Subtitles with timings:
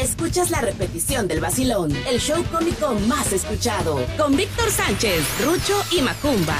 [0.00, 6.02] escuchas la repetición del vacilón, el show cómico más escuchado, con Víctor Sánchez, Rucho y
[6.02, 6.56] Macumba.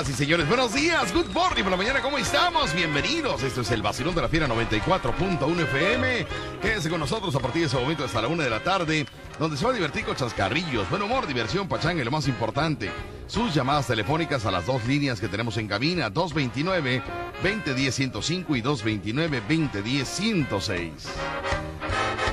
[0.00, 2.72] Señoras y señores, buenos días, good morning por la mañana, ¿cómo estamos?
[2.72, 6.26] Bienvenidos, esto es el vacilón de la fiera 94.1 FM.
[6.62, 9.04] Quédense con nosotros a partir de ese momento hasta la una de la tarde,
[9.38, 12.90] donde se va a divertir con chascarrillos, buen humor, diversión, pachanga y lo más importante,
[13.26, 20.92] sus llamadas telefónicas a las dos líneas que tenemos en cabina, 229-2010-105 y 229-2010-106.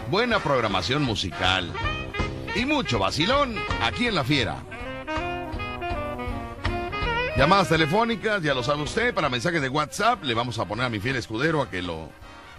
[0.09, 1.73] Buena programación musical
[2.55, 4.63] y mucho vacilón aquí en la fiera.
[7.37, 10.89] Llamadas telefónicas, ya lo sabe usted, para mensajes de WhatsApp le vamos a poner a
[10.89, 12.09] mi fiel escudero a que lo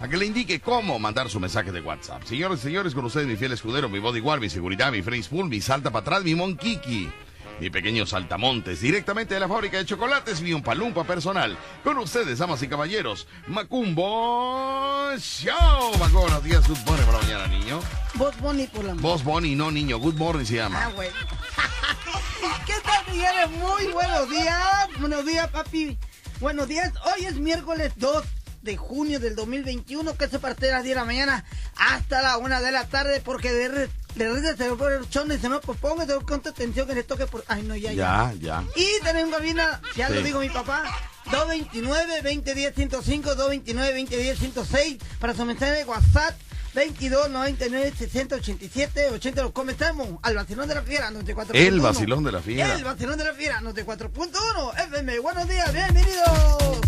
[0.01, 2.23] a que le indique cómo mandar su mensaje de WhatsApp.
[2.23, 5.48] Señores y señores, con ustedes mi fiel escudero, mi bodyguard, mi seguridad, mi face full,
[5.48, 7.10] mi salta para atrás, mi monkiki,
[7.59, 11.59] mi pequeño saltamontes, directamente de la fábrica de chocolates, mi palumpa personal.
[11.82, 15.98] Con ustedes, damas y caballeros, Macumbo Show.
[15.98, 17.80] Macumbo, buenos días, good morning por la mañana, niño.
[18.15, 20.84] Vos Bonnie por la Vos Bonnie, no niño, good morning se llama.
[20.84, 21.09] Ah, güey.
[22.66, 22.74] ¿Qué
[23.10, 23.51] señores?
[23.51, 24.88] Muy buenos días.
[25.01, 25.98] Buenos días, papi.
[26.40, 26.92] Buenos días.
[27.04, 28.24] Hoy es miércoles 2
[28.62, 31.45] de junio del 2021, que se parte de las 10 de la mañana
[31.76, 35.30] hasta la 1 de la tarde, porque de, re- de repente se pone el chón
[35.32, 37.45] y se me ponga, tengo cuánta atención que le toque por...
[37.48, 38.32] Ay, no, ya, ya.
[38.34, 38.65] Ya, ya.
[38.76, 40.15] Y tenemos cabina, ya Sí.
[40.15, 40.84] lo digo mi papá,
[41.26, 46.34] 229-2010-105, 229-2010-106, para su mensaje de WhatsApp,
[46.79, 49.43] 2299-6087-80.
[49.43, 51.51] Lo comenzamos al vacilón de la fiera, 94.1.
[51.54, 52.74] El vacilón de la fiera.
[52.74, 55.18] El vacilón de la fiera, 94.1 FM.
[55.18, 56.79] Buenos días, bienvenidos.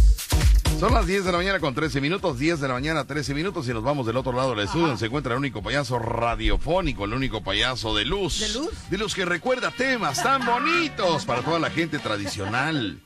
[0.78, 3.68] Son las 10 de la mañana con 13 minutos, 10 de la mañana 13 minutos
[3.68, 7.04] y nos vamos del otro lado del estudio donde se encuentra el único payaso radiofónico,
[7.04, 8.40] el único payaso de luz.
[8.40, 8.70] ¿De luz?
[8.88, 12.98] De luz que recuerda temas tan bonitos para toda la gente tradicional,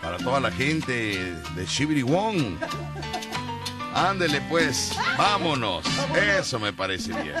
[0.00, 2.58] para toda la gente de Shibiri Wong.
[3.94, 5.84] Ándele pues, vámonos.
[6.38, 7.34] Eso me parece bien.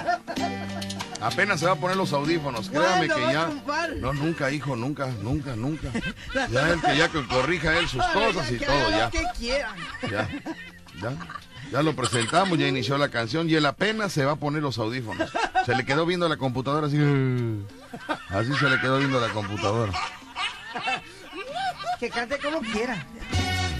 [1.20, 3.50] Apenas se va a poner los audífonos, créame ¿Cuándo que ya.
[4.00, 5.88] No, nunca, hijo, nunca, nunca, nunca.
[6.50, 9.10] Ya él que ya que corrija él sus cosas y todo, ya.
[10.10, 10.28] Ya,
[11.00, 11.12] ya,
[11.70, 14.78] ya lo presentamos, ya inició la canción y él apenas se va a poner los
[14.78, 15.30] audífonos.
[15.66, 16.96] Se le quedó viendo la computadora así.
[18.28, 19.92] Así se le quedó viendo la computadora.
[21.98, 23.06] Que cante como quiera.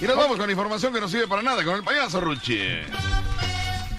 [0.01, 2.59] Y nos vamos con información que no sirve para nada con el payaso Ruchi.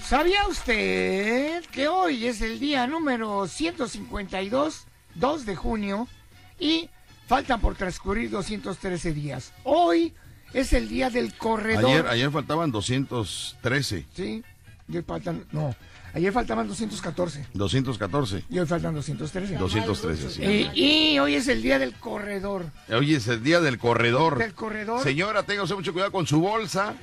[0.03, 6.07] ¿Sabía usted que hoy es el día número 152, 2 de junio,
[6.59, 6.89] y
[7.28, 9.53] faltan por transcurrir 213 días?
[9.63, 10.16] Hoy
[10.53, 11.85] es el día del corredor.
[11.85, 14.44] Ayer, ayer faltaban 213, Sí,
[15.06, 15.75] faltan, no,
[16.13, 19.55] ayer faltaban 214 214, y hoy faltan 213.
[19.55, 20.69] 213, sí.
[20.73, 22.66] Y, y hoy es el día del corredor.
[22.89, 24.38] Hoy es el día del corredor.
[24.38, 25.03] Del corredor.
[25.03, 26.94] Señora, tenga usted mucho cuidado con su bolsa,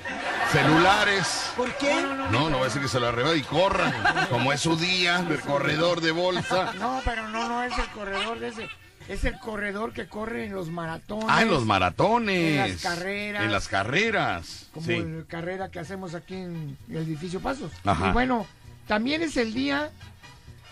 [0.53, 1.53] celulares.
[1.57, 1.95] ¿Por qué?
[2.31, 5.23] No, no va a decir que se la arrebate y corra, como es su día
[5.23, 6.73] del corredor de bolsa.
[6.79, 8.69] No, pero no, no es el corredor de ese.
[9.09, 11.27] Es el corredor que corre en los maratones.
[11.31, 12.61] Ah, en los maratones.
[12.61, 13.45] En las carreras.
[13.45, 14.69] En las carreras.
[14.73, 14.99] como sí.
[14.99, 17.73] la carrera que hacemos aquí en el edificio Pasos.
[17.85, 18.11] Ajá.
[18.11, 18.47] Y bueno,
[18.89, 19.91] también es el día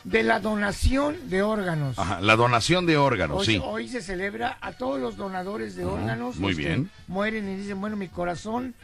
[0.04, 1.98] de la donación de órganos.
[1.98, 3.60] Ajá, la donación de órganos, Hoy, sí.
[3.64, 6.36] hoy se celebra a todos los donadores de órganos.
[6.36, 6.90] muy que bien.
[7.08, 8.74] mueren y dicen, bueno, mi corazón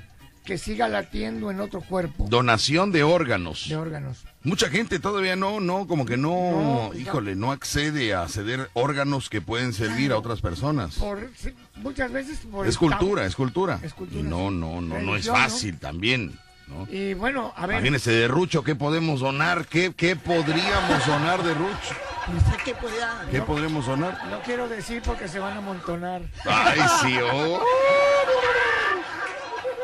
[0.45, 3.69] que siga latiendo en otro cuerpo Donación de órganos.
[3.69, 4.25] de órganos.
[4.43, 9.31] Mucha gente todavía no, no, como que no, No, híjole, no accede a ceder órganos
[9.31, 10.97] que pueden servir a otras personas.
[10.97, 11.31] Por,
[11.77, 13.79] muchas veces por Es cultura, es cultura.
[13.85, 16.37] Es cultura, Y no, no, no, no es fácil también.
[16.69, 16.87] ¿No?
[16.91, 19.67] Y bueno, a ver, Imagínese de Rucho, ¿qué podemos donar?
[19.67, 21.95] ¿Qué, qué podríamos donar de Rucho?
[22.33, 23.27] No sé qué podía.
[23.31, 24.27] ¿Qué podremos donar?
[24.31, 26.23] no quiero decir porque se van a amontonar.
[26.45, 27.61] Ay, sí, oh.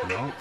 [0.09, 0.33] ¿No?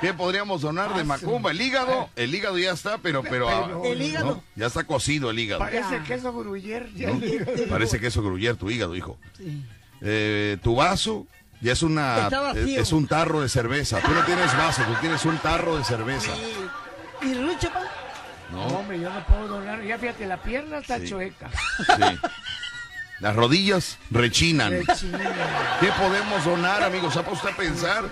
[0.00, 1.50] ¿Qué podríamos donar de Ah, Macumba?
[1.50, 2.08] ¿El hígado?
[2.16, 3.22] El hígado ya está, pero...
[3.22, 4.26] pero, Pero- ah, El hígado.
[4.26, 4.44] ¿no?
[4.56, 5.58] Ya está cocido el hígado.
[5.58, 6.88] Parece queso gruyer.
[6.94, 7.20] ya ¿no?
[7.68, 9.18] Parece que eso gruyer tu hígado, hijo.
[9.36, 9.62] Sí.
[10.00, 11.26] Eh, tu vaso
[11.60, 12.28] ya es una...
[12.54, 14.00] Es, un tarro de cerveza.
[14.00, 16.30] Tú no tienes vaso, tú tienes un tarro de cerveza.
[17.22, 17.80] Y, y Rucho, pa.
[18.52, 18.78] No, ¿No?
[18.78, 19.82] hombre, yo no puedo donar.
[19.82, 21.08] Ya fíjate, la pierna está Sí.
[21.08, 21.48] chueca.
[21.50, 22.18] Sí.
[23.20, 24.72] Las rodillas rechinan.
[24.72, 25.76] Rechina.
[25.78, 27.16] ¿Qué podemos donar, amigos?
[27.18, 28.04] ¿Ha puesto a pensar?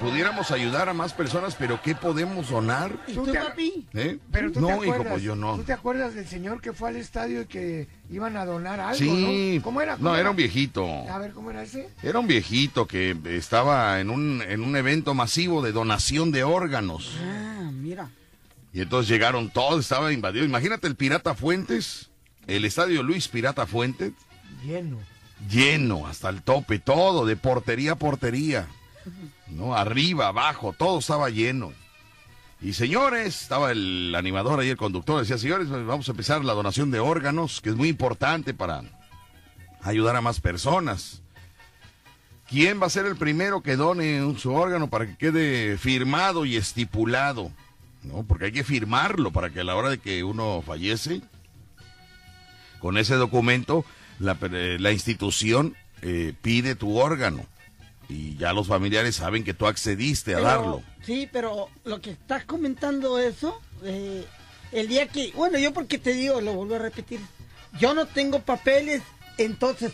[0.00, 2.92] Pudiéramos ayudar a más personas, pero ¿qué podemos donar?
[3.08, 3.86] ¿Y Tú tú, te- papi?
[3.94, 4.18] ¿Eh?
[4.30, 5.56] Pero tú no, te hijo, acuerdas, pues yo no.
[5.56, 8.94] ¿Tú te acuerdas del señor que fue al estadio y que iban a donar algo,
[8.96, 9.56] Sí.
[9.58, 9.62] no?
[9.64, 9.96] ¿Cómo era?
[9.96, 10.86] ¿Cómo No, era un viejito.
[11.10, 11.88] A ver, ¿cómo era ese?
[12.02, 17.10] Era un viejito que estaba en un, en un evento masivo de donación de órganos.
[17.20, 18.08] Ah, mira.
[18.72, 20.44] Y entonces llegaron todos, estaba invadido.
[20.44, 22.10] Imagínate el Pirata Fuentes,
[22.46, 24.12] el estadio Luis Pirata Fuentes,
[24.64, 24.98] Lleno.
[25.50, 28.66] lleno hasta el tope, todo, de portería a portería.
[29.48, 29.74] ¿No?
[29.74, 31.72] Arriba, abajo, todo estaba lleno.
[32.62, 36.54] Y señores, estaba el animador ahí, el conductor, decía, señores, pues, vamos a empezar la
[36.54, 38.82] donación de órganos, que es muy importante para
[39.82, 41.20] ayudar a más personas.
[42.48, 46.56] ¿Quién va a ser el primero que done su órgano para que quede firmado y
[46.56, 47.50] estipulado?
[48.02, 48.22] ¿No?
[48.22, 51.20] Porque hay que firmarlo para que a la hora de que uno fallece,
[52.80, 53.84] con ese documento,
[54.18, 57.44] la, eh, la institución eh, pide tu órgano
[58.08, 60.82] y ya los familiares saben que tú accediste a Pero- darlo.
[61.04, 64.24] Sí, pero lo que estás comentando eso, eh,
[64.72, 67.20] el día que, bueno, yo porque te digo, lo vuelvo a repetir,
[67.78, 69.02] yo no tengo papeles,
[69.38, 69.92] entonces,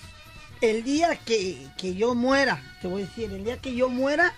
[0.61, 4.35] el día que, que yo muera, te voy a decir, el día que yo muera,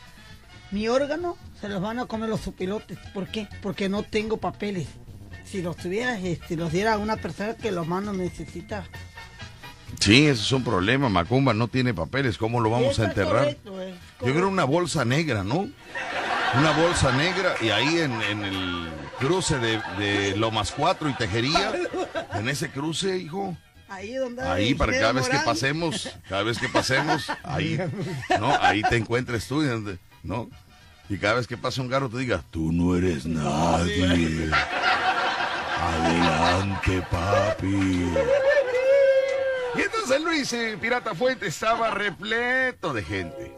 [0.71, 2.99] mi órgano se los van a comer los sopilotes.
[3.13, 3.49] ¿Por qué?
[3.63, 4.87] Porque no tengo papeles.
[5.45, 8.85] Si los tuviera, este, los diera a una persona que los más no necesita.
[10.01, 11.09] Sí, ese es un problema.
[11.09, 12.39] Macumba no tiene papeles.
[12.39, 13.45] ¿Cómo lo vamos Eso a enterrar?
[13.45, 13.95] correcto, es
[14.25, 15.69] Yo creo una bolsa negra, ¿no?
[16.59, 21.73] Una bolsa negra y ahí en, en el cruce de, de Lomas 4 y Tejería,
[22.35, 23.57] en ese cruce, hijo,
[23.89, 27.79] Ahí donde ahí para cada vez que pasemos, cada vez que pasemos, ahí,
[28.41, 28.57] ¿no?
[28.63, 29.63] Ahí te encuentres tú,
[30.23, 30.49] ¿no?
[31.11, 34.51] Y cada vez que pase un carro te diga, tú no eres nadie.
[35.79, 38.07] Adelante, papi.
[39.75, 43.57] Y entonces Luis eh, Pirata Fuente estaba repleto de gente.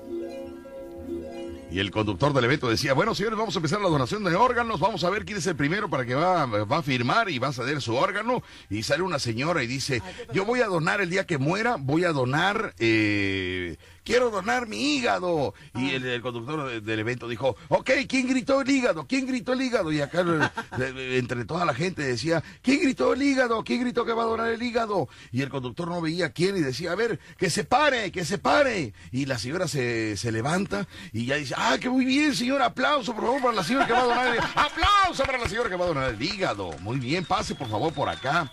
[1.74, 4.78] Y el conductor del evento decía, bueno señores, vamos a empezar la donación de órganos,
[4.78, 7.48] vamos a ver quién es el primero para que va, va a firmar y va
[7.48, 8.44] a ceder su órgano.
[8.70, 10.00] Y sale una señora y dice,
[10.32, 14.96] yo voy a donar el día que muera, voy a donar, eh, quiero donar mi
[14.96, 15.54] hígado.
[15.74, 19.06] Y el, el conductor de- del evento dijo, ok, ¿quién gritó el hígado?
[19.06, 19.90] ¿Quién gritó el hígado?
[19.92, 20.20] Y acá
[20.78, 23.64] entre toda la gente decía, ¿quién gritó el hígado?
[23.64, 25.08] ¿Quién gritó que va a donar el hígado?
[25.32, 28.38] Y el conductor no veía quién y decía, a ver, que se pare, que se
[28.38, 28.94] pare.
[29.12, 33.14] Y la señora se, se levanta y ya dice, ah, que muy bien, señora, aplauso,
[33.14, 35.76] por favor, para la señora que va a donar el aplauso para la señora que
[35.76, 36.70] va a donar el hígado.
[36.80, 38.52] Muy bien, pase por favor por acá.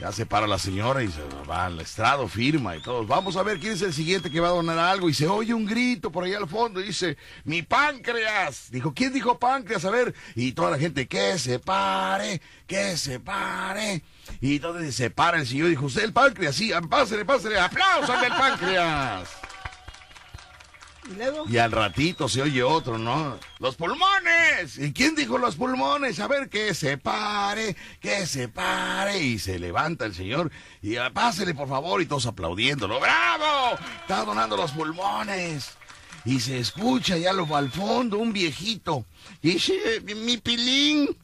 [0.00, 3.06] Ya se para la señora y se va al estrado, firma y todos.
[3.06, 5.10] Vamos a ver quién es el siguiente que va a donar algo.
[5.10, 8.70] Y se oye un grito por allá al fondo y dice, mi páncreas.
[8.70, 9.84] Dijo, ¿quién dijo páncreas?
[9.84, 10.14] A ver.
[10.34, 14.02] Y toda la gente, que se pare, que se pare.
[14.40, 18.20] Y entonces se para el señor y dijo, usted el páncreas, sí, pásele, pásele, aplausos
[18.22, 19.39] del páncreas.
[21.48, 23.38] Y al ratito se oye otro, ¿no?
[23.58, 24.78] ¡Los pulmones!
[24.78, 26.20] ¿Y quién dijo los pulmones?
[26.20, 29.18] A ver, que se pare, que se pare.
[29.22, 30.50] Y se levanta el señor
[30.82, 33.00] y ah, pásele, por favor, y todos aplaudiéndolo.
[33.00, 33.78] ¡Bravo!
[34.00, 35.72] Está donando los pulmones.
[36.24, 39.04] Y se escucha ya lo al fondo un viejito.
[39.42, 41.08] Y dice, mi pilín.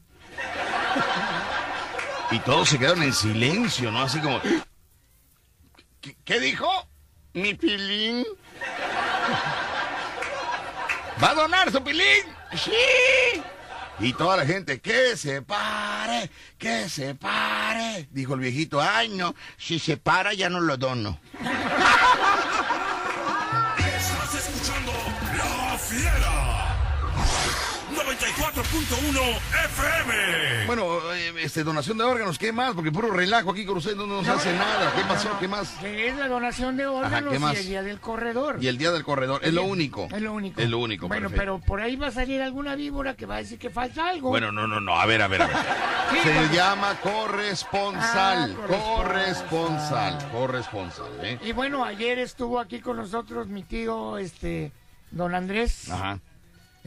[2.29, 4.01] Y todos se quedaron en silencio, ¿no?
[4.01, 4.41] Así como...
[6.01, 6.67] ¿Qué, qué dijo?
[7.31, 8.25] Mi pilín.
[11.21, 12.25] ¿Va a donar su pilín?
[12.53, 13.41] ¡Sí!
[13.99, 16.29] Y toda la gente, que se pare,
[16.59, 18.07] que se pare.
[18.11, 21.19] Dijo el viejito, ay no, si se para ya no lo dono.
[28.17, 30.65] 94.1 FM.
[30.65, 32.73] Bueno, eh, este, donación de órganos, ¿qué más?
[32.73, 34.91] Porque puro relajo aquí con ustedes no nos hace nada.
[34.95, 35.37] ¿Qué pasó?
[35.39, 35.69] ¿Qué más?
[35.79, 37.53] Que es la donación de órganos ¿qué más?
[37.55, 38.57] y el día del corredor.
[38.59, 40.07] Y el día del corredor, es lo único.
[40.11, 40.59] Es lo único.
[40.59, 41.39] Es lo único, Bueno, perfecto.
[41.41, 44.29] pero por ahí va a salir alguna víbora que va a decir que falta algo.
[44.29, 45.57] Bueno, no, no, no, a ver, a ver, a ver.
[46.11, 50.31] Sí, Se porque- llama corresponsal, Ah, corresponsal, corresponsal.
[50.31, 51.39] corresponsal, ¿eh?
[51.43, 54.71] Y bueno, ayer estuvo aquí con nosotros mi tío, este,
[55.11, 56.19] don Andrés, Ajá,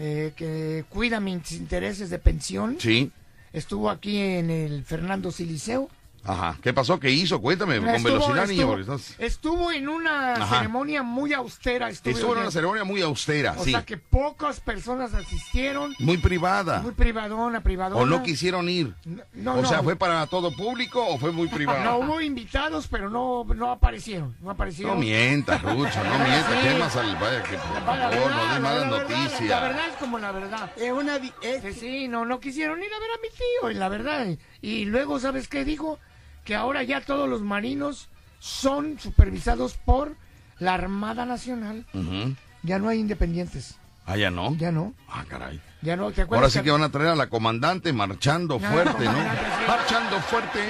[0.02, 2.76] eh, que cuida mis intereses de pensión.
[2.80, 3.12] sí,
[3.52, 5.90] Estuvo aquí en el Fernando Siliceo.
[6.24, 6.56] Ajá.
[6.62, 6.98] ¿Qué pasó?
[7.00, 7.40] ¿Qué hizo?
[7.40, 9.14] Cuéntame, con Estuvo- velocidad, niño, estuvo- porque estás...
[9.18, 10.56] estuvo en una Ajá.
[10.58, 11.88] ceremonia muy austera.
[11.88, 13.70] Estuvo, Estuvo en una ceremonia muy austera, O sí.
[13.72, 15.94] sea que pocas personas asistieron.
[15.98, 16.80] Muy privada.
[16.82, 18.00] Muy privadona, privadona.
[18.02, 18.94] ¿O no quisieron ir?
[19.04, 19.84] No, no, o sea, no.
[19.84, 21.82] ¿fue para todo público o fue muy privado?
[21.84, 24.36] No hubo invitados, pero no, no aparecieron.
[24.40, 24.94] No aparecieron.
[24.94, 26.52] No mientas, Rucho, no mientas.
[26.62, 26.68] Sí.
[26.68, 29.42] ¿Qué más al vaya que por La favor, verdad, no des la malas noticias?
[29.42, 30.72] La verdad es como la verdad.
[30.76, 31.18] es una...
[31.18, 34.26] Sí, sí, no, no quisieron ir a ver a mi tío, la verdad.
[34.62, 35.98] Y luego, ¿sabes qué dijo?
[36.44, 40.16] Que ahora ya todos los marinos son supervisados por
[40.58, 41.86] la Armada Nacional.
[42.62, 43.76] Ya no hay independientes.
[44.06, 44.56] Ah, ya no.
[44.56, 44.92] Ya no.
[45.08, 45.60] Ah, caray.
[45.82, 46.10] Ya no.
[46.10, 49.18] ¿Te Ahora acuerdas sí que van a traer a la comandante marchando No, fuerte, ¿no?
[49.68, 50.60] Marchando fuerte,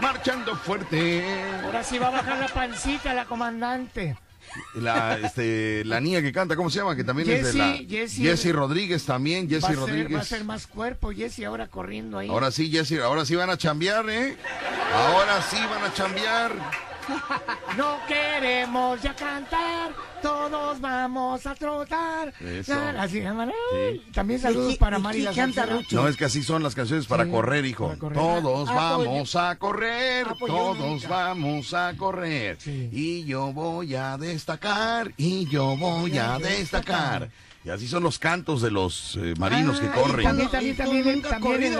[0.00, 1.24] marchando fuerte.
[1.64, 4.16] Ahora sí va a bajar la pancita la comandante.
[4.74, 6.96] La, este, la niña que canta, ¿cómo se llama?
[6.96, 7.78] Que también es de la...
[7.88, 10.16] Jessie, Rodríguez también, ser, Rodríguez.
[10.16, 12.28] va a ser más cuerpo, Jessy, ahora corriendo ahí.
[12.28, 14.36] Ahora sí, Jessie, ahora sí van a chambear, ¿eh?
[14.94, 16.87] Ahora sí van a chambear.
[17.76, 22.32] No queremos ya cantar, todos vamos a trotar.
[22.40, 22.74] Eso.
[22.98, 23.52] Así, hermano.
[23.72, 24.02] Sí.
[24.12, 24.98] También saludos ¿Y qui- para.
[24.98, 25.96] Rucho?
[26.02, 27.86] No, es que así son las canciones para Sí, correr, hijo.
[27.88, 28.18] para correr.
[28.18, 32.56] Todos Ah, vamos a correr, Ah, pues todos vamos a correr.
[32.60, 32.88] Sí.
[32.92, 37.30] Y yo voy a destacar, y yo voy a destacar.
[37.64, 40.20] Y así son los cantos de los eh, marinos que Ah, corren.
[40.20, 41.78] y También, ¿Y también, también, también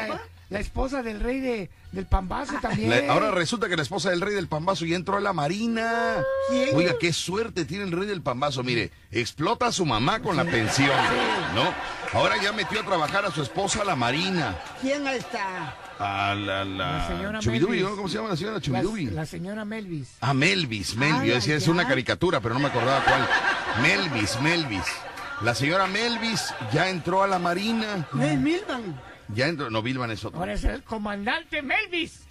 [0.50, 2.90] la esposa del rey de, del Pambazo también.
[3.06, 6.16] La- ahora resulta que la esposa del rey del Pambazo ya entró a la marina.
[6.50, 6.76] ¿Quién?
[6.76, 8.62] Oiga, qué suerte tiene el rey del Pambazo.
[8.62, 10.90] Mire, explota a su mamá con la pensión,
[11.54, 11.72] ¿no?
[12.12, 14.56] Ahora ya metió a trabajar a su esposa a la marina.
[14.80, 15.74] ¿Quién está?
[15.98, 17.90] A la, la, La señora Chubidubi, Melvis.
[17.90, 17.96] ¿no?
[17.96, 19.06] ¿Cómo se llama la señora Chubidubi?
[19.06, 20.08] la señora Melvis.
[20.20, 21.20] Ah, Melvis, Melvis.
[21.20, 23.26] Ah, Yo decía, es una caricatura, pero no me acordaba cuál.
[23.82, 24.84] Melvis, Melvis.
[25.42, 28.06] La señora Melvis ya entró a la marina.
[28.12, 29.00] ¿No es Milvan?
[29.34, 29.68] Ya entró.
[29.70, 30.38] No, Vilman es otro.
[30.40, 32.22] Ahora es el comandante Melvis.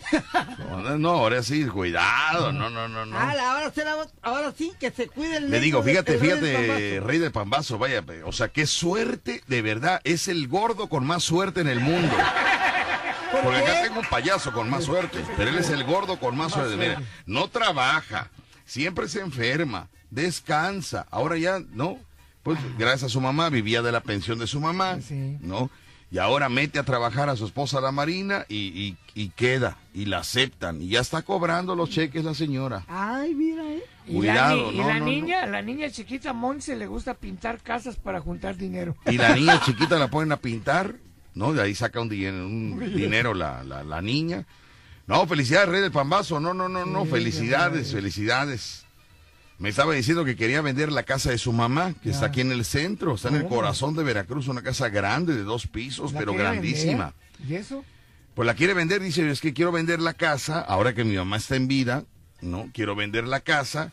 [0.69, 2.51] No, no, ahora sí, cuidado.
[2.51, 3.17] No, no, no, no.
[3.17, 6.39] Ah, ahora, será, ahora sí, que se cuide el Le digo, fíjate, el rey del
[6.39, 11.05] fíjate, rey del pambazo, vaya, o sea, qué suerte, de verdad, es el gordo con
[11.05, 12.15] más suerte en el mundo.
[13.31, 16.35] ¿Por Porque acá tengo un payaso con más suerte, pero él es el gordo con
[16.37, 16.77] más suerte.
[16.77, 18.29] Mira, no trabaja,
[18.65, 21.05] siempre se enferma, descansa.
[21.11, 21.99] Ahora ya, ¿no?
[22.43, 25.37] Pues gracias a su mamá, vivía de la pensión de su mamá, Sí.
[25.41, 25.69] ¿no?
[26.09, 29.77] Y ahora mete a trabajar a su esposa a la marina y, y- y queda,
[29.93, 30.81] y la aceptan.
[30.81, 32.85] Y ya está cobrando los cheques la señora.
[32.87, 33.83] Ay, mira, eh.
[34.07, 35.05] Y Cuidado, la, ni- y no, la no, no.
[35.11, 38.95] niña, la niña chiquita Monse le gusta pintar casas para juntar dinero.
[39.05, 40.95] Y la niña chiquita la ponen a pintar,
[41.35, 41.51] ¿no?
[41.53, 44.45] De ahí saca un, dinero, un dinero la, la, la niña.
[45.07, 46.39] No, felicidades, Rey del Pambazo.
[46.39, 48.85] No, no, no, no, Sí, felicidades, felicidades.
[49.59, 52.27] Me estaba diciendo que quería vender la casa de su mamá, que está Ya.
[52.27, 53.49] aquí en el centro, está en el Oh.
[53.49, 57.13] corazón de Veracruz, una casa grande de dos pisos, ¿La pero grandísima.
[57.39, 57.51] vender?
[57.51, 57.83] ¿Y eso?
[58.35, 61.37] Pues la quiere vender, dice, es que quiero vender la casa, ahora que mi mamá
[61.37, 62.03] está en vida,
[62.41, 62.69] ¿no?
[62.71, 63.91] Quiero vender la casa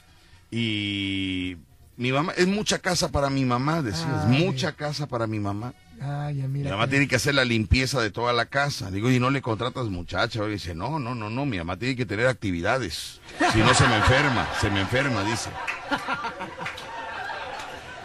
[0.50, 1.56] y
[1.96, 4.44] mi mamá, es mucha casa para mi mamá, decía, es Ay.
[4.44, 5.72] mucha casa para mi mamá.
[6.00, 6.64] Ay, ya mira.
[6.64, 8.90] Mi mamá tiene que hacer la limpieza de toda la casa.
[8.90, 10.44] Digo, y no le contratas muchacha.
[10.46, 13.20] Y dice, no, no, no, no, mi mamá tiene que tener actividades.
[13.52, 15.50] Si no se me enferma, se me enferma, dice.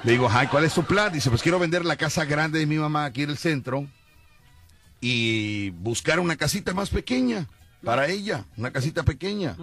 [0.04, 1.12] Le digo, ay, ¿cuál es tu plan?
[1.12, 3.86] Dice, pues quiero vender la casa grande de mi mamá aquí en el centro
[5.02, 7.48] y buscar una casita más pequeña
[7.84, 9.58] para ella, una casita pequeña.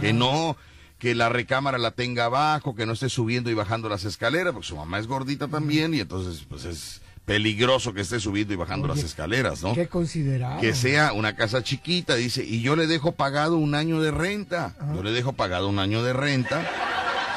[0.00, 0.56] Que no,
[0.98, 4.68] que la recámara la tenga abajo, que no esté subiendo y bajando las escaleras, porque
[4.68, 8.86] su mamá es gordita también y entonces pues es peligroso que esté subiendo y bajando
[8.86, 9.74] Oye, las escaleras, ¿no?
[9.74, 10.60] Qué considerado.
[10.60, 14.74] Que sea una casa chiquita, dice, y yo le dejo pagado un año de renta.
[14.94, 16.64] Yo le dejo pagado un año de renta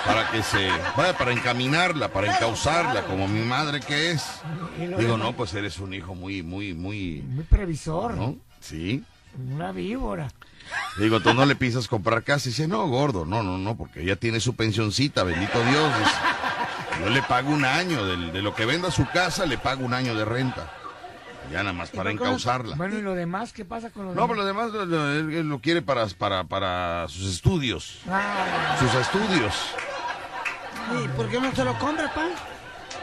[0.05, 4.23] para que se, vaya, para encaminarla, para encauzarla, como mi madre que es.
[4.97, 8.15] Digo, no, pues eres un hijo muy, muy, muy, Muy previsor.
[8.15, 8.37] ¿no?
[8.59, 9.03] Sí.
[9.53, 10.31] Una víbora.
[10.99, 12.47] Digo, tú no le pisas comprar casa.
[12.47, 15.97] Y dice, no, gordo, no, no, no, porque ella tiene su pensioncita, bendito Dios.
[15.97, 16.11] Dice,
[16.99, 19.93] yo le pago un año, del- de, lo que venda su casa, le pago un
[19.93, 20.71] año de renta.
[21.51, 22.75] Ya nada más para no- encauzarla.
[22.75, 23.53] Bueno, ¿y lo demás?
[23.53, 24.71] ¿Qué pasa con lo No, pero demás?
[24.71, 27.99] lo demás lo- lo- él, él lo quiere para, para, para sus estudios.
[28.09, 29.55] Ah, Sus estudios.
[31.03, 32.27] ¿Y por qué no se lo compra, pa?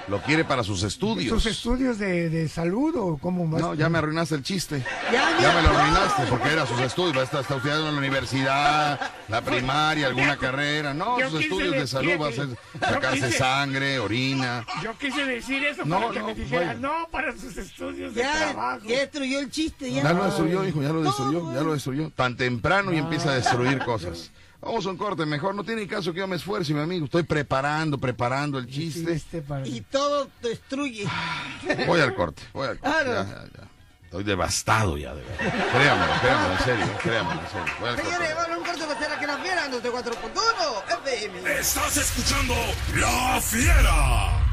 [0.08, 1.28] Lo quiere para sus estudios.
[1.30, 3.60] ¿Sus estudios de, de salud o cómo vas?
[3.60, 4.84] No, ya me arruinaste el chiste.
[5.12, 7.24] Ya, Ya me lo arruinaste porque era sus estudios.
[7.24, 10.94] Está, está estudiando en la universidad, la primaria, alguna carrera.
[10.94, 12.48] No, Yo sus quise estudios de salud va a ser
[12.80, 14.64] sacarse quise- sangre, orina.
[14.82, 18.32] Yo quise decir eso No, para que no, me no, para sus estudios de Ya,
[18.52, 18.80] trabajo.
[18.86, 20.02] ya destruyó el chiste, ya.
[20.04, 22.10] Ya lo destruyó, hijo, ya lo destruyó, ya lo destruyó.
[22.10, 24.30] Tan temprano y empieza a destruir cosas.
[24.60, 27.04] Vamos a un corte, mejor no tiene caso que yo me esfuerce, mi amigo.
[27.04, 29.14] Estoy preparando, preparando el chiste.
[29.14, 29.66] Chiste para...
[29.66, 31.06] Y todo destruye.
[31.86, 33.04] Voy al corte, voy al corte.
[33.04, 33.12] Claro.
[33.12, 33.68] Ya, ya, ya.
[34.04, 35.70] Estoy devastado ya, de verdad.
[35.72, 37.74] Créamelo, créamelo, en serio, créamelo, en serio.
[37.80, 38.10] Voy al corte.
[38.10, 41.58] Señores, vamos a un corte para hacer aquí la fiera, 94.1 FM.
[41.58, 42.54] Estás escuchando
[42.94, 44.45] La Fiera.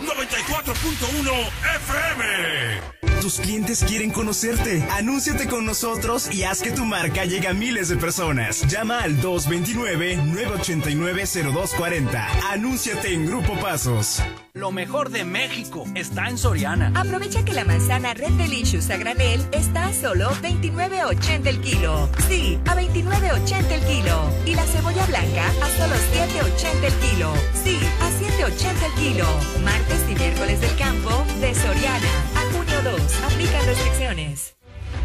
[0.00, 2.94] 94.1 FM.
[3.24, 4.84] Tus clientes quieren conocerte.
[4.90, 8.68] Anúnciate con nosotros y haz que tu marca llegue a miles de personas.
[8.68, 12.22] Llama al 229-989-0240.
[12.50, 14.22] Anúnciate en Grupo Pasos.
[14.52, 16.92] Lo mejor de México está en Soriana.
[16.94, 22.10] Aprovecha que la manzana Red Delicious a granel está a solo 29.80 el kilo.
[22.28, 24.30] Sí, a 29.80 el kilo.
[24.46, 27.34] Y la cebolla blanca a solo 7.80 el kilo.
[27.64, 29.13] Sí, a 7.80 el kilo.
[29.14, 32.08] Martes y miércoles del campo de Soriana.
[32.34, 33.22] A junio 2.
[33.22, 34.56] Aplican restricciones.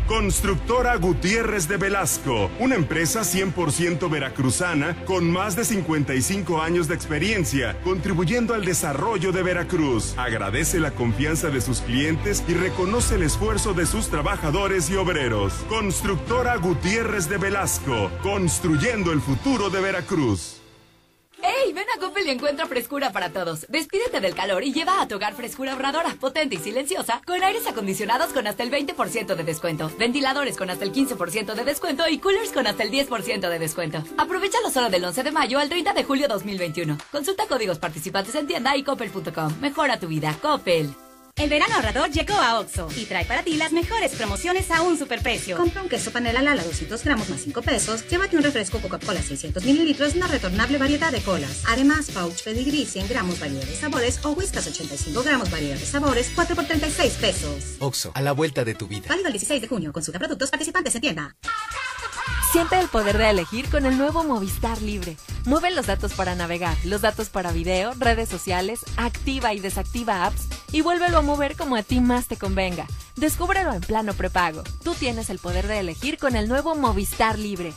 [0.07, 7.79] Constructora Gutiérrez de Velasco, una empresa 100% veracruzana con más de 55 años de experiencia,
[7.83, 10.17] contribuyendo al desarrollo de Veracruz.
[10.17, 15.53] Agradece la confianza de sus clientes y reconoce el esfuerzo de sus trabajadores y obreros.
[15.69, 20.58] Constructora Gutiérrez de Velasco, construyendo el futuro de Veracruz.
[21.41, 21.73] ¡Ey!
[21.73, 23.65] Ven a Coppel y encuentra frescura para todos.
[23.69, 27.67] Despídete del calor y lleva a tu hogar frescura ahorradora, potente y silenciosa, con aires
[27.67, 32.19] acondicionados con hasta el 20% de descuento, ventiladores con hasta el 15% de descuento y
[32.19, 34.03] coolers con hasta el 10% de descuento.
[34.17, 36.97] Aprovechalo solo del 11 de mayo al 30 de julio 2021.
[37.11, 39.59] Consulta códigos participantes en tienda y coppel.com.
[39.61, 40.35] Mejora tu vida.
[40.41, 41.08] Coppel.
[41.39, 44.99] El verano ahorrador llegó a Oxo y trae para ti las mejores promociones a un
[44.99, 45.55] superprecio.
[45.55, 49.63] Compra un queso panela Lala 200 gramos más 5 pesos, llévate un refresco Coca-Cola 600
[49.63, 51.63] mililitros, una retornable variedad de colas.
[51.69, 56.29] Además, pouch pedigree 100 gramos variedad de sabores o whiskas 85 gramos variedad de sabores,
[56.35, 57.63] 4 por 36 pesos.
[57.79, 59.05] Oxo, a la vuelta de tu vida.
[59.07, 59.93] Válido el 16 de junio.
[59.93, 61.37] Consulta productos participantes en tienda.
[62.51, 65.17] Siente el poder de elegir con el nuevo Movistar Libre.
[65.45, 70.47] Mueve los datos para navegar, los datos para video, redes sociales, activa y desactiva apps
[70.71, 72.87] y vuélvelo a mover como a ti más te convenga.
[73.15, 74.63] Descúbrelo en plano prepago.
[74.83, 77.71] Tú tienes el poder de elegir con el nuevo Movistar Libre.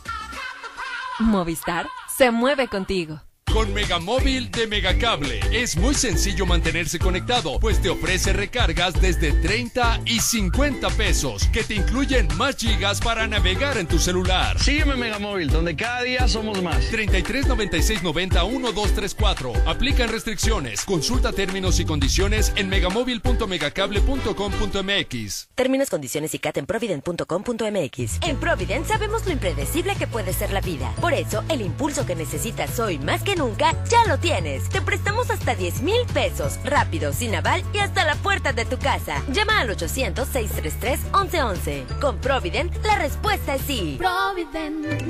[1.19, 1.87] Movistar
[2.17, 3.21] se mueve contigo.
[3.53, 10.01] Con Megamóvil de Megacable es muy sencillo mantenerse conectado, pues te ofrece recargas desde 30
[10.07, 14.59] y 50 pesos, que te incluyen más gigas para navegar en tu celular.
[14.59, 16.89] Sígueme Megamóvil, donde cada día somos más.
[16.89, 19.53] 33 96 90 1234.
[19.67, 20.87] Aplican restricciones.
[20.87, 25.49] Consulta términos y condiciones en megamóvil.megacable.com.mx.
[25.55, 28.19] Términos, condiciones y cat en provident.com.mx.
[28.23, 30.91] En Provident sabemos lo impredecible que puede ser la vida.
[31.03, 34.69] Por eso, el impulso que necesitas hoy más que nunca, ya lo tienes.
[34.69, 38.79] Te prestamos hasta 10 mil pesos, rápido, sin aval y hasta la puerta de tu
[38.79, 39.23] casa.
[39.33, 41.99] Llama al 800-633-1111.
[42.01, 43.99] Con Provident, la respuesta es sí.
[43.99, 45.03] Provident.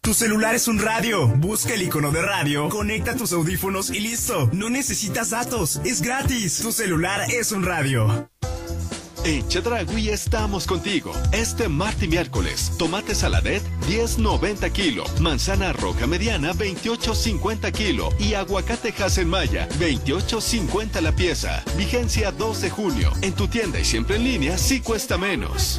[0.00, 1.26] Tu celular es un radio.
[1.28, 4.48] Busca el icono de radio, conecta tus audífonos y listo.
[4.52, 6.60] No necesitas datos, es gratis.
[6.62, 8.28] Tu celular es un radio.
[9.28, 11.12] En Chedragui estamos contigo.
[11.32, 18.94] Este martes y miércoles, tomate saladet 10.90 kilo, manzana roja mediana 28.50 kilo y aguacate
[19.26, 21.62] Maya 28.50 la pieza.
[21.76, 23.12] Vigencia 2 de junio.
[23.20, 25.78] En tu tienda y siempre en línea sí cuesta menos.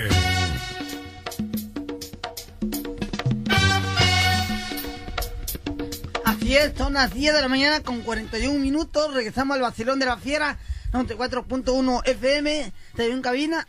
[6.51, 9.13] Así es, son las 10 de la mañana con 41 minutos.
[9.13, 10.57] Regresamos al vacilón de la fiera,
[10.91, 12.73] 94.1 FM.
[12.93, 13.65] Te en cabina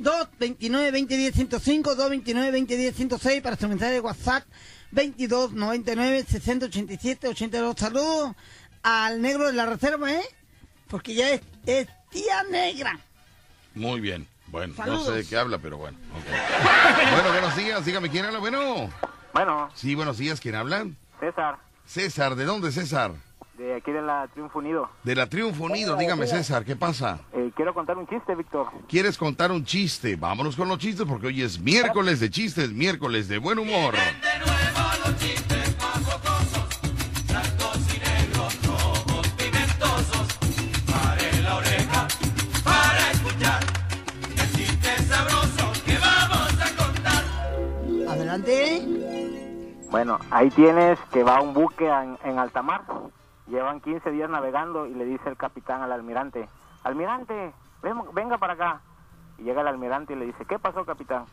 [0.00, 4.42] 229-2010-105, 229-2010-106 para su mensaje de WhatsApp.
[4.90, 7.78] 2299-6087-82.
[7.78, 8.34] Saludos
[8.82, 10.24] al negro de la reserva, ¿eh?
[10.88, 12.98] Porque ya es, es tía negra.
[13.76, 14.26] Muy bien.
[14.48, 15.06] Bueno, Saludos.
[15.06, 15.96] no sé de qué habla, pero bueno.
[16.12, 16.24] ok.
[17.12, 17.84] bueno, buenos días.
[17.84, 18.40] Dígame quién habla.
[18.40, 18.90] Bueno.
[19.32, 20.40] Bueno, Sí, buenos días.
[20.40, 20.84] ¿Quién habla?
[21.20, 22.34] César, César.
[22.34, 23.12] ¿De dónde, César?
[23.58, 24.88] de aquí de la Triunfo Unido.
[25.02, 25.96] De la Triunfo Unido.
[25.96, 27.20] Dígame, César, ¿qué pasa?
[27.32, 28.66] Eh, quiero contar un chiste, Víctor.
[28.88, 30.16] ¿Quieres contar un chiste?
[30.16, 33.94] Vámonos con los chistes porque hoy es miércoles de chistes, miércoles de buen humor.
[40.86, 42.08] Pare la oreja
[42.64, 43.60] para escuchar
[44.36, 47.24] el chiste sabroso que vamos a contar.
[48.08, 48.93] Adelante.
[49.94, 52.82] Bueno, ahí tienes que va un buque en, en alta mar.
[53.46, 56.48] Llevan 15 días navegando y le dice el capitán al almirante,
[56.82, 58.80] almirante, ven- venga para acá.
[59.38, 61.26] Y llega el almirante y le dice, ¿qué pasó, capitán?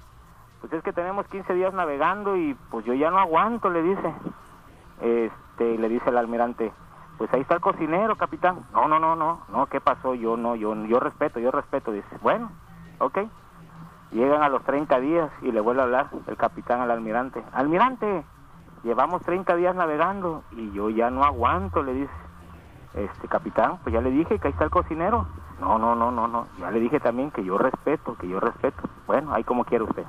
[0.59, 4.13] Pues es que tenemos 15 días navegando y pues yo ya no aguanto, le dice.
[5.01, 6.71] Este, le dice el almirante,
[7.17, 8.63] pues ahí está el cocinero, capitán.
[8.73, 10.13] No, no, no, no, no, ¿qué pasó?
[10.13, 11.91] Yo no, yo, yo respeto, yo respeto.
[11.91, 12.51] Dice, bueno,
[12.99, 13.21] ok.
[14.11, 17.43] Llegan a los 30 días y le vuelve a hablar el capitán al almirante.
[17.53, 18.23] Almirante,
[18.83, 22.13] llevamos 30 días navegando y yo ya no aguanto, le dice.
[22.93, 25.25] Este capitán, pues ya le dije que ahí está el cocinero.
[25.61, 26.47] No, no, no, no, no.
[26.59, 28.81] Ya le dije también que yo respeto, que yo respeto.
[29.07, 30.05] Bueno, ahí como quiere usted.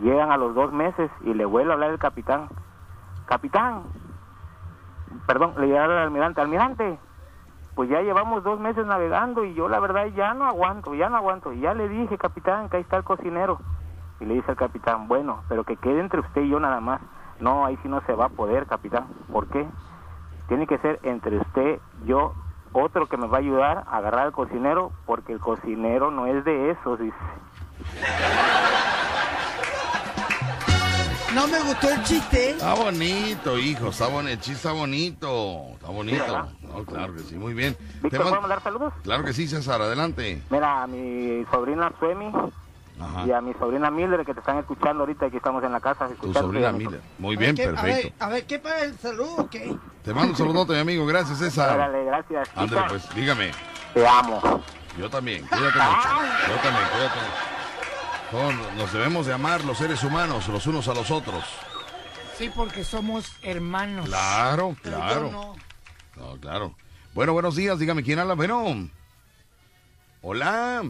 [0.00, 2.48] Llegan a los dos meses y le vuelve a hablar el capitán.
[3.26, 3.84] Capitán,
[5.26, 6.40] perdón, le llega al almirante.
[6.42, 6.98] Almirante,
[7.74, 11.16] pues ya llevamos dos meses navegando y yo la verdad ya no aguanto, ya no
[11.16, 11.52] aguanto.
[11.52, 13.58] Y ya le dije, capitán, que ahí está el cocinero.
[14.20, 17.00] Y le dice el capitán, bueno, pero que quede entre usted y yo nada más.
[17.40, 19.06] No, ahí sí no se va a poder, capitán.
[19.32, 19.66] ¿Por qué?
[20.48, 22.34] Tiene que ser entre usted, yo,
[22.72, 26.44] otro que me va a ayudar a agarrar al cocinero, porque el cocinero no es
[26.44, 27.16] de esos, dice.
[31.34, 32.50] No me gustó el chiste.
[32.50, 36.48] Está bonito, hijo, está bonito, el chiste está bonito, está bonito.
[36.62, 37.76] No, claro que sí, muy bien.
[38.02, 38.92] Víctor, Te ¿puedo man- mandar saludos?
[39.02, 40.40] Claro que sí, César, adelante.
[40.50, 42.30] Mira, mi sobrina Suemi
[43.00, 43.26] Ajá.
[43.26, 46.08] y a mi sobrina Mildred que te están escuchando ahorita que estamos en la casa.
[46.20, 47.00] Tu sobrina Miller.
[47.18, 48.24] Muy bien, ¿Qué- A ver, perfecto.
[48.24, 49.48] a ver, ¿qué para el saludo?
[49.50, 51.04] Te mando un saludote, mi amigo.
[51.06, 51.74] Gracias, César.
[51.74, 52.48] Órale, gracias.
[52.54, 52.86] Ándale, chica.
[52.88, 53.50] pues, dígame.
[53.94, 54.62] Te amo.
[54.98, 56.08] Yo también, cuídate mucho.
[56.48, 58.74] Yo también, cuídate mucho.
[58.76, 61.44] Nos debemos de amar los seres humanos, los unos a los otros.
[62.36, 64.06] Sí, porque somos hermanos.
[64.06, 65.30] Claro, claro.
[65.30, 65.54] no.
[66.16, 66.74] No, claro.
[67.12, 68.34] Bueno, buenos días, dígame quién habla.
[68.34, 68.88] Bueno.
[70.22, 70.82] Hola.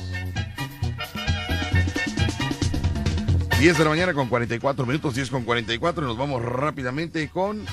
[3.59, 7.65] 10 de la mañana con 44 minutos, 10 con 44 y nos vamos rápidamente con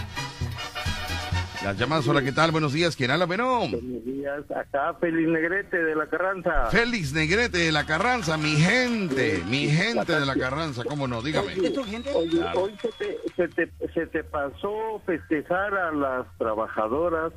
[1.64, 2.08] las llamadas.
[2.08, 2.52] Hola, ¿qué tal?
[2.52, 3.26] Buenos días, ¿quién habla?
[3.26, 3.60] Bueno.
[3.60, 6.66] Buenos días, acá Félix Negrete de la Carranza.
[6.72, 11.22] Félix Negrete de la Carranza, mi gente, mi gente de la Carranza, ¿cómo no?
[11.22, 11.54] Dígame.
[11.54, 12.62] Oye, Claro.
[12.64, 17.34] hoy se te, se, te, se te pasó festejar a las trabajadoras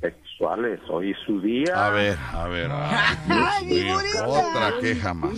[0.00, 0.80] sexuales.
[0.90, 1.86] Hoy es su día.
[1.86, 2.70] A ver, a ver.
[2.72, 5.32] ay, Dios mío, otra queja más.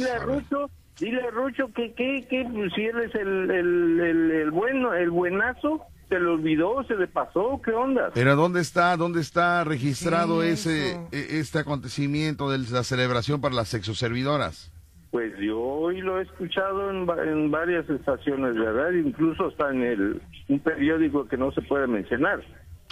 [1.01, 4.95] Dile a Rucho, que, que, que pues, si él es el, el, el, el bueno,
[4.95, 8.11] el buenazo, se le olvidó, se le pasó, ¿qué onda?
[8.15, 13.69] Pero ¿dónde está, dónde está registrado ese, e- este acontecimiento de la celebración para las
[13.69, 14.71] sexoservidoras?
[15.11, 19.71] Pues yo hoy lo he escuchado en, va- en varias estaciones de radio, incluso está
[19.71, 22.41] en el, un periódico que no se puede mencionar.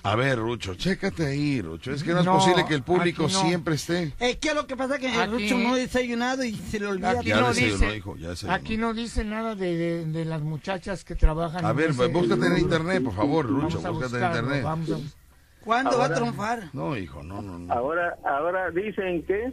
[0.05, 1.93] A ver, Rucho, chécate ahí, Rucho.
[1.93, 3.29] Es que no es No, posible que el público no.
[3.29, 4.13] siempre esté.
[4.19, 6.87] Es que lo que pasa es que Aquí- Rucho no ha desayunado y se le
[6.87, 7.11] olvida.
[7.21, 8.55] Aquí Ya no desayunó, dice, hijo, ya desayunó.
[8.57, 11.65] aquí no dice nada de, de- de las muchachas que trabajan.
[11.65, 14.39] A en ver, ese- búscate en internet, por favor, Rucho, Vamos a búscate en buscarlo,
[14.41, 14.65] internet.
[14.65, 16.63] vamos a ¿Cuándo va a Ahora- triunfar?
[16.73, 17.73] No, hijo, no, no, no.
[17.73, 19.53] Ahora, ahora dicen que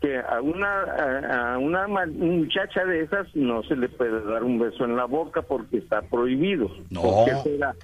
[0.00, 4.60] que a una a, una ma- muchacha de esas no se le puede dar un
[4.60, 6.70] beso en la boca porque está prohibido.
[6.88, 7.02] No.
[7.02, 7.74] ¿Por qué será?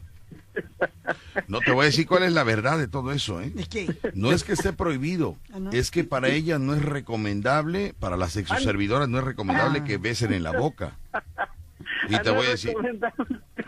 [1.48, 3.52] No te voy a decir cuál es la verdad de todo eso, ¿eh?
[4.14, 5.70] No es que esté prohibido, Ah, ¿no?
[5.72, 9.84] es que para ellas no es recomendable, para las sexoservidoras no es recomendable Ah.
[9.84, 10.96] que besen en la boca.
[12.08, 12.74] Y Ah, te voy a decir,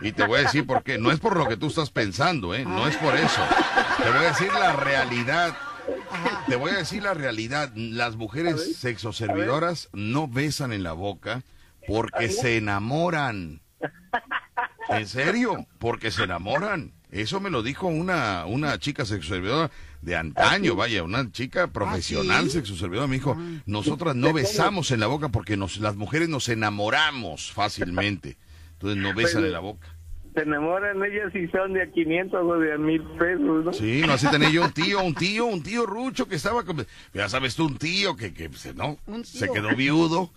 [0.01, 0.97] y te voy a decir por qué.
[0.97, 2.63] No es por lo que tú estás pensando, ¿eh?
[2.65, 3.41] No es por eso.
[4.01, 5.55] Te voy a decir la realidad.
[6.47, 7.71] Te voy a decir la realidad.
[7.75, 11.43] Las mujeres sexoservidoras no besan en la boca
[11.87, 13.61] porque se enamoran.
[14.89, 15.65] ¿En serio?
[15.79, 16.93] Porque se enamoran.
[17.09, 19.71] Eso me lo dijo una, una chica sexoservidora
[20.01, 22.51] de antaño, vaya, una chica profesional ¿sí?
[22.51, 23.07] sexoservidora.
[23.07, 28.37] Me dijo, nosotras no besamos en la boca porque nos, las mujeres nos enamoramos fácilmente.
[28.73, 29.87] Entonces no besan en la boca.
[30.35, 33.73] Se enamoran ellas si son de a 500 o de a 1000 pesos, ¿no?
[33.73, 36.85] Sí, no, así tenía yo un tío, un tío, un tío rucho que estaba, con-
[37.13, 40.31] ya sabes tú, un tío que, que se, no, se quedó viudo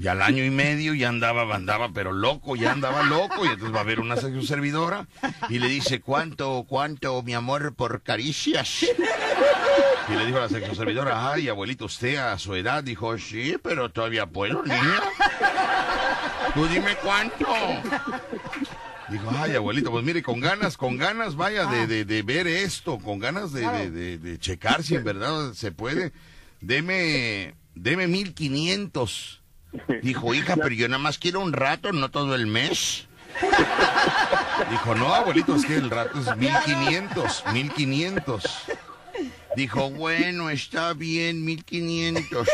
[0.00, 3.74] y al año y medio ya andaba, andaba, pero loco, ya andaba loco y entonces
[3.74, 5.06] va a ver una sexo servidora
[5.48, 8.84] y le dice, ¿cuánto, cuánto, mi amor, por caricias?
[10.08, 13.56] Y le dijo a la sexo servidora, ay, abuelito, usted a su edad dijo, sí,
[13.62, 15.02] pero todavía puedo, niña.
[16.54, 17.46] Tú dime cuánto.
[19.08, 22.98] Dijo, ay, abuelito, pues mire, con ganas, con ganas, vaya, de, de, de ver esto,
[22.98, 26.12] con ganas de, de, de- de checar si en verdad se puede.
[26.60, 29.42] Deme, deme mil quinientos.
[30.02, 33.06] Dijo, hija, pero yo nada más quiero un rato, no todo el mes.
[34.70, 38.44] Dijo, no, abuelito, es que el rato es mil quinientos, mil quinientos.
[39.56, 42.48] Dijo, bueno, está bien, mil quinientos.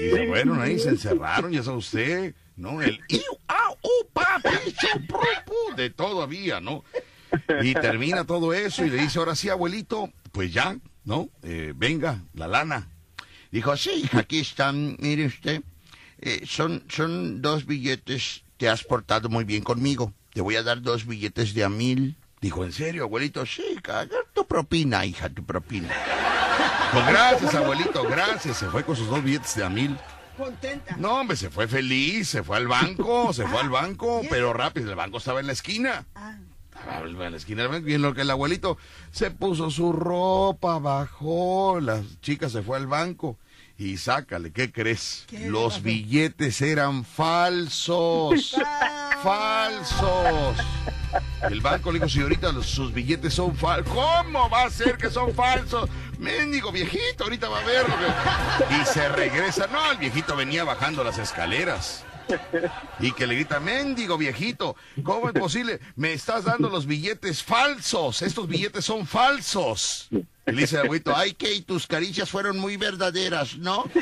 [0.00, 2.80] Y se fueron ahí, se encerraron, ya sabe usted, ¿no?
[2.80, 6.84] El iu, au, u, pa, pi, chu, pru, pu, de todo había, ¿no?
[7.62, 11.28] Y termina todo eso y le dice, ahora sí, abuelito, pues ya, ¿no?
[11.42, 12.88] Eh, venga, la lana.
[13.50, 15.62] Dijo, sí, hija, aquí están, mire usted.
[16.20, 20.12] Eh, son, son dos billetes, te has portado muy bien conmigo.
[20.32, 22.16] Te voy a dar dos billetes de a mil.
[22.40, 23.44] Dijo, ¿en serio, abuelito?
[23.46, 25.92] Sí, caga tu propina, hija, tu propina.
[26.92, 28.58] Pues gracias, abuelito, gracias.
[28.58, 29.96] Se fue con sus dos billetes de a mil.
[30.36, 30.96] Contenta.
[30.96, 34.90] No, hombre, se fue feliz, se fue al banco, se fue al banco, pero rápido,
[34.90, 36.06] el banco estaba en la esquina.
[36.72, 38.78] Estaba en la esquina del banco y en lo que el abuelito
[39.10, 43.36] se puso su ropa, bajó, la chica se fue al banco
[43.78, 45.24] y sácale, ¿qué crees?
[45.46, 48.56] Los billetes eran falsos,
[49.22, 50.56] falsos.
[51.48, 53.94] El banco le dijo, señorita, los- sus billetes son falsos.
[53.94, 55.88] ¿Cómo va a ser que son falsos?
[56.18, 57.94] Mendigo viejito, ahorita va a verlo.
[58.80, 59.68] Y se regresa.
[59.68, 62.04] No, el viejito venía bajando las escaleras.
[63.00, 65.80] Y que le grita, mendigo viejito, ¿cómo es posible?
[65.96, 68.22] Me estás dando los billetes falsos.
[68.22, 70.08] Estos billetes son falsos.
[70.10, 73.84] Y le dice el abuelito, ay, que tus caricias fueron muy verdaderas, ¿no?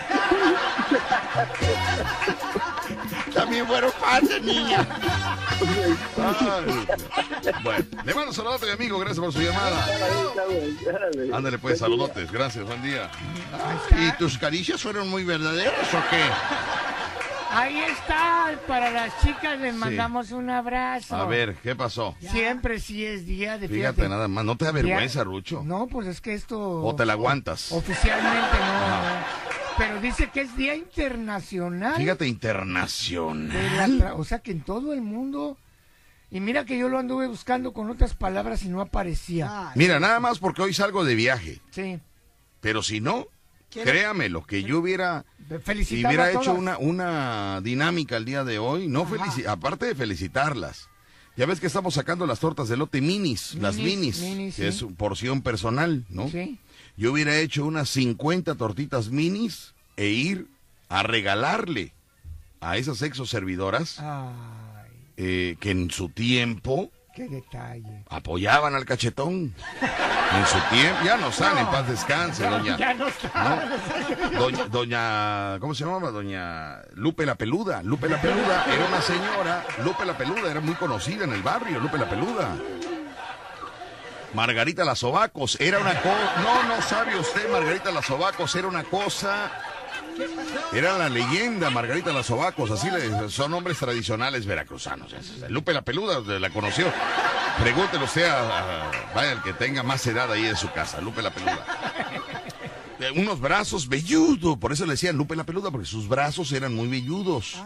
[3.35, 4.87] También fueron falsas, niña.
[6.17, 6.87] Ay.
[7.63, 9.87] Bueno, le mando saludos a mi amigo, gracias por su llamada.
[11.33, 13.11] Ándale pues, saludotes, gracias, buen día.
[13.99, 16.23] ¿Y tus caricias fueron muy verdaderas o qué?
[17.57, 21.17] Ahí está, para las chicas les mandamos un abrazo.
[21.17, 22.15] A ver, ¿qué pasó?
[22.21, 25.63] Siempre sí es día de Fíjate nada más, ¿no te da vergüenza, Día- Rucho?
[25.65, 26.83] No, pues es que esto...
[26.83, 27.73] ¿O te la aguantas?
[27.73, 29.47] Oficialmente no.
[29.79, 31.97] Pero dice que es Día Internacional.
[31.97, 34.13] Fíjate, internacional.
[34.17, 35.57] o sea que en todo el mundo...
[36.31, 39.71] Y mira que yo lo anduve buscando con otras palabras y no aparecía.
[39.77, 41.63] Mira, nada más porque hoy salgo de viaje.
[41.71, 42.01] Sí.
[42.61, 43.29] Pero si no,
[43.71, 45.25] ¿Quiere- créame, lo que yo hubiera,
[45.85, 50.89] si hubiera hecho una, una dinámica el día de hoy, no felici- aparte de felicitarlas.
[51.37, 54.65] Ya ves que estamos sacando las tortas de lote minis, las Minis, que sí.
[54.65, 56.31] es porción personal, ¿no?
[56.31, 56.59] Sí.
[56.97, 60.47] Yo hubiera hecho unas 50 tortitas minis e ir
[60.89, 61.93] a regalarle
[62.61, 68.05] a esas exo servidoras Ay, eh, que en su tiempo qué detalle.
[68.11, 69.55] apoyaban al cachetón.
[69.81, 72.77] En su tiempo, ya no sale, en paz descanse, doña.
[72.77, 73.69] Ya no está.
[74.39, 76.11] Doña, doña, ¿cómo se llamaba?
[76.11, 77.83] Doña Lupe la Peluda.
[77.83, 81.81] Lupe la Peluda era una señora, Lupe la Peluda era muy conocida en el barrio,
[81.81, 82.55] Lupe la Peluda.
[84.35, 88.85] Margarita Las Sobacos era una cosa, no, no sabe usted, Margarita Las Sobacos era una
[88.85, 89.51] cosa,
[90.73, 95.13] era la leyenda Margarita Las Sobacos, así le, son nombres tradicionales veracruzanos.
[95.49, 96.93] Lupe la Peluda la conoció.
[97.61, 101.23] Pregúntele usted a, a- vaya el que tenga más edad ahí en su casa, Lupe
[101.23, 101.65] la Peluda.
[103.01, 106.75] Eh, unos brazos velludos, por eso le decían Lupe la Peluda, porque sus brazos eran
[106.75, 107.57] muy velludos.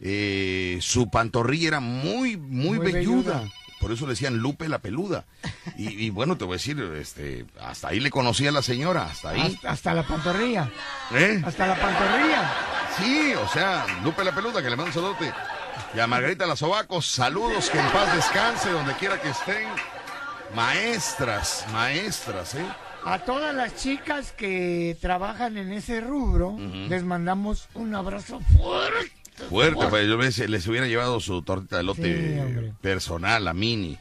[0.00, 3.38] Eh, su pantorrilla era muy, muy, Muy velluda.
[3.40, 3.52] velluda.
[3.86, 5.26] Por eso le decían Lupe la Peluda.
[5.78, 9.04] Y, y bueno, te voy a decir, este, hasta ahí le conocía a la señora,
[9.04, 9.40] hasta ahí.
[9.40, 10.68] Hasta, hasta la pantorrilla.
[11.14, 11.40] ¿Eh?
[11.46, 12.50] Hasta la pantorrilla.
[12.98, 15.32] Sí, o sea, Lupe la Peluda, que le mando un saludote.
[15.94, 19.68] Y a Margarita Sobacos, saludos, que en paz descanse, donde quiera que estén.
[20.52, 22.66] Maestras, maestras, ¿eh?
[23.04, 29.12] A todas las chicas que trabajan en ese rubro, les mandamos un abrazo fuerte.
[29.50, 32.02] Fuerte, pues yo les, les hubiera llevado su tortita de lote
[32.62, 33.98] Sí, personal, la mini.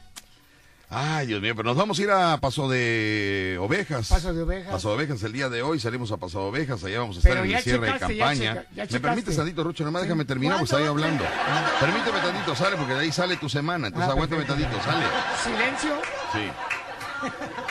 [0.89, 4.08] Ay, Dios mío, pero nos vamos a ir a Paso de Ovejas.
[4.08, 4.71] Paso de Ovejas.
[4.71, 7.19] Paso de Ovejas el día de hoy, salimos a Paso de Ovejas, allá vamos a
[7.19, 8.36] estar Pero en el cierre de ya campaña.
[8.38, 9.00] checa- ya ¿Me checaste.
[9.00, 9.84] permites, tantito, Rucho?
[9.84, 11.24] Nomás déjame terminar, pues ahí hablando.
[11.82, 13.88] Permíteme tantito, sale, porque de ahí sale tu semana.
[13.88, 15.06] Entonces Ah, aguántame tantito, sale.
[15.43, 15.91] Silencio.
[16.32, 16.39] Sí.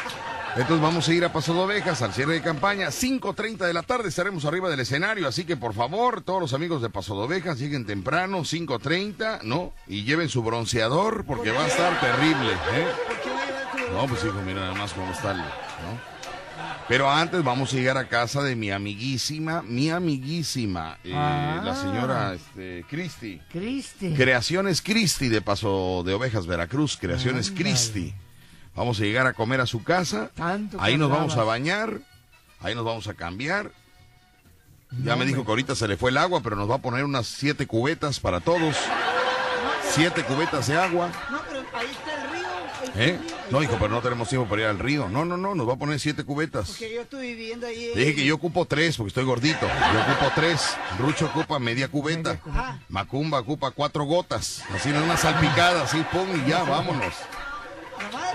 [0.57, 2.89] Entonces vamos a ir a Paso de Ovejas al cierre de campaña.
[2.89, 5.27] 5.30 de la tarde estaremos arriba del escenario.
[5.27, 9.73] Así que por favor, todos los amigos de Paso de Ovejas lleguen temprano, 5.30, ¿no?
[9.89, 12.87] Y lleven su bronceador porque va a estar terrible, ¿eh?
[13.93, 16.15] No, pues hijo, mira nada más cómo está ¿no?
[16.89, 21.63] Pero antes vamos a llegar a casa de mi amiguísima, mi amiguísima, eh, Ah.
[21.65, 23.41] la señora este, Cristi.
[23.51, 24.15] Cristi.
[24.15, 26.97] Creaciones Cristi de Paso de Ovejas, Veracruz.
[26.97, 27.51] Creaciones.
[27.51, 28.15] Cristi.
[28.75, 30.31] Vamos a llegar a comer a su casa.
[30.35, 32.01] Tanto Ahí nos vamos a bañar.
[32.61, 33.71] Ahí nos vamos a cambiar.
[35.03, 36.79] Ya No, me dijo que ahorita se le fue el agua, pero nos va a
[36.79, 38.77] poner unas siete cubetas para todos.
[39.91, 41.11] Siete cubetas de agua.
[41.31, 42.49] No, pero ahí está el río.
[42.97, 43.11] ¿Eh?
[43.11, 45.09] el río, ahí No, hijo, pero no tenemos tiempo para ir al río.
[45.09, 46.71] No, no, no, nos va a poner siete cubetas.
[46.71, 47.93] Porque yo estoy viviendo ahí.
[47.95, 49.67] Dije que yo ocupo tres porque estoy gordito.
[49.67, 50.77] Yo ocupo tres.
[50.99, 52.41] Rucho ocupa media cubeta.
[52.89, 54.63] Macumba ocupa cuatro gotas.
[54.75, 57.15] Así, en una salpicada, así, pum, y ya, vámonos.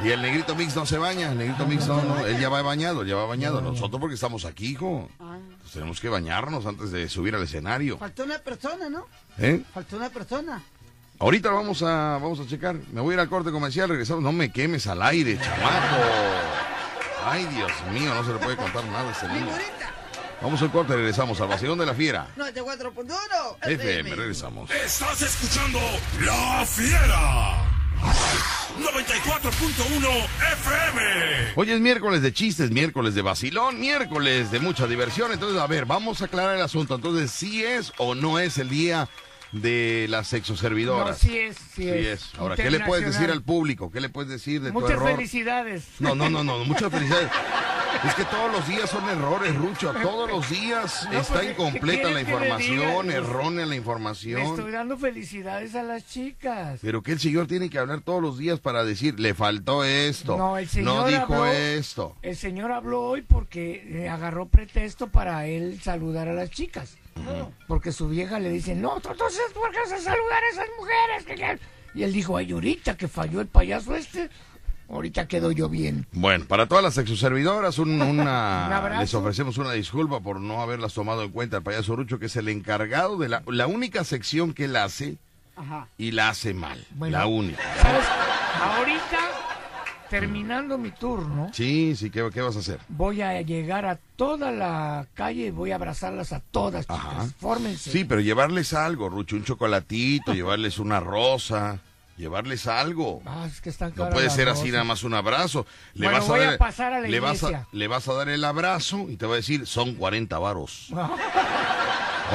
[0.04, 2.62] Y el negrito mix no se baña, el negrito mix no, no, él ya va
[2.62, 3.62] bañado, ya va bañado.
[3.62, 5.10] Nosotros porque estamos aquí, hijo.
[5.18, 7.98] Pues tenemos que bañarnos antes de subir al escenario.
[7.98, 9.06] faltó una persona, ¿no?
[9.38, 9.62] ¿Eh?
[9.74, 10.64] Faltó una persona.
[11.20, 12.78] Ahorita vamos a, vamos a checar.
[12.94, 14.24] Me voy a ir al corte comercial, regresamos.
[14.24, 15.98] No me quemes al aire, chamaco.
[17.26, 19.52] Ay, Dios mío, no se le puede contar nada a este niño.
[20.42, 22.28] Vamos al corte, regresamos al vacilón de la fiera.
[22.38, 24.72] 94.1 FM, regresamos.
[24.72, 25.80] Estás escuchando
[26.22, 27.79] La Fiera.
[28.80, 31.02] 94.1 FM.
[31.56, 35.32] Hoy es miércoles de chistes, miércoles de vacilón, miércoles de mucha diversión.
[35.32, 36.96] Entonces, a ver, vamos a aclarar el asunto.
[36.96, 39.10] Entonces, ¿sí es o no es el día
[39.52, 41.24] de las sexoservidoras?
[41.24, 42.06] No, sí es, sí Sí es.
[42.24, 42.32] es.
[42.38, 43.92] Ahora, ¿qué le puedes decir al público?
[43.92, 45.12] ¿Qué le puedes decir de tu Muchas error?
[45.16, 45.84] felicidades.
[46.00, 47.30] No, no, no, no, muchas felicidades.
[48.06, 49.92] Es que todos los días son errores, Rucho.
[50.02, 54.42] Todos los días No, está pues, ¿qué incompleta la información, errónea la Le información.
[54.42, 56.80] estoy dando felicidades a las chicas.
[56.82, 60.38] Pero que el señor tiene que hablar todos los días para decir, le faltó esto,
[60.38, 62.16] No, el señor no dijo habló- esto.
[62.22, 66.96] El señor habló hoy porque eh, agarró pretexto para él saludar a las chicas.
[67.68, 71.26] Porque su vieja le dice, no, entonces, ¿por qué vas a saludar a esas mujeres?
[71.26, 71.60] ¿Qué, qué?".
[71.94, 74.30] Y él dijo, ay, ahorita que falló el payaso este,
[74.90, 76.06] ahorita quedo yo bien.
[76.12, 79.02] Bueno, para todas las sexoservidoras, un- Un una, abrazo.
[79.02, 82.36] les ofrecemos una disculpa por no haberlas tomado en cuenta el payaso Rucho, que es
[82.36, 85.18] el encargado de la, la única sección que él hace
[85.56, 85.88] Ajá.
[85.98, 86.86] y la hace mal.
[86.92, 87.18] Bueno.
[87.18, 87.62] la única.
[87.82, 88.06] ¿Sabes?
[88.62, 89.20] Ahorita,
[90.10, 92.80] terminando mi turno, Sí, sí, ¿qué, qué vas a hacer?
[92.90, 97.34] voy a llegar a toda la calle y voy a abrazarlas a todas, chicas.
[97.40, 97.92] Fórmense.
[97.92, 101.80] Sí, pero llevarles algo, Rucho, un chocolatito, llevarles una rosa,
[102.18, 103.22] llevarles algo.
[103.26, 105.66] Ah, es que están No puede ser así nada más un abrazo.
[105.94, 107.68] Le Bueno, vas a voy dar, a pasar a la le vas a, iglesia.
[107.72, 110.88] le vas a dar el abrazo y te va a decir, son 40 varos.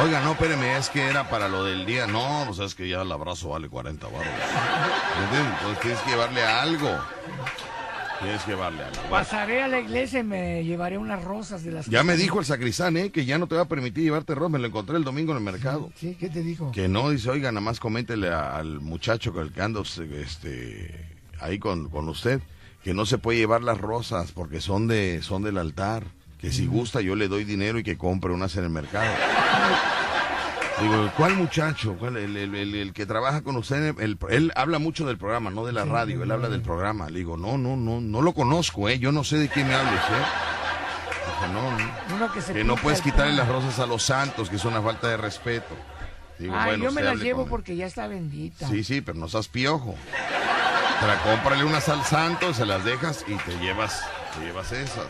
[0.02, 2.08] Oiga, no, espéreme, es que era para lo del día.
[2.08, 4.26] No, pues es que ya el abrazo vale 40 varos.
[5.22, 5.52] ¿Entiendes?
[5.60, 6.88] Entonces tienes que llevarle algo.
[8.20, 9.03] Tienes que llevarle algo.
[9.11, 12.38] Pasaré a la iglesia y me llevaré unas rosas de las Ya que- me dijo
[12.40, 13.11] el sacristán, ¿eh?
[13.11, 14.50] Que ya no te va a permitir llevarte arroz.
[14.50, 15.90] Me lo encontré el domingo en el mercado.
[15.96, 16.72] Sí, ¿qué te dijo?
[16.72, 21.07] Que no, dice, oiga, nada más coméntele a- al muchacho con el que ando este,
[21.40, 22.40] ahí con, con usted,
[22.83, 26.05] que no se puede llevar las rosas porque son de son del altar.
[26.38, 29.11] Que si gusta yo le doy dinero y que compre unas en el mercado.
[30.80, 31.94] Digo, ¿cuál muchacho?
[31.98, 32.16] ¿Cuál?
[32.16, 35.64] El, el- el- el que trabaja con usted, el- él habla mucho del programa, no
[35.64, 37.08] de la radio, él habla del programa.
[37.10, 38.98] Le digo, no, no, no, no lo conozco, ¿eh?
[38.98, 40.24] Yo no sé de qué me hables, ¿eh?
[41.26, 42.16] Dijo, no, no.
[42.16, 44.82] Uno que se Que no puedes quitarle las rosas a los santos, que es una
[44.82, 45.74] falta de respeto.
[46.40, 48.66] Digo, Ay, bueno, yo me las llevo porque ya está bendita.
[48.68, 49.94] Sí, sí, pero no seas piojo.
[51.00, 54.02] Tra- cómprale unas al santo, se las dejas y te llevas,
[54.37, 55.06] te llevas esas.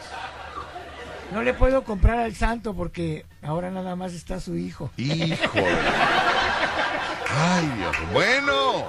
[1.32, 4.90] No le puedo comprar al santo porque ahora nada más está su hijo.
[4.96, 5.76] Híjole.
[7.30, 7.96] Ay, Dios.
[8.12, 8.84] Bueno,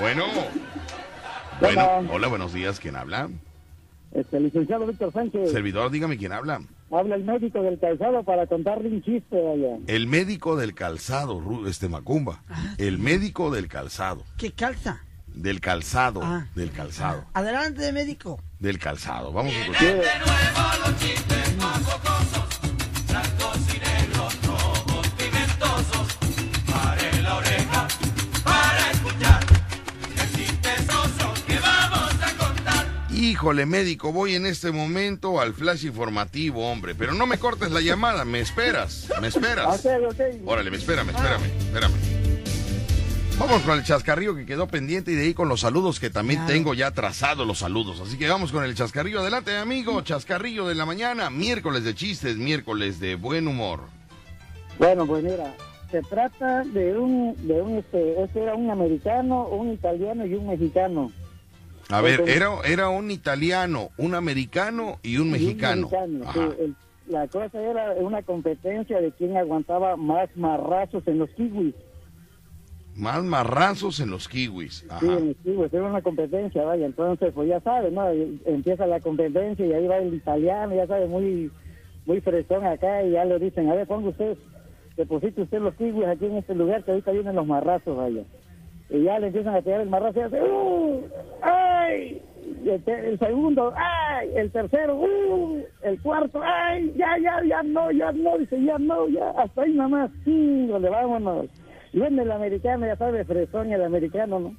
[0.00, 0.24] bueno.
[1.60, 2.80] Bueno, hola, buenos días.
[2.80, 3.28] ¿Quién habla?
[4.12, 6.60] Este, licenciado Víctor Sánchez, Servidor, dígame quién habla.
[6.92, 9.76] habla el médico del calzado para contarle un chiste allá.
[9.88, 12.42] El médico del calzado, este Macumba.
[12.78, 14.22] El médico del calzado.
[14.38, 15.02] ¿Qué calza?
[15.26, 16.20] Del calzado.
[16.22, 16.46] Ah.
[16.54, 17.24] Del calzado.
[17.34, 18.38] Adelante, médico.
[18.60, 19.32] Del calzado.
[19.32, 20.00] Vamos a escuchar.
[33.34, 36.94] Híjole, médico, voy en este momento al flash informativo, hombre.
[36.94, 39.84] Pero no me cortes la llamada, me esperas, me esperas.
[40.46, 42.13] Órale, espérame, espérame, espérame.
[43.38, 46.46] Vamos con el chascarrillo que quedó pendiente y de ahí con los saludos que también
[46.46, 48.00] tengo ya trazados los saludos.
[48.00, 49.20] Así que vamos con el chascarrillo.
[49.20, 50.00] Adelante, amigo.
[50.02, 51.30] Chascarrillo de la mañana.
[51.30, 53.80] Miércoles de chistes, miércoles de buen humor.
[54.78, 55.52] Bueno, pues mira,
[55.90, 60.46] se trata de un, de un, este, este era un americano, un italiano y un
[60.46, 61.12] mexicano.
[61.90, 65.88] A ver, era, era un italiano, un americano y un Y mexicano.
[65.90, 66.38] mexicano, sí.
[66.40, 66.48] Ajá.
[66.60, 71.74] El- la cosa era una competencia de quién aguantaba más marrazos en los kiwis.
[72.96, 74.86] Más marrazos en los kiwis.
[74.88, 75.00] Ajá.
[75.00, 76.86] Sí, en los kiwis, era una competencia, vaya.
[76.86, 78.08] Entonces, pues ya sabes, ¿no?
[78.46, 81.50] Empieza la competencia y ahí va el italiano, ya sabe, muy,
[82.06, 84.36] muy fresón acá y ya le dicen, a ver, ponga usted,
[84.96, 88.22] deposite usted los kiwis aquí en este lugar que ahorita vienen los marrazos, vaya.
[88.90, 91.00] Y ya le empiezan a pegar el marrazo y hace, ¡uh!
[91.42, 92.22] ¡ay!
[92.64, 94.28] El, el segundo, ¡ay!
[94.36, 95.64] El tercero, ¡uh!
[95.82, 96.92] El cuarto, ¡ay!
[96.96, 100.88] Ya, ya, ya no, ya no, dice, ya no, ya, hasta ahí nomás, sí, le
[100.88, 101.46] vámonos.
[101.94, 104.56] Y viene el americano, ya sabe, fresón el americano, ¿no?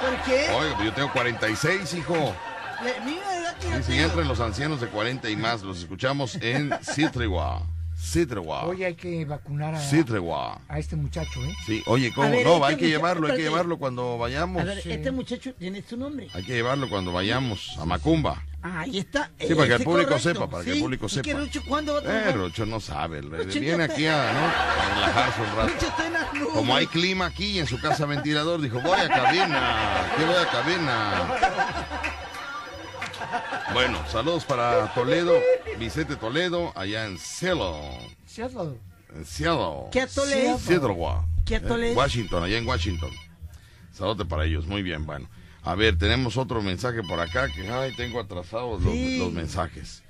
[0.00, 0.46] ¿Por qué?
[0.54, 2.34] Oiga, pues yo tengo 46, hijo.
[2.82, 3.54] Le- mira,
[3.86, 5.62] ya entra en los ancianos de 40 y más.
[5.62, 7.66] Los escuchamos en Citregua.
[8.02, 8.64] Citregua.
[8.64, 10.60] Hoy hay que vacunar a, Citregua.
[10.68, 11.54] a este muchacho, ¿eh?
[11.66, 12.30] Sí, oye, ¿cómo?
[12.30, 14.62] Ver, no, este hay que muchacho- llevarlo, hay que llevarlo cuando vayamos.
[14.62, 16.28] A ver, este muchacho tiene su nombre.
[16.32, 18.42] Hay que llevarlo cuando vayamos a Macumba.
[18.62, 19.30] Ah, ahí está.
[19.38, 20.18] Sí, para que el público correcto.
[20.34, 21.22] sepa, para que el público ¿y sepa.
[21.24, 22.32] qué, Rucho, ¿Cuándo va a Eh?
[22.32, 24.38] Rocho no sabe, Rocho, viene aquí a, ¿no?
[24.46, 25.72] a relajarse un rato.
[25.72, 26.48] Rucho está en las nubes.
[26.52, 30.36] Como hay clima aquí y en su casa ventilador, dijo, voy a cabina, ¿qué voy
[30.36, 31.99] a cabina?
[33.72, 35.34] Bueno, saludos para Toledo,
[35.78, 37.76] Vicente Toledo, allá en Cielo,
[39.14, 39.88] en Cielo.
[39.92, 40.06] ¿Qué?
[40.06, 41.26] Cedrogua.
[41.44, 41.96] ¿Qué Eh, es?
[41.96, 43.10] Washington, allá en Washington.
[43.92, 45.28] Saludos para ellos, muy bien, bueno.
[45.62, 49.18] A ver, tenemos otro mensaje por acá que, ay, tengo atrasados los, Sí.
[49.18, 50.02] los mensajes.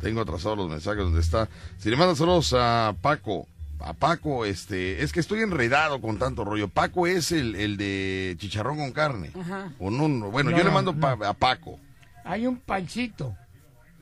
[0.00, 1.48] Tengo atrasados los mensajes donde está.
[1.78, 3.46] Si le mandan saludos a Paco,
[3.80, 6.68] a Paco, este, es que estoy enredado con tanto rollo.
[6.68, 9.30] Paco es el, el de chicharrón con carne.
[9.40, 9.72] Ajá.
[9.78, 11.00] O no, no, bueno, No, yo le mando no.
[11.00, 11.80] pa- a Paco.
[12.28, 13.34] Hay un panchito.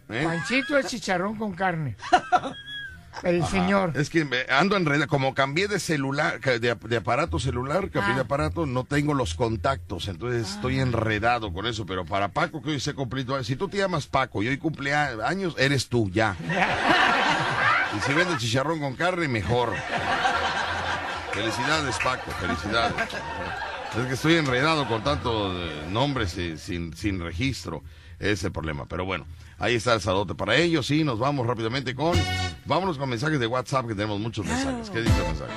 [0.09, 0.25] ¿eh?
[0.25, 1.97] Panchito es chicharrón con carne.
[3.23, 3.51] El Ajá.
[3.51, 3.93] señor.
[3.95, 5.07] Es que me ando enredado.
[5.09, 8.25] Como cambié de celular, de, de aparato celular, cambié de Ah.
[8.25, 10.09] aparato, no tengo los contactos.
[10.09, 11.87] Entonces estoy enredado con eso.
[11.87, 13.43] Pero para Paco, que hoy se cumplido.
[13.43, 16.37] Si tú te llamas Paco y hoy cumple años, eres tú, ya.
[17.97, 19.73] Y si vende chicharrón con carne, mejor.
[21.33, 22.95] Felicidades, Paco, felicidades.
[23.99, 27.83] Es que estoy enredado con tantos eh, nombres eh, sin, sin registro.
[28.19, 28.87] Ese es el problema.
[28.87, 29.27] Pero bueno,
[29.59, 30.91] ahí está el saludo para ellos.
[30.91, 32.17] Y nos vamos rápidamente con.
[32.65, 34.91] Vámonos con mensajes de WhatsApp, que tenemos muchos mensajes.
[34.91, 35.53] ¿Qué dice el mensaje?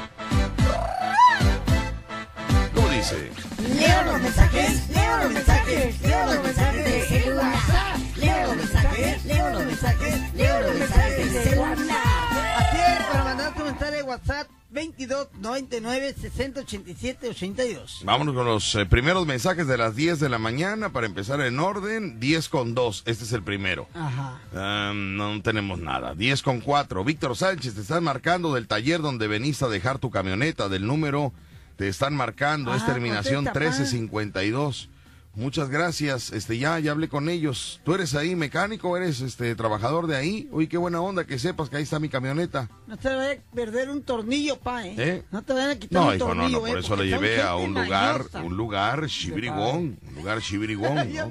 [2.76, 3.32] ¿Cómo dice?
[3.76, 7.98] Leo los mensajes, leo los mensajes, leo los mensajes de WhatsApp.
[8.18, 12.58] Leo los mensajes, leo los mensajes, leo los mensajes de WhatsApp.
[12.58, 18.02] Así es, para mandar tu mensaje de WhatsApp 22 99 60 87 82.
[18.04, 21.60] Vámonos con los eh, primeros mensajes de las 10 de la mañana para empezar en
[21.60, 22.20] orden.
[22.20, 23.88] 10 con 2, este es el primero.
[23.96, 24.40] Ajá.
[24.54, 26.14] Ah, no tenemos nada.
[26.14, 27.04] 10 con 4.
[27.04, 31.34] Víctor Sánchez, te están marcando del taller donde veniste a dejar tu camioneta, del número,
[31.76, 33.60] te están marcando, es Ah, terminación contesta, pa.
[33.60, 34.90] 1352.
[35.36, 37.80] Muchas gracias, este ya, ya hablé con ellos.
[37.86, 38.98] ¿Tú eres ahí mecánico?
[38.98, 40.50] ¿Eres este trabajador de ahí?
[40.52, 42.68] Uy, qué buena onda que sepas que ahí está mi camioneta.
[42.88, 44.96] No te vayas a perder un tornillo, pa, ¿eh?
[44.98, 45.24] ¿Eh?
[45.32, 46.80] No te vayan a quitar No, un hijo, no, tornillo, no, por ¿eh?
[46.80, 51.30] eso son llevé a un lugar, un lugar chibirigón, un lugar chibirigón, ¿no?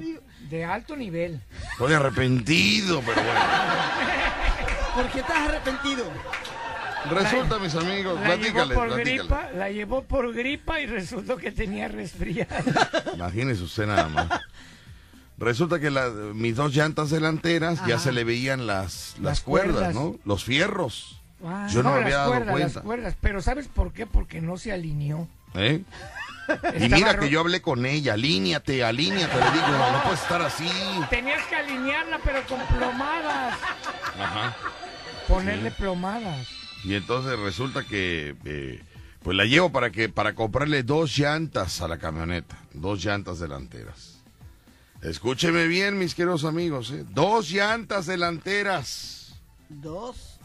[0.49, 1.41] De alto nivel.
[1.73, 3.39] Estoy arrepentido, pero bueno.
[4.95, 6.05] ¿Por qué estás arrepentido?
[7.09, 9.19] Resulta, mis amigos, La llevó platícales, por platícales.
[9.19, 12.55] gripa, la llevó por gripa y resultó que tenía resfriado.
[13.15, 14.27] Imagínese usted nada más.
[15.37, 19.73] Resulta que la- mis dos llantas delanteras ya se le veían las, las, Las cuerdas,
[19.75, 19.95] cuerdas.
[19.95, 20.15] ¿no?
[20.25, 21.21] Los fierros.
[21.45, 22.73] Ah, Yo no, me había dado cuerdas, cuenta.
[22.75, 24.05] Las cuerdas, pero ¿sabes por qué?
[24.05, 25.27] Porque no se alineó.
[25.55, 25.81] ¿eh?
[26.79, 30.41] Y mira que yo hablé con ella, alíñate, alíñate, le digo, no, no puedes estar
[30.41, 30.67] así.
[31.07, 33.53] Tenías que alinearla, pero con plomadas.
[34.19, 34.55] Ajá.
[35.27, 36.47] Ponerle plomadas.
[36.83, 38.81] Y entonces resulta que eh,
[39.23, 44.19] pues la llevo para que para comprarle dos llantas a la camioneta, dos llantas delanteras.
[45.01, 47.05] Escúcheme bien, mis queridos amigos, ¿eh?
[47.09, 49.35] dos llantas delanteras.
[49.69, 50.39] Dos.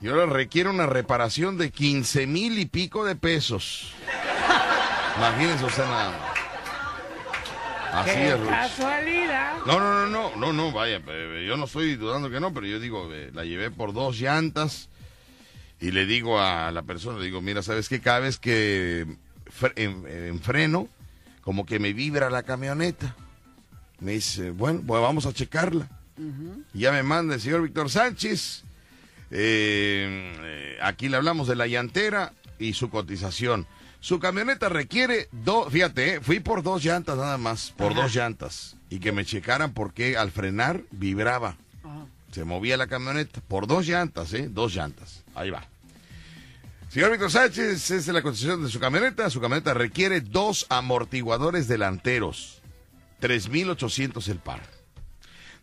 [0.00, 3.92] Y ahora requiere una reparación de 15 mil y pico de pesos.
[5.16, 6.34] Imagínense usted nada más.
[7.92, 8.48] Así ¡Qué es, Ruth.
[8.48, 9.56] casualidad!
[9.66, 12.66] No, no, no, no, no, no, vaya, eh, yo no estoy dudando que no, pero
[12.66, 14.88] yo digo, eh, la llevé por dos llantas
[15.86, 18.00] y le digo a la persona, le digo, mira, ¿sabes qué?
[18.00, 19.06] Cada vez que
[19.60, 20.88] fre- en, en freno,
[21.42, 23.14] como que me vibra la camioneta.
[24.00, 25.88] Me dice, bueno, pues vamos a checarla.
[26.72, 28.64] Y ya me manda el señor Víctor Sánchez.
[29.30, 33.66] eh, eh, aquí le hablamos de la llantera y su cotización.
[34.00, 38.76] Su camioneta requiere dos, fíjate, eh, fui por dos llantas nada más, por dos llantas.
[38.90, 41.56] Y que me checaran porque al frenar vibraba.
[42.32, 44.48] Se movía la camioneta por dos llantas, ¿eh?
[44.50, 45.24] Dos llantas.
[45.34, 45.66] Ahí va.
[46.94, 49.28] Señor Víctor Sánchez, es la cotización de su camioneta.
[49.28, 52.62] Su camioneta requiere dos amortiguadores delanteros.
[53.20, 54.62] 3.800 el par.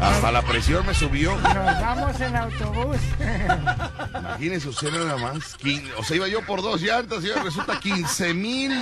[0.00, 1.34] Hasta la presión me subió.
[1.38, 2.96] Nos vamos en autobús.
[4.18, 5.56] Imagínese usted nada más.
[5.58, 8.72] Quin- O sea, iba yo por dos llantas y ahora resulta 15 mil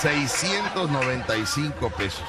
[0.00, 2.22] 695 pesos.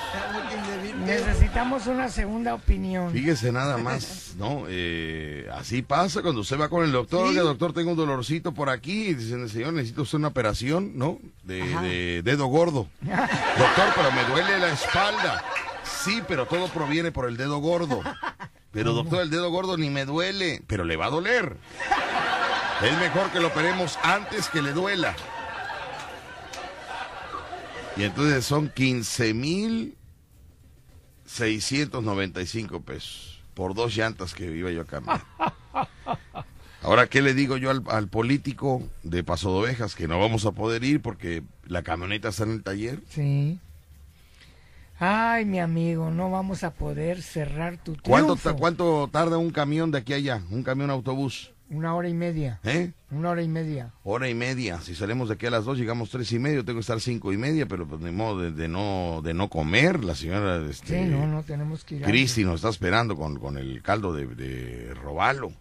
[1.06, 3.12] Necesitamos una segunda opinión.
[3.12, 4.66] Fíjese nada más, ¿no?
[4.70, 7.26] Eh, así pasa cuando usted va con el doctor.
[7.28, 9.08] Oiga, doctor, tengo un dolorcito por aquí.
[9.10, 11.18] Y dicen, señor, necesito usted una operación, ¿no?
[11.44, 12.88] De, de dedo gordo.
[13.02, 15.44] Doctor, pero me duele la espalda.
[16.04, 18.02] Sí, pero todo proviene por el dedo gordo.
[18.72, 21.58] Pero doctor, el dedo gordo ni me duele, pero le va a doler.
[22.84, 25.16] Es mejor que lo operemos antes que le duela.
[27.96, 29.98] Y entonces son 15 mil
[31.26, 35.22] 695 pesos por dos llantas que iba yo a cambiar.
[36.82, 39.96] Ahora, ¿qué le digo yo al, al político de Paso de Ovejas?
[39.96, 43.00] Que no vamos a poder ir porque la camioneta está en el taller.
[43.10, 43.60] Sí.
[45.06, 48.58] Ay, mi amigo, no vamos a poder cerrar tu ¿Cuánto, triunfo.
[48.58, 50.42] ¿Cuánto tarda un camión de aquí a allá?
[50.50, 51.52] Un camión autobús.
[51.70, 52.62] Una hora y media.
[52.64, 52.94] ¿Eh?
[53.12, 53.92] Una hora y media.
[54.06, 54.80] Hora y media.
[54.80, 56.64] Si salimos de aquí a las dos, llegamos tres y media.
[56.64, 59.50] Tengo que estar cinco y media, pero pues ni modo de, de no, de no
[59.50, 60.06] comer.
[60.06, 62.04] La señora este, Sí, no, no tenemos que ir.
[62.04, 65.52] Cristi nos está esperando con, con el caldo de, de robalo.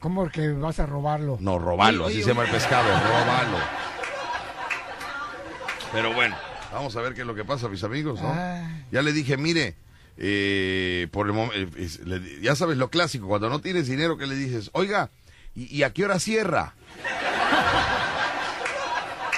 [0.00, 1.38] ¿Cómo que vas a robarlo?
[1.40, 3.58] No, robalo, así se llama el pescado, robalo.
[5.92, 6.34] Pero bueno,
[6.74, 8.32] vamos a ver qué es lo que pasa, mis amigos, ¿no?
[8.32, 8.86] Ay.
[8.90, 9.76] Ya le dije, mire,
[10.18, 14.34] eh, por el mom- eh, ya sabes lo clásico, cuando no tienes dinero, ¿qué le
[14.36, 14.70] dices?
[14.72, 15.10] Oiga,
[15.54, 16.74] ¿y, y a qué hora cierra?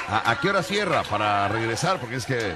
[0.08, 1.98] ¿A, a qué hora cierra para regresar?
[2.00, 2.52] Porque es que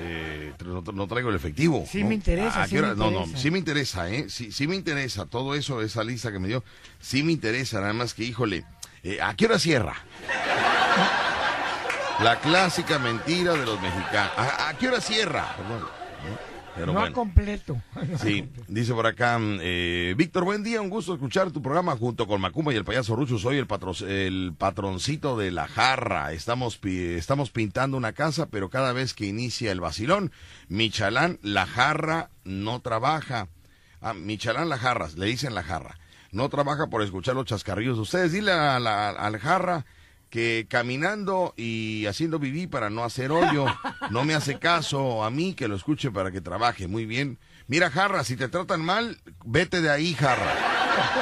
[0.00, 1.84] eh, no, no traigo el efectivo.
[1.90, 2.08] Sí ¿no?
[2.08, 2.88] me interesa, ¿A- a sí qué hora?
[2.90, 3.42] me No, no, interesa.
[3.42, 4.26] sí me interesa, ¿eh?
[4.28, 5.26] Sí, sí me interesa.
[5.26, 6.64] Todo eso, esa lista que me dio,
[7.00, 7.80] sí me interesa.
[7.80, 8.64] Nada más que, híjole,
[9.22, 9.94] ¿a qué hora cierra?
[12.22, 14.32] La clásica mentira de los mexicanos.
[14.36, 15.54] ¿A, a qué hora cierra?
[15.56, 16.56] Perdón, ¿no?
[16.74, 17.14] Pero no bueno.
[17.14, 17.80] completo.
[18.22, 22.26] Sí, dice por acá, mm, eh, Víctor, buen día, un gusto escuchar tu programa junto
[22.26, 23.38] con Macumba y el payaso Rucho.
[23.38, 26.32] Soy el, patro- el patroncito de la jarra.
[26.32, 30.32] Estamos, estamos pintando una casa, pero cada vez que inicia el vacilón,
[30.68, 33.48] Michalán, la jarra no trabaja.
[34.00, 35.98] Ah, Michalán, la jarra, le dicen la jarra.
[36.32, 38.32] No trabaja por escuchar los chascarrillos de ustedes.
[38.32, 39.86] Dile a la, al jarra
[40.30, 43.66] que caminando y haciendo vivir para no hacer hoyo,
[44.10, 47.38] no me hace caso a mí que lo escuche para que trabaje muy bien.
[47.68, 50.52] Mira, Jarra, si te tratan mal, vete de ahí, Jarra.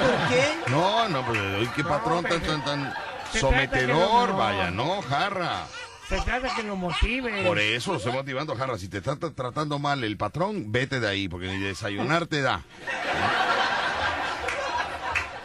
[0.01, 0.71] ¿Por qué?
[0.71, 2.95] No, no, pues, qué patrón tan, tan, tan
[3.33, 5.67] sometedor, no- vaya, no, Jarra.
[6.09, 7.45] Se trata que lo motive.
[7.45, 8.77] Por eso lo estoy motivando, Jarra.
[8.79, 12.43] Si te está tra- tratando mal el patrón, vete de ahí, porque ni desayunar te
[12.43, 12.63] da.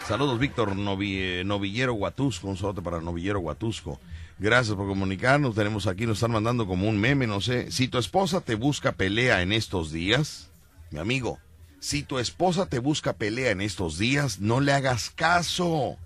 [0.10, 4.00] Saludos, Víctor eh, Novillero Huatusco, un saludo para Novillero Huatusco.
[4.40, 5.54] Gracias por comunicarnos.
[5.54, 7.72] Tenemos aquí, nos están mandando como un meme, no sé.
[7.72, 10.50] Si tu esposa te busca pelea en estos días,
[10.90, 11.38] mi amigo,
[11.80, 15.98] si tu esposa te busca pelea en estos días, no le hagas caso.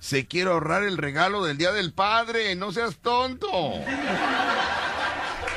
[0.00, 3.48] Se quiere ahorrar el regalo del Día del Padre, no seas tonto.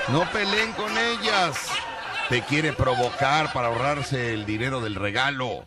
[0.07, 1.67] No peleen con ellas.
[2.29, 5.65] Te quiere provocar para ahorrarse el dinero del regalo.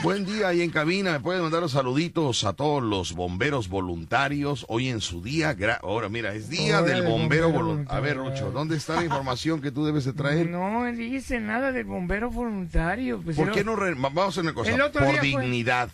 [0.00, 1.12] Buen día ahí en cabina.
[1.12, 4.64] Me pueden mandar los saluditos a todos los bomberos voluntarios.
[4.68, 5.54] Hoy en su día.
[5.56, 7.98] gra- Ahora, mira, es día del del bombero bombero voluntario.
[7.98, 10.48] A ver, Rucho, ¿dónde está la información que tú debes de traer?
[10.48, 13.20] No dice nada de bombero voluntario.
[13.22, 13.76] Pues ¿Por qué no?
[13.76, 14.76] re- Vamos a hacer una cosa.
[14.92, 15.90] Por fue- dignidad.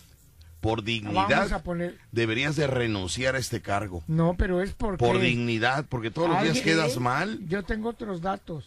[0.61, 1.53] Por Vamos dignidad.
[1.53, 1.99] a poner...
[2.11, 4.03] Deberías de renunciar a este cargo.
[4.09, 5.05] No, pero es porque...
[5.05, 7.39] Por dignidad, porque todos los días quedas mal.
[7.47, 8.65] Yo tengo otros datos.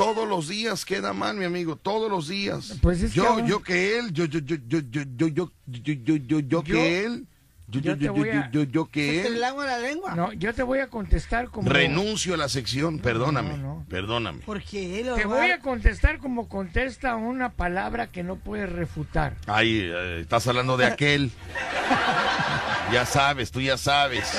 [0.00, 2.78] Todos los días queda mal, mi amigo, todos los días.
[2.80, 5.26] Pues es que yo, ahora- yo que él, yo, yo, yo, yo, yo, yo,
[5.66, 7.26] yo, yo, yo, yo, que él,
[7.68, 9.38] yo, yo, yo te yo, voy yo, a- yo, yo que él.
[9.38, 10.14] la lengua.
[10.14, 11.68] No, yo te voy a contestar como...
[11.68, 14.38] Renuncio a la sección, perdóname, perdóname.
[14.46, 15.02] ¿Por qué?
[15.04, 19.36] Lo Te va- voy a contestar como contesta una palabra que no puedes refutar.
[19.46, 21.30] Ay, eh, estás hablando de aquel.
[22.90, 24.32] Ya sabes, tú ya sabes.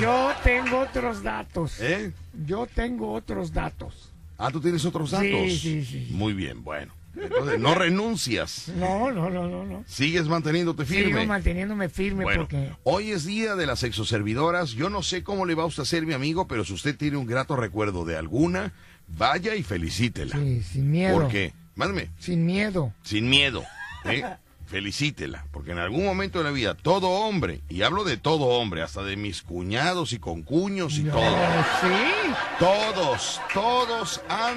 [0.00, 1.80] Yo tengo otros datos.
[1.80, 2.12] ¿Eh?
[2.46, 4.11] Yo tengo otros datos.
[4.42, 5.28] Ah, tú tienes otros datos.
[5.28, 6.08] Sí, sí, sí.
[6.10, 6.92] Muy bien, bueno.
[7.14, 8.72] Entonces, no renuncias.
[8.76, 9.84] No, no, no, no, no.
[9.86, 11.12] Sigues manteniéndote firme.
[11.20, 12.72] Sigo manteniéndome firme Bueno, porque...
[12.82, 14.72] hoy es día de las sexoservidoras.
[14.72, 16.96] Yo no sé cómo le va a usted a hacer, mi amigo, pero si usted
[16.96, 18.72] tiene un grato recuerdo de alguna,
[19.06, 20.36] vaya y felicítela.
[20.36, 21.14] Sí, sin miedo.
[21.20, 21.52] ¿Por qué?
[21.76, 22.10] Mándame.
[22.18, 22.92] Sin miedo.
[23.02, 23.62] Sin miedo.
[24.06, 24.24] ¿eh?
[24.72, 28.80] Felicítela, porque en algún momento de la vida todo hombre, y hablo de todo hombre,
[28.80, 31.36] hasta de mis cuñados y concuños y No, todo,
[31.82, 32.32] sí.
[32.58, 34.56] todos, todos han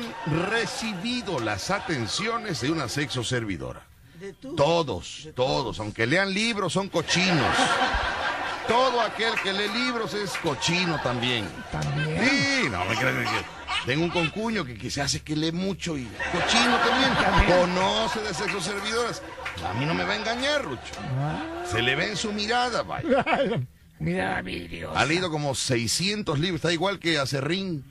[0.49, 3.81] recibido las atenciones de una sexo servidora.
[4.55, 7.55] Todos, todos, aunque lean libros, son cochinos.
[8.69, 11.47] Todo aquel que lee libros es cochino también.
[11.71, 12.17] También.
[12.27, 13.45] Sí, no me que.
[13.85, 17.59] Tengo un concuño que quizás hace que lee mucho y cochino también.
[17.59, 19.21] Conoce de sexo servidoras.
[19.63, 20.81] A mí no me va a engañar, Rucho.
[21.69, 23.23] Se le ve en su mirada, vaya.
[23.99, 24.91] Mira, mi Dios.
[24.95, 27.83] Ha leído como 600 libros, está igual que Acerrín.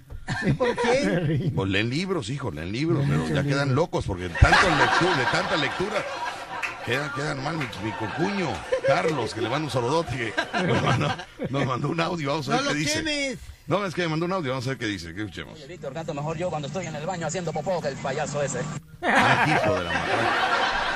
[0.59, 1.51] ¿Por qué?
[1.55, 5.57] Pues leen libros, hijo, leen libros, pero ya quedan locos porque tanto lectura, de tanta
[5.57, 6.03] lectura.
[6.87, 8.49] Queda, queda mal mi, mi concuño,
[8.87, 10.35] Carlos, que le mando un saludote, que
[10.67, 11.09] nos mandó,
[11.49, 12.99] nos mandó un audio, vamos a ver No qué lo dice.
[13.03, 13.39] quemes.
[13.67, 15.55] No, es que me mandó un audio, vamos a ver qué dice, que escuchemos.
[15.55, 18.43] Oye, Víctor, canto mejor yo cuando estoy en el baño haciendo popó que el payaso
[18.43, 18.61] ese.
[19.01, 20.94] Ah, hijo de la matraca.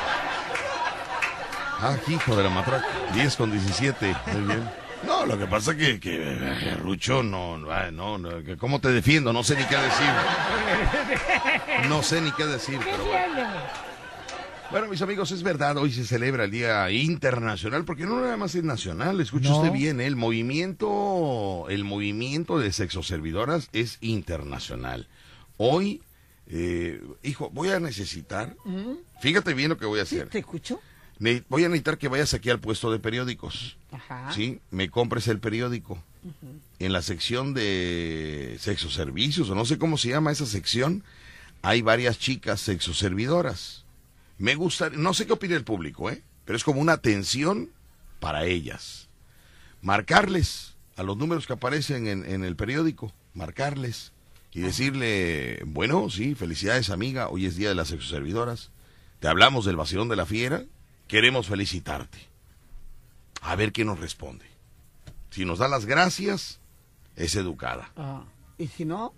[1.81, 2.87] Ah, hijo de la matraca.
[3.14, 4.16] 10 con 17.
[4.33, 4.68] Muy bien.
[5.07, 8.89] No, lo que pasa que, que eh, Rucho, no, no, no, no, que ¿cómo te
[8.91, 9.33] defiendo?
[9.33, 10.09] No sé ni qué decir.
[11.89, 13.49] No sé ni qué decir, pero bueno.
[14.70, 18.55] Bueno, mis amigos, es verdad, hoy se celebra el Día Internacional, porque no nada más
[18.55, 19.59] es nacional, escuche No.
[19.59, 20.07] usted bien, ¿eh?
[20.07, 25.07] el movimiento, el movimiento de sexoservidoras es internacional.
[25.57, 26.03] Hoy,
[26.49, 28.57] eh, hijo, voy a necesitar,
[29.22, 30.16] fíjate bien lo que voy a ¿Sí?
[30.16, 30.29] hacer.
[30.29, 30.81] ¿Te escucho?
[31.19, 34.33] Voy a necesitar que vayas aquí al puesto de periódicos, Ajá.
[34.33, 34.61] ¿sí?
[34.71, 36.03] Me compres el periódico.
[36.79, 41.03] En la sección de sexoservicios, o no sé cómo se llama esa sección,
[41.62, 43.85] hay varias chicas sexoservidoras.
[44.37, 46.23] Me gusta, no sé qué opina el público, ¿eh?
[46.45, 47.71] Pero es como una atención
[48.21, 49.09] para ellas.
[49.83, 54.12] Marcarles a los números que aparecen en, en el periódico, marcarles
[54.53, 58.71] y decirle, bueno, sí, felicidades amiga, hoy es día de las sexoservidoras.
[59.21, 60.64] Te hablamos del vacilón de la fiera,
[61.09, 62.19] queremos felicitarte.
[63.43, 64.45] A ver qué nos responde.
[65.31, 66.61] Si nos da las gracias,
[67.17, 67.91] es educada.
[67.97, 68.23] Ah,
[68.59, 69.13] ¿Y si no?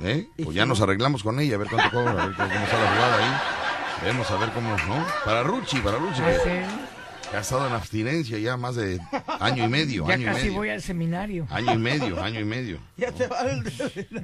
[0.00, 0.28] ¿Eh?
[0.36, 0.68] ¿Y Pues si ya no?
[0.70, 4.04] nos arreglamos con ella, a ver cuánto cobra, a ver cómo, está la jugada ahí.
[4.06, 5.06] Vemos a ver cómo, ¿no?
[5.24, 7.28] Para Ruchi, para Ruchi, Ah, que, sí.
[7.30, 9.00] que ha estado en abstinencia ya más de
[9.40, 10.52] año y medio, Ya año y casi medio.
[10.54, 11.46] voy al seminario.
[11.50, 12.78] Año y medio, año y medio.
[12.96, 13.64] Ya te va el...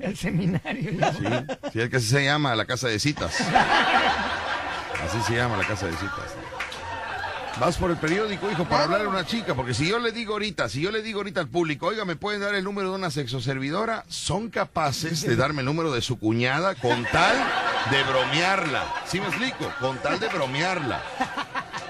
[0.01, 0.91] El seminario.
[1.12, 1.25] Sí,
[1.73, 3.37] sí, es que así se llama la casa de citas.
[5.05, 6.35] Así se llama la casa de citas.
[7.61, 10.33] Vas por el periódico, hijo, para hablar a una chica, porque si yo le digo
[10.33, 12.97] ahorita, si yo le digo ahorita al público, oiga, ¿me pueden dar el número de
[12.97, 14.05] una sexoservidora?
[14.09, 17.37] Son capaces de darme el número de su cuñada con tal
[17.93, 18.85] de bromearla.
[19.07, 19.73] ¿Sí me explico?
[19.79, 21.01] Con tal de bromearla.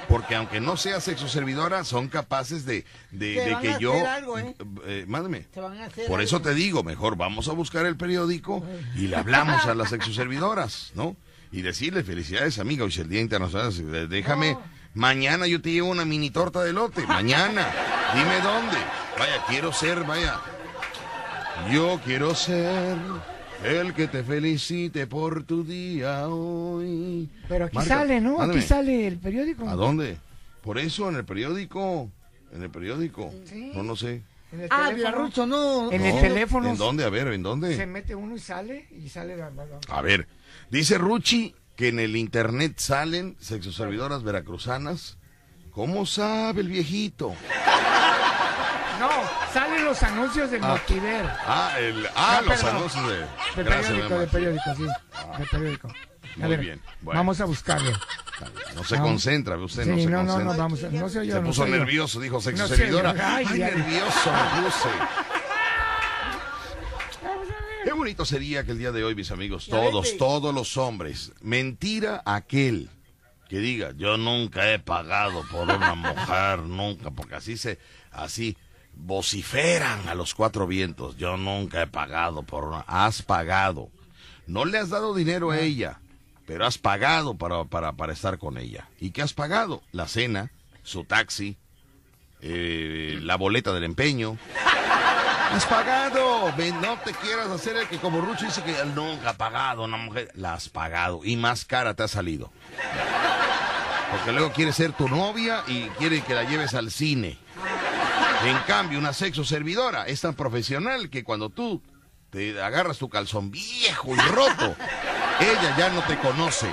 [0.06, 3.94] Porque aunque no sea sexoservidora, son capaces de, de, de van que a yo...
[3.94, 4.54] hacer algo, ¿eh?
[4.86, 6.48] eh, a hacer Por eso algo.
[6.48, 8.62] te digo, mejor vamos a buscar el periódico
[8.96, 11.16] y le hablamos a las sexoservidoras, ¿no?
[11.50, 14.08] Y decirle, felicidades, amiga, hoy es el Día Internacional.
[14.08, 14.58] Déjame,
[14.94, 17.68] mañana yo te llevo una mini torta de lote, mañana.
[18.14, 18.76] Dime dónde.
[19.18, 20.40] Vaya, quiero ser, vaya.
[21.70, 22.96] Yo quiero ser
[23.64, 27.28] el que te felicite por tu día hoy.
[27.48, 28.38] Pero aquí Marca, sale, ¿no?
[28.38, 28.60] mándame.
[28.60, 29.68] Aquí sale el periódico.
[29.68, 30.18] ¿A dónde?
[30.62, 32.10] Por eso, en el periódico.
[32.52, 33.32] En el periódico.
[33.44, 33.72] Sí.
[33.74, 34.22] No, no sé.
[34.52, 34.90] En el Ah.
[35.12, 35.90] Rucho, no.
[35.90, 36.68] En el No, teléfono.
[36.70, 37.04] ¿En dónde?
[37.04, 37.86] A ver, ¿en Se dónde?
[37.86, 39.50] mete uno y sale y sale la-
[39.88, 40.28] A ver,
[40.70, 45.18] dice Ruchi que en el internet salen sexoservidoras veracruzanas.
[45.72, 47.34] ¿Cómo sabe el viejito?
[49.00, 49.10] No,
[49.52, 50.68] salen los anuncios del Ah.
[50.68, 51.26] Motiver.
[51.46, 52.76] Ah, el, ah No, los perdón.
[52.76, 53.64] anuncios de...
[53.64, 54.28] Gracias, periódico, amor.
[54.28, 54.82] periódico, sí.
[55.38, 55.88] Del periódico.
[55.88, 57.20] A Muy ver, bien, bueno.
[57.20, 57.90] Vamos a buscarlo.
[58.74, 59.10] No se Vamos.
[59.10, 60.44] concentra, usted Sí, no se no, no, concentra.
[60.52, 63.10] no, vamos, a- no se Se no puso nervioso, dijo No sexoservidora.
[63.10, 63.74] Ay, Ay, ay.
[63.74, 64.88] nervioso me puse.
[67.84, 72.22] Qué bonito sería que el día de hoy, mis amigos, todos, todos los hombres, mentira
[72.24, 72.88] aquel
[73.48, 77.78] que diga, yo nunca he pagado por una mujer, nunca, porque así se,
[78.10, 78.56] así
[78.94, 83.90] vociferan a los cuatro vientos, yo nunca he pagado por una, has pagado,
[84.46, 86.00] no le has dado dinero a ella,
[86.46, 88.88] pero has pagado para, para, para estar con ella.
[88.98, 89.82] ¿Y qué has pagado?
[89.92, 90.50] La cena,
[90.82, 91.56] su taxi,
[92.40, 94.38] eh, la boleta del empeño.
[95.52, 96.52] Has pagado.
[96.80, 100.30] No te quieras hacer el que como Rucho dice que nunca ha pagado una mujer.
[100.34, 101.20] La has pagado.
[101.24, 102.50] Y más cara te ha salido.
[104.10, 107.38] Porque luego quiere ser tu novia y quiere que la lleves al cine.
[108.44, 111.82] En cambio, una sexo servidora es tan profesional que cuando tú
[112.30, 114.76] te agarras tu calzón viejo y roto,
[115.40, 116.68] ella ya no te conoce.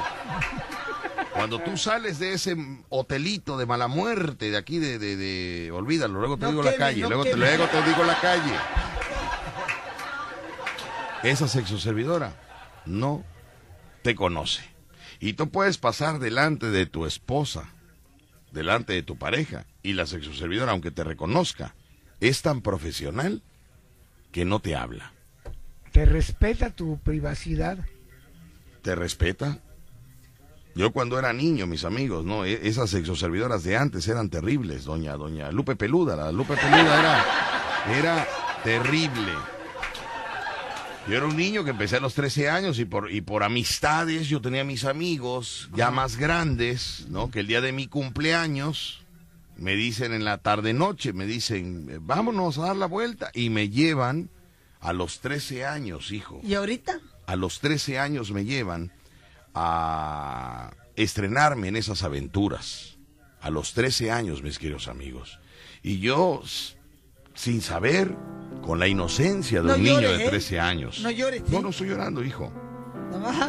[1.41, 2.55] Cuando tú sales de ese
[2.89, 6.75] hotelito de mala muerte, de aquí de, de, de- olvídalo, luego te No digo la
[6.75, 8.53] calle, no luego, te, luego te digo la calle.
[11.23, 12.35] Esa sexo servidora
[12.85, 13.23] no
[14.03, 14.63] te conoce.
[15.19, 17.69] Y tú puedes pasar delante de tu esposa,
[18.51, 21.73] delante de tu pareja, y la sexo servidora, aunque te reconozca,
[22.19, 23.41] es tan profesional
[24.31, 25.11] que no te habla.
[25.91, 27.79] Te respeta tu privacidad.
[28.83, 29.59] ¿Te respeta?
[30.75, 35.17] Yo cuando era niño, mis amigos, no, E- esas sexoservidoras de antes eran terribles, doña,
[35.17, 38.27] doña Lupe Peluda, la Lupe Peluda era, era
[38.63, 39.31] terrible.
[41.07, 44.29] Yo era un niño que empecé a los 13 años y por, y por amistades
[44.29, 47.31] yo tenía mis amigos ya más grandes, ¿no?
[47.31, 49.01] Que el día de mi cumpleaños
[49.57, 53.49] me dicen en la tarde noche, me dicen, "Eh, vámonos a dar la vuelta y
[53.49, 54.29] me llevan
[54.79, 56.99] a los 13 años, hijo ¿Y ahorita?
[57.25, 58.91] a los 13 años me llevan
[59.53, 62.97] a estrenarme en esas aventuras.
[63.41, 65.39] A los 13 años, mis queridos amigos.
[65.81, 66.43] Y yo,
[67.33, 68.15] sin saber,
[68.61, 70.29] con la inocencia de No un niño de ¿eh?
[70.29, 70.99] 13 años.
[71.01, 71.63] No llores, No, ¿sí?
[71.63, 72.51] no estoy llorando, hijo.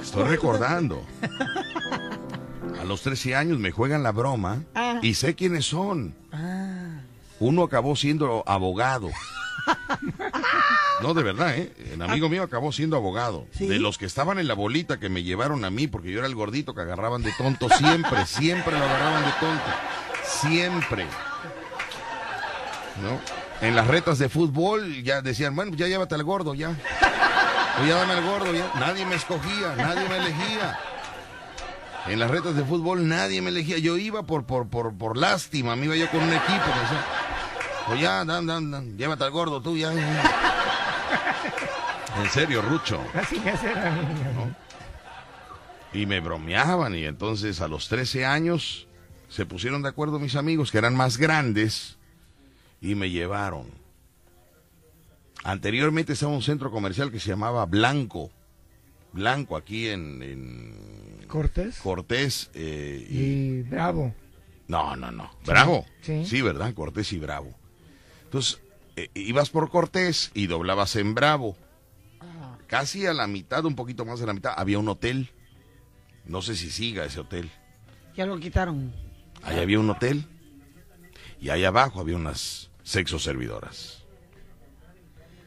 [0.00, 1.04] Estoy recordando.
[2.80, 4.98] A los 13 años me juegan la broma Ah.
[5.02, 6.14] y sé quiénes son.
[6.32, 7.00] Ah.
[7.38, 9.10] Uno acabó siendo abogado.
[11.02, 11.72] No, de verdad, ¿eh?
[11.92, 13.46] El amigo mío acabó siendo abogado.
[13.52, 13.66] ¿Sí?
[13.66, 16.28] De los que estaban en la bolita que me llevaron a mí, porque yo era
[16.28, 19.64] el gordito que agarraban de tonto siempre, siempre lo agarraban de tonto.
[20.24, 21.06] Siempre.
[23.02, 23.20] ¿No?
[23.66, 26.70] En las retas de fútbol ya decían, bueno, ya llévate al gordo, ya.
[26.70, 28.70] O ya dame al gordo, ya.
[28.78, 30.78] Nadie me escogía, nadie me elegía.
[32.06, 33.78] En las retas de fútbol nadie me elegía.
[33.78, 36.52] Yo iba por, por, por, por lástima, me iba yo con un equipo.
[36.52, 37.04] Me decía,
[37.86, 39.92] pues ya, dan, dan, dan, llévate al gordo tú, ya.
[39.92, 40.22] ya".
[42.22, 43.00] En serio, Rucho.
[43.14, 44.56] Así hace la niña.
[45.94, 48.86] Y me bromeaban y entonces a los 13 años
[49.28, 51.96] se pusieron de acuerdo mis amigos que eran más grandes
[52.82, 53.66] y me llevaron.
[55.44, 58.30] Anteriormente estaba un centro comercial que se llamaba Blanco.
[59.12, 62.50] Blanco aquí en, en Cortés Cortés.
[62.54, 64.14] eh, y- y Bravo.
[64.68, 65.30] No, no, no.
[65.44, 65.84] Bravo.
[66.02, 66.40] Sí.
[66.42, 66.72] ¿verdad?
[66.74, 67.52] Cortés y Bravo.
[68.32, 68.62] Entonces,
[68.96, 71.54] eh, ibas por Cortés y doblabas en Bravo.
[72.66, 75.28] Casi a la mitad, un poquito más de la mitad, había un hotel.
[76.24, 77.50] No sé si siga ese hotel.
[78.16, 78.90] Ya lo quitaron.
[79.42, 80.24] Ahí había un hotel.
[81.42, 84.02] Y ahí abajo había unas sexo servidoras.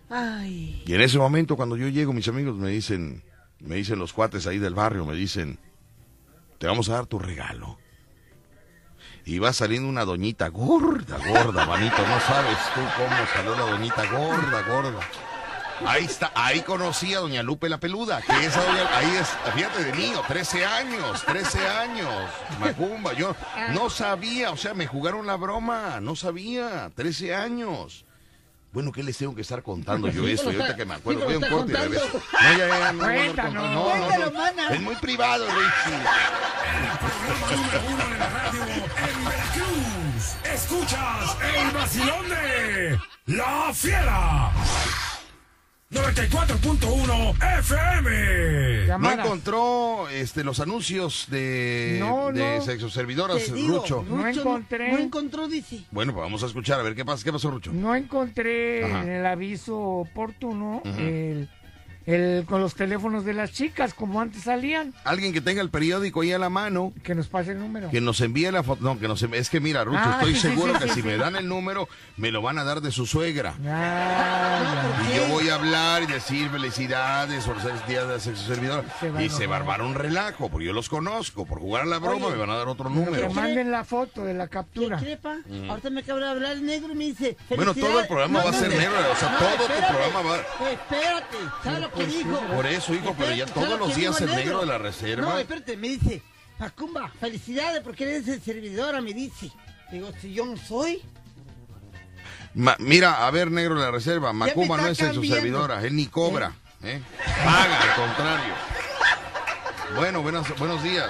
[0.08, 0.84] Ay.
[0.86, 3.24] Y en ese momento, cuando yo llego, mis amigos me dicen,
[3.62, 5.58] me dicen los cuates ahí del barrio, me dicen,
[6.60, 7.80] te vamos a dar tu regalo.
[9.26, 14.06] Y va saliendo una doñita gorda, gorda, manito, no sabes tú cómo salió la doñita
[14.12, 15.00] gorda, gorda.
[15.84, 19.84] Ahí está, ahí conocí a doña Lupe la peluda, que esa doña, ahí es, fíjate
[19.84, 22.14] de niño, 13 años, 13 años,
[22.60, 23.36] Macumba, yo
[23.74, 28.06] no sabía, o sea, me jugaron la broma, no sabía, 13 años.
[28.76, 30.52] Bueno, ¿qué les tengo que estar contando yo Sí, esto?
[30.52, 32.08] Y ahorita que me acuerdo, voy a un corte y regreso.
[32.14, 33.54] No, ya, ya, no, no, no, Cuéntanos.
[33.54, 34.32] no, no, no, Cuéntalo, no.
[34.38, 34.68] mana.
[34.70, 35.98] Es muy privado, Richie.
[37.56, 40.36] Número uno en la radio en Veracruz.
[40.54, 44.52] Escuchas el vacilón de La Fiera.
[45.96, 48.88] 94.1 FM.
[49.00, 52.62] No encontró este, los anuncios de, No, de no.
[52.64, 54.06] sexoservidoras, Te digo, Rucho.
[54.08, 54.92] No encontré.
[54.92, 55.84] No encontró, dice.
[55.92, 57.72] Bueno, pues vamos a escuchar a ver qué pasa, qué pasó, Rucho.
[57.74, 59.04] No encontré Ajá.
[59.04, 61.50] en el aviso oportuno el,
[62.06, 64.94] el- con los teléfonos de las chicas, como antes salían.
[65.04, 67.90] Alguien que tenga el periódico ahí a la mano, Que nos pase el número.
[67.90, 68.84] que nos envíe la foto.
[68.84, 69.40] No, que nos envíe.
[69.40, 71.08] Es que mira, Rucho, Ah, estoy sí, seguro sí, que sí, si sí.
[71.08, 71.88] me dan el número,
[72.18, 73.56] me lo van a dar de su suegra.
[73.66, 78.84] Ah, Y yo voy a hablar y decir felicidades por ser día de la sexoservidora.
[79.00, 81.46] Se Y se va a armar un relajo, porque yo los conozco.
[81.46, 83.30] Por jugar a la broma Oye, me van a dar otro Que número.
[83.32, 84.98] manden la foto de la captura.
[84.98, 85.38] ¿Qué crepa?
[85.48, 85.70] Mm.
[85.70, 87.38] Ahorita me acaba de hablar el negro y me dice.
[87.56, 90.72] Bueno, todo el programa va a ser negro, o sea, todo tu espérate, programa va-
[90.72, 92.14] Espérate, ¿sabes lo que Pues?
[92.54, 95.30] Por eso, hijo, pero ya todos ¿sabes lo los días el negro de la reserva.
[95.30, 96.22] No, espérate, me dice.
[96.60, 99.52] Macumba, felicidades porque eres el servidora, me dice.
[99.92, 101.02] Digo, si yo no soy.
[102.54, 104.32] Ma- mira, a ver, negro de la reserva.
[104.34, 106.54] Macumba no es su servidora, él ni cobra.
[106.84, 107.02] ¿eh?
[107.44, 108.54] Paga, al contrario.
[109.96, 111.10] Bueno, buenos, buenos días.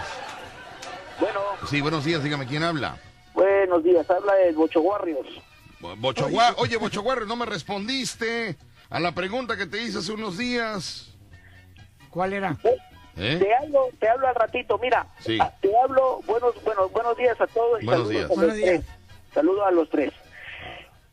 [1.19, 2.97] Bueno, Sí, buenos días, dígame quién habla.
[3.33, 5.29] buenos días, habla el Bocho Warriors.
[5.79, 8.57] Bo- Bochoguá, oye, Bochoguarre, no me respondiste
[8.89, 11.13] a la pregunta que te hice hace unos días.
[12.09, 12.55] ¿Cuál era?
[13.17, 13.37] ¿Eh?
[13.39, 15.37] Te hablo, te hablo al ratito, mira, Sí.
[15.41, 18.25] ah, te hablo, buenos, buenos, buenos días a todos y Buenos saludos días.
[18.25, 18.69] a los Buenos días.
[18.69, 18.85] tres.
[19.33, 20.13] Saludos a los tres.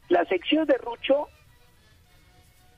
[0.09, 1.29] la sección de Rucho,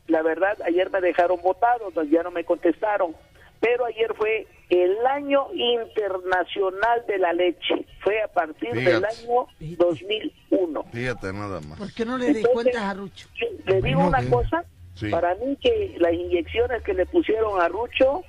[0.07, 3.17] la verdad, ayer me dejaron votado, ya no me contestaron.
[3.61, 7.87] Pero ayer fue el año internacional de la leche.
[8.03, 10.85] Fue a partir del año 2001.
[10.93, 11.79] Fíjate nada más.
[11.79, 13.27] ¿Por qué no le des Entonces, cuentas a Rucho?
[13.65, 14.65] Le digo una cosa,
[14.95, 15.09] Sí.
[15.11, 18.23] para mí que las inyecciones que le pusieron a Rucho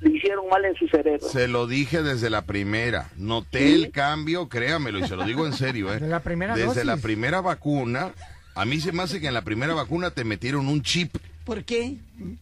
[0.00, 1.26] le hicieron mal en su cerebro.
[1.26, 3.08] Se lo dije desde la primera.
[3.16, 5.98] Noté el cambio, créamelo, y se lo digo en serio, ¿eh?
[6.00, 6.84] De la primera Desde dosis.
[6.84, 8.12] la primera vacuna,
[8.54, 11.16] a mí se me hace que en la primera vacuna te metieron un chip.
[11.44, 11.96] ¿Por qué?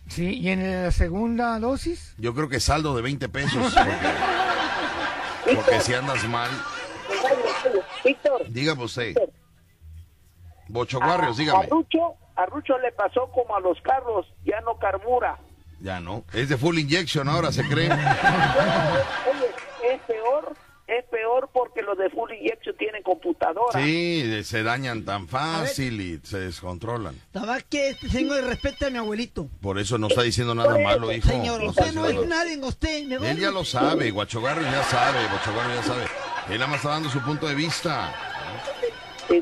[0.09, 2.15] Sí, y en la segunda dosis.
[2.19, 3.75] Yo creo que saldo de 20 pesos.
[5.45, 6.51] Porque, porque si andas mal.
[8.05, 9.15] Víctor, Dígame usted.
[10.69, 11.67] Bocho a, Barrios, a dígame.
[11.67, 15.39] Rucho, a Rucho le pasó como a los carros, ya no carbura.
[15.81, 16.25] Ya no.
[16.33, 17.87] Es de full injection ahora, se cree.
[17.91, 20.55] Oye, es peor,
[20.87, 23.81] es peor porque los de Full Injection tienen computadora.
[23.81, 27.15] Sí, se dañan tan fácil y se descontrolan.
[27.33, 29.49] Nada que este señor respeta a mi abuelito.
[29.63, 31.29] Por eso no está diciendo nada malo, hijo.
[31.29, 32.27] Señor, No usted no es nada.
[32.27, 33.05] nadie, usted.
[33.07, 36.05] me Él ya lo sabe, Guachogarro ya sabe, Bochogarro ya sabe.
[36.49, 38.13] Él nada más está dando su punto de vista.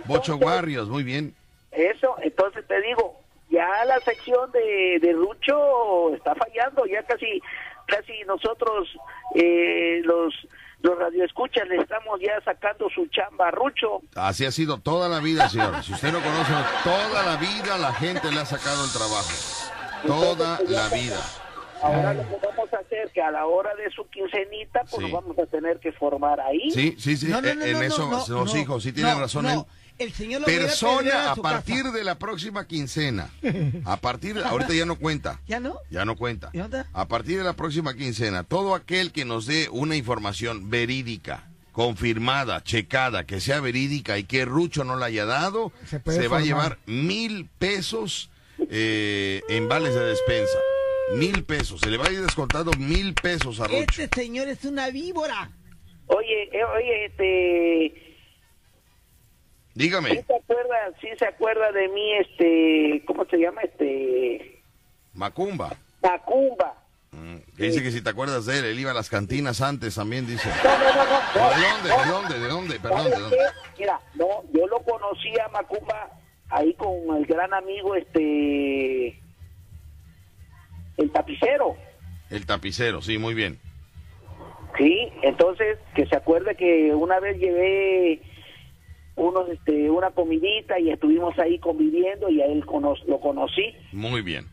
[0.04, 1.34] Bocho Warriors, muy bien.
[1.72, 7.40] Eso, entonces te digo, ya la sección de, de Rucho está fallando, ya casi,
[7.86, 8.88] casi nosotros,
[9.34, 10.34] eh, los,
[10.80, 14.00] los radioescuchas, le estamos ya sacando su chamba a Rucho.
[14.14, 15.82] Así ha sido toda la vida, señor.
[15.82, 16.52] Si usted no conoce,
[16.84, 19.30] toda la vida la gente le ha sacado el trabajo.
[20.06, 21.20] Toda la vida.
[21.80, 25.02] Ahora lo que vamos a hacer que a la hora de su quincenita, pues Sí.
[25.02, 26.70] nos vamos a tener que formar ahí.
[26.72, 27.28] Sí, sí, sí.
[27.28, 29.44] No, no, eh, no, en no, eso, no, los no, hijos, sí tiene no, razón
[29.44, 29.66] no.
[29.98, 30.08] Él.
[30.08, 31.90] El señor lo voy a pedir Persona, a partir casa.
[31.96, 33.30] de la próxima quincena,
[33.84, 35.76] a partir, de- ahorita ya no cuenta, ¿Ya no?
[35.90, 36.50] ya no cuenta.
[36.52, 36.84] ¿Y dónde?
[36.92, 42.62] A partir de la próxima quincena, todo aquel que nos dé una información verídica, confirmada,
[42.64, 45.72] checada, que sea verídica y que Rucho no la haya dado,
[46.06, 48.30] Se va a llevar mil pesos
[48.70, 50.58] eh, en vales de despensa.
[51.14, 54.02] Mil pesos, se le va a ir descontando mil pesos a Rucho.
[54.02, 55.50] Este señor es una víbora.
[56.08, 58.07] Oye, eh, oye, este,
[59.78, 63.62] Dígame, ¿sí se acuerda, sí se acuerda de mí, este, ¿cómo se llama?
[63.62, 64.60] Este,
[65.14, 65.70] Macumba.
[66.02, 66.74] Macumba.
[67.56, 70.26] Que dice que si te acuerdas de él, él iba a las cantinas antes también,
[70.26, 70.48] dice.
[70.64, 71.60] No, no, no, no.
[71.60, 71.88] ¿De dónde?
[71.88, 72.38] ¿De dónde?
[72.40, 72.80] ¿De dónde?
[72.80, 73.36] Perdón, ¿de ¿Sabes dónde?
[73.78, 76.10] Mira, no, yo lo conocí a Macumba
[76.50, 79.16] ahí con el gran amigo, este,
[80.96, 81.76] el tapicero.
[82.30, 83.60] El tapicero, sí, muy bien.
[84.76, 88.20] Sí, entonces que se acuerde que una vez llevé
[89.18, 93.74] unos, este, una comidita y estuvimos ahí conviviendo y a él cono- lo conocí.
[93.92, 94.46] Muy bien.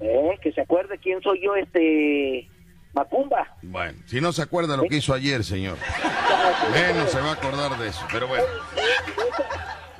[0.00, 0.36] ¿eh?
[0.42, 2.48] Que se acuerde quién soy yo, este,
[2.94, 3.56] Macumba.
[3.62, 5.76] Bueno, si no se acuerda lo que hizo ayer, señor,
[6.72, 8.04] menos se va a acordar de eso.
[8.12, 8.44] Pero bueno,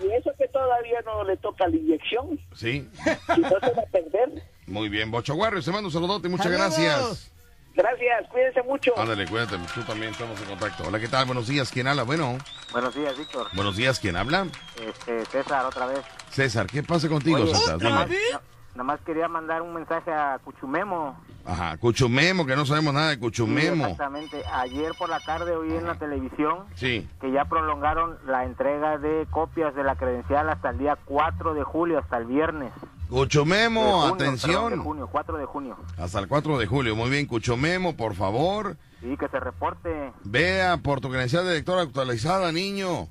[0.02, 2.88] Y eso que todavía no le toca la inyección, sí,
[3.34, 4.42] si no se va a perder.
[4.66, 5.10] muy bien.
[5.10, 6.76] Bocho Warriors, te mando un saludote, muchas Saludos.
[6.76, 7.32] gracias.
[7.74, 8.98] Gracias, cuídense mucho.
[8.98, 10.84] Ándale, cuídate, tú también estamos en contacto.
[10.86, 11.24] Hola, ¿qué tal?
[11.24, 12.02] Buenos días, ¿quién habla?
[12.02, 12.36] Bueno,
[12.70, 13.48] Buenos días, Víctor.
[13.54, 14.46] buenos días, ¿quién habla?
[14.86, 16.00] Este, César, otra vez.
[16.30, 17.78] César, ¿qué pasa contigo, Oye, César?
[17.78, 17.90] Dime.
[17.92, 18.40] no-
[18.74, 21.16] nada más quería mandar un mensaje a Cuchumemo.
[21.44, 23.84] Ajá, Cuchumemo, que no sabemos nada de Sí, Cuchumemo.
[23.84, 24.42] exactamente.
[24.52, 29.26] Ayer por la tarde oí en la televisión Sí, que ya prolongaron la entrega de
[29.30, 32.72] copias de la credencial hasta el día 4 de julio, hasta el viernes.
[33.10, 34.82] Cuchumemo, junio, perdón, de atención.
[34.82, 35.76] junio, 4 de junio.
[35.98, 36.96] Hasta el 4 de julio.
[36.96, 38.76] Muy bien, Cuchumemo, por favor.
[39.00, 40.12] Sí, que se reporte.
[40.24, 43.08] Vea por tu credencial de lector actualizada, niño.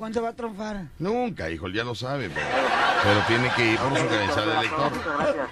[0.00, 0.86] ¿Cuándo va a triunfar?
[0.98, 2.46] Nunca, hijo, ya lo sabe, pero,
[3.04, 4.90] pero tiene que ir por su credencial de lector.
[4.94, 5.48] Muchas gracias.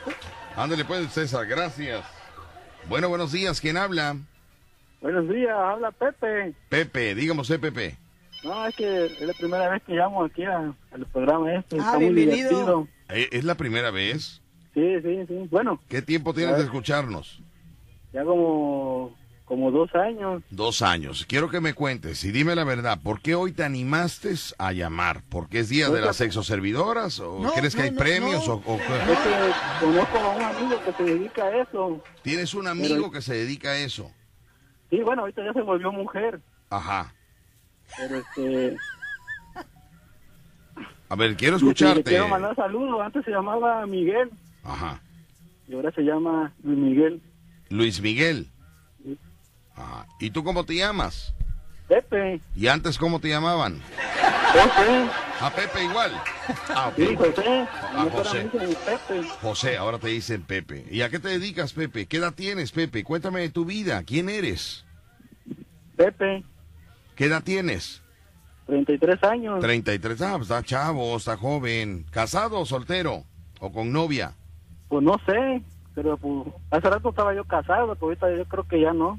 [0.57, 2.03] Ándale pues, César, gracias.
[2.89, 4.17] Bueno, buenos días, ¿quién habla?
[5.03, 6.55] Buenos días, habla Pepe.
[6.71, 7.99] Pepe, dígame usted, Pepe.
[8.43, 11.77] No, es que es la primera vez que llamo aquí a- al programa este.
[11.77, 12.49] Ah, está muy bienvenido.
[12.49, 12.89] divertido.
[13.11, 14.41] ¿Eh, ¿Es la primera vez?
[14.73, 15.47] Sí, sí, sí.
[15.51, 17.43] Bueno, ¿Qué tiempo tienes de escucharnos?
[18.15, 19.15] ya como,
[19.49, 20.43] como dos años.
[20.51, 21.25] Dos años.
[21.27, 25.23] Quiero que me cuentes y dime la verdad, ¿por qué hoy te animaste a llamar?
[25.31, 27.19] ¿Porque es día de las sexoservidoras?
[27.21, 28.47] ¿O No, crees que no, hay no, premios?
[28.47, 28.55] no.
[28.55, 28.85] O, o qué?
[28.85, 32.03] Es que conozco a un amigo que se dedica a eso.
[32.23, 34.13] ¿Tienes un amigo Pero- que se dedica a eso?
[34.91, 36.41] Sí, bueno, ahorita ya se volvió mujer.
[36.71, 37.15] Ajá.
[37.97, 38.77] Pero este.
[41.11, 42.03] A ver, quiero le escucharte.
[42.05, 43.01] quiero mandar saludos.
[43.03, 44.31] Antes se llamaba Miguel
[44.63, 45.01] Ajá.
[45.67, 47.23] y ahora se llama Luis Miguel.
[47.71, 48.49] Luis Miguel.
[49.79, 50.07] Ajá.
[50.21, 51.35] ¿Y tú cómo te llamas?
[51.89, 52.41] Pepe.
[52.55, 53.81] ¿Y antes cómo te llamaban?
[54.53, 55.09] José.
[55.41, 56.13] A Pepe igual.
[56.69, 56.93] Ah.
[56.97, 57.43] Sí, José.
[57.47, 58.51] Ah, No José.
[58.51, 59.77] Pepe.
[59.79, 60.85] Ahora te dicen Pepe.
[60.91, 62.07] ¿Y a qué te dedicas, Pepe?
[62.07, 63.05] ¿Qué edad tienes, Pepe?
[63.05, 64.03] Cuéntame de tu vida.
[64.05, 64.85] ¿Quién eres?
[65.97, 66.45] Pepe.
[67.15, 68.03] ¿Qué edad tienes?
[68.67, 69.61] 33 años.
[69.61, 72.05] 33, ah, pues está chavo, está joven.
[72.11, 73.25] ¿Casado o soltero?
[73.61, 74.35] ¿O con novia?
[74.89, 75.63] Pues no sé,
[75.95, 79.19] pero pues, hace rato estaba yo casado, pero ahorita yo creo que ya no.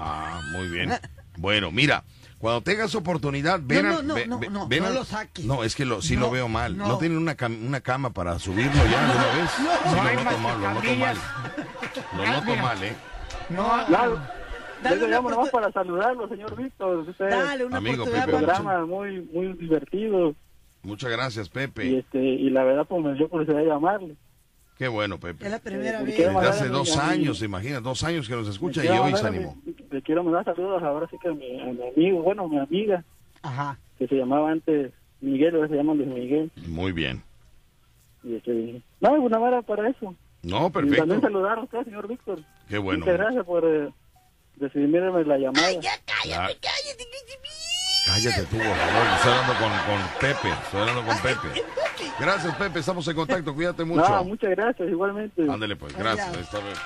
[0.00, 0.90] Ah, muy bien.
[1.36, 2.04] Bueno, mira,
[2.38, 5.04] cuando tengas oportunidad, ven No, a- no, ve- no, ve- no, ven no a- lo
[5.04, 5.44] saques.
[5.44, 6.76] No, es que lo, sí No, lo veo mal.
[6.76, 6.98] No, no.
[6.98, 9.50] tienen una, cam- una cama para subirlo ya de una vez.
[9.58, 9.90] No.
[9.90, 11.16] Sí, No lo noto mal, lo noto mal.
[12.16, 12.96] Lo noto mal, ¿eh?
[13.50, 14.20] No, claro.
[14.84, 16.98] Yo le llamo nomás para saludarlo, señor Víctor.
[16.98, 18.26] Usted, Dale una Amigo un Pepe.
[18.28, 20.34] programa muy, muy divertido.
[20.82, 21.86] Muchas gracias, Pepe.
[21.86, 24.14] Y, este, y la verdad, pues me dio curiosidad llamarle.
[24.78, 25.44] Qué bueno, Pepe.
[25.44, 26.16] Es la primera vez.
[26.16, 29.24] Desde hace dos a mi- años, imagina, dos años que nos escucha y hoy se
[29.24, 29.56] a animó.
[29.64, 32.58] mi- Le quiero mandar saludos ahora sí que a mi, a mi amigo, bueno, mi
[32.58, 33.02] amiga,
[33.42, 33.76] Ajá.
[33.98, 36.50] que se llamaba antes Miguel, ahora se llama Luis Miguel.
[36.68, 37.22] Muy bien.
[38.22, 40.14] Y este, no, una vara para eso.
[40.42, 41.20] No, Y también perfecto.
[41.22, 42.38] saludar a usted, señor Víctor.
[42.68, 43.00] Qué bueno.
[43.00, 43.90] Muchas gracias por eh,
[44.58, 45.72] recibirme la llamada.
[45.72, 47.04] Ya- Cállate
[48.50, 49.06] tú, por favor.
[49.16, 50.50] Estoy hablando con, con Pepe.
[50.50, 51.64] Estoy hablando con Pepe.
[52.18, 52.78] Gracias, Pepe.
[52.80, 53.54] Estamos en contacto.
[53.54, 54.08] Cuídate mucho.
[54.08, 55.42] No, muchas gracias, igualmente.
[55.50, 56.28] Ándale, pues, gracias.
[56.34, 56.78] Ahí está, Pepe.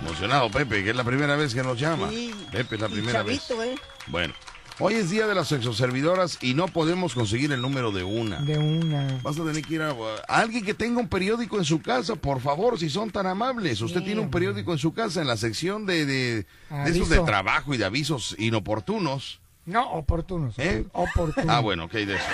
[0.00, 2.08] Emocionado, Pepe, que es la primera vez que nos llama.
[2.10, 2.32] Sí.
[2.52, 3.46] Pepe es la primera vez.
[3.48, 3.74] chavito, ¿eh?
[4.06, 4.32] Bueno,
[4.78, 8.40] hoy es día de las sexoservidoras y no podemos conseguir el número de una.
[8.42, 9.18] De una.
[9.22, 12.14] Vas a tener que ir a, a alguien que tenga un periódico en su casa,
[12.14, 13.80] por favor, si son tan amables.
[13.80, 16.34] Usted tiene un periódico en su casa en la sección de, de,
[16.70, 19.40] de esos de trabajo y de avisos inoportunos.
[19.68, 20.54] No, oportunos.
[20.58, 20.84] ¿Eh?
[20.92, 21.48] Oportunos.
[21.54, 22.24] Ah, bueno, ok, de eso.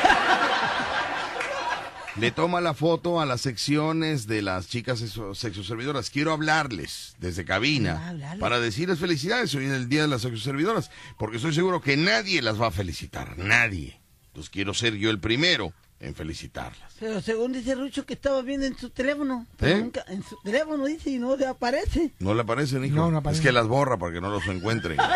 [2.16, 6.10] Le toma la foto a las secciones de las chicas sexo- sexoservidoras.
[6.10, 9.52] Quiero hablarles desde cabina para decirles felicidades.
[9.56, 12.70] Hoy es el día de las sexoservidoras, porque estoy seguro que nadie las va a
[12.70, 13.36] felicitar.
[13.36, 13.98] Nadie.
[14.28, 16.92] Entonces quiero ser yo el primero en felicitarlas.
[17.00, 19.46] Pero según dice Rucho que estaba viendo en su teléfono.
[19.56, 19.80] Pero ¿Eh?
[19.82, 22.12] nunca, en su teléfono dice y no le aparece.
[22.20, 22.94] ¿No le aparecen, hijo?
[22.94, 23.42] No, no es aparecen.
[23.44, 24.98] que las borra para que no los encuentren.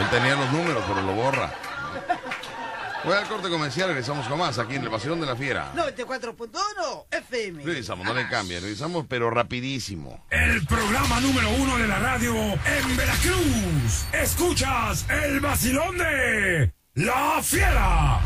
[0.00, 1.52] Él tenía los números, pero lo borra.
[3.04, 5.72] Voy al corte comercial, regresamos con más aquí en el Vacilón de la Fiera.
[5.74, 7.62] 94.1 FM.
[7.62, 10.26] Revisamos, no le cambie, revisamos, pero rapidísimo.
[10.30, 14.06] El programa número uno de la radio en Veracruz.
[14.12, 18.20] Escuchas el vacilón de La Fiera.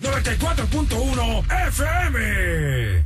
[0.00, 3.05] 94.1 FM.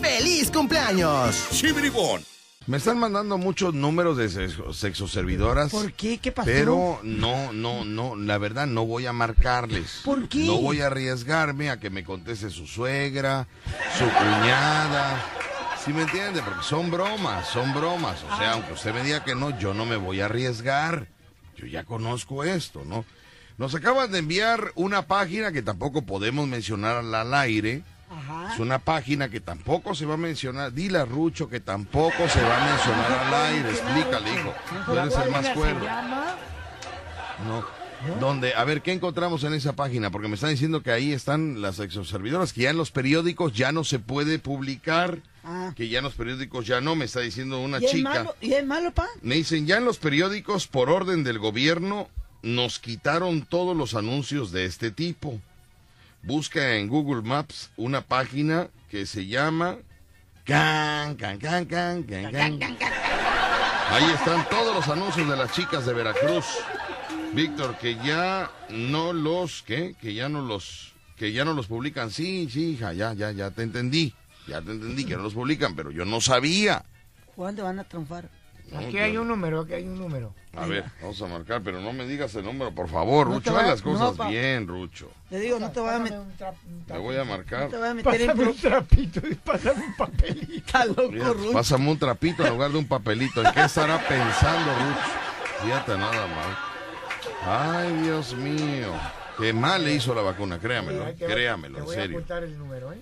[0.00, 1.48] ¡Feliz cumpleaños!
[1.52, 2.24] ¡Chibribón!
[2.66, 5.72] Me están mandando muchos números de sexo- sexoservidoras.
[5.72, 6.18] ¿Por qué?
[6.18, 6.46] ¿Qué pasó?
[6.46, 10.00] Pero no, no, no, la verdad no voy a marcarles.
[10.04, 10.44] ¿Por qué?
[10.46, 13.48] No voy a arriesgarme a que me conteste su suegra,
[13.98, 15.20] su cuñada.
[15.84, 16.40] ¿Sí me entiende?
[16.42, 18.22] Porque son bromas, son bromas.
[18.32, 21.08] O sea, aunque usted me diga que no, yo no me voy a arriesgar.
[21.56, 23.04] Yo ya conozco esto, ¿no?
[23.58, 27.34] Nos acaban de enviar una página que tampoco podemos mencionar al- al
[28.18, 28.54] aire.
[28.54, 30.72] Es una página que tampoco se va a mencionar.
[30.72, 33.70] Dile a Rucho que tampoco se va a mencionar al aire.
[33.70, 34.54] Explícale, hijo.
[34.92, 35.86] Eres el más cuerdo.
[37.46, 37.64] No.
[38.18, 40.10] Donde, a ver, ¿qué encontramos en esa página?
[40.10, 43.70] Porque me están diciendo que ahí están las exoservidoras, que ya en los periódicos ya
[43.70, 45.72] no se puede publicar, Ah.
[45.76, 48.08] que ya en los periódicos ya no, me está diciendo una ¿Y es chica.
[48.10, 48.36] malo?
[48.40, 49.06] ¿Y es malo, pa?
[49.22, 52.08] Me dicen, ya en los periódicos, por orden del gobierno,
[52.42, 55.40] nos quitaron todos los anuncios de este tipo.
[56.22, 59.78] Busca en Google Maps una página que se llama...
[60.44, 62.78] Can, can, can, can, can, can.
[63.90, 66.46] Ahí están todos los anuncios de las chicas de Veracruz.
[67.32, 69.94] Víctor, que ya no los, ¿qué?
[70.00, 72.10] Que ya no los, que ya no los publican.
[72.10, 74.14] Sí, sí, hija, ya, ya, ya te entendí.
[74.46, 76.84] Ya te entendí que no los publican, pero yo no sabía.
[77.34, 78.28] ¿Cuándo van a triunfar?
[78.78, 80.34] Aquí hay un número, aquí hay un número.
[80.54, 83.56] A ver, vamos a marcar, pero no me digas el número, por favor, No Rucho.
[83.56, 85.10] Haz las no, cosas pa- bien, Rucho.
[85.30, 86.20] Le digo, no te voy a meter.
[86.86, 87.62] Te voy a marcar.
[87.64, 90.52] No te voy a meter en Pásame un trapito y pásame un papelito.
[90.54, 91.52] Está loco, Mira, Rucho.
[91.52, 93.42] pásame un trapito en lugar de un papelito.
[93.42, 95.64] ¿En qué estará pensando, Rucho?
[95.64, 96.56] Fíjate nada mal.
[97.44, 98.92] Ay, Dios mío.
[99.38, 102.18] Qué mal le hizo la vacuna, créamelo, Ahí te- créamelo, te en voy a serio.
[102.18, 103.00] apuntar el número, ¿eh?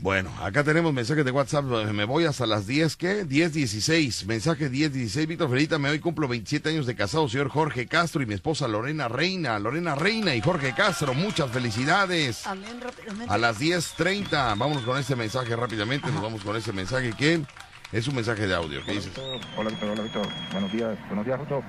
[0.00, 1.64] Bueno, acá tenemos mensajes de WhatsApp.
[1.64, 3.26] Me voy hasta las 10, ¿qué?
[3.26, 4.26] 10.16.
[4.26, 5.26] Mensaje 10.16.
[5.26, 9.08] Víctor Felítame, hoy cumplo 27 años de casado, señor Jorge Castro y mi esposa Lorena
[9.08, 9.58] Reina.
[9.58, 12.46] Lorena Reina y Jorge Castro, muchas felicidades.
[12.46, 13.32] Amén, rápidamente.
[13.32, 16.12] A las 10.30, vámonos con este mensaje rápidamente.
[16.12, 17.42] Nos vamos con este mensaje que
[17.90, 18.84] es un mensaje de audio.
[18.84, 19.12] ¿Qué dices?
[19.56, 20.28] Hola Víctor, hola Víctor.
[20.52, 21.60] Buenos días, buenos días Rucho.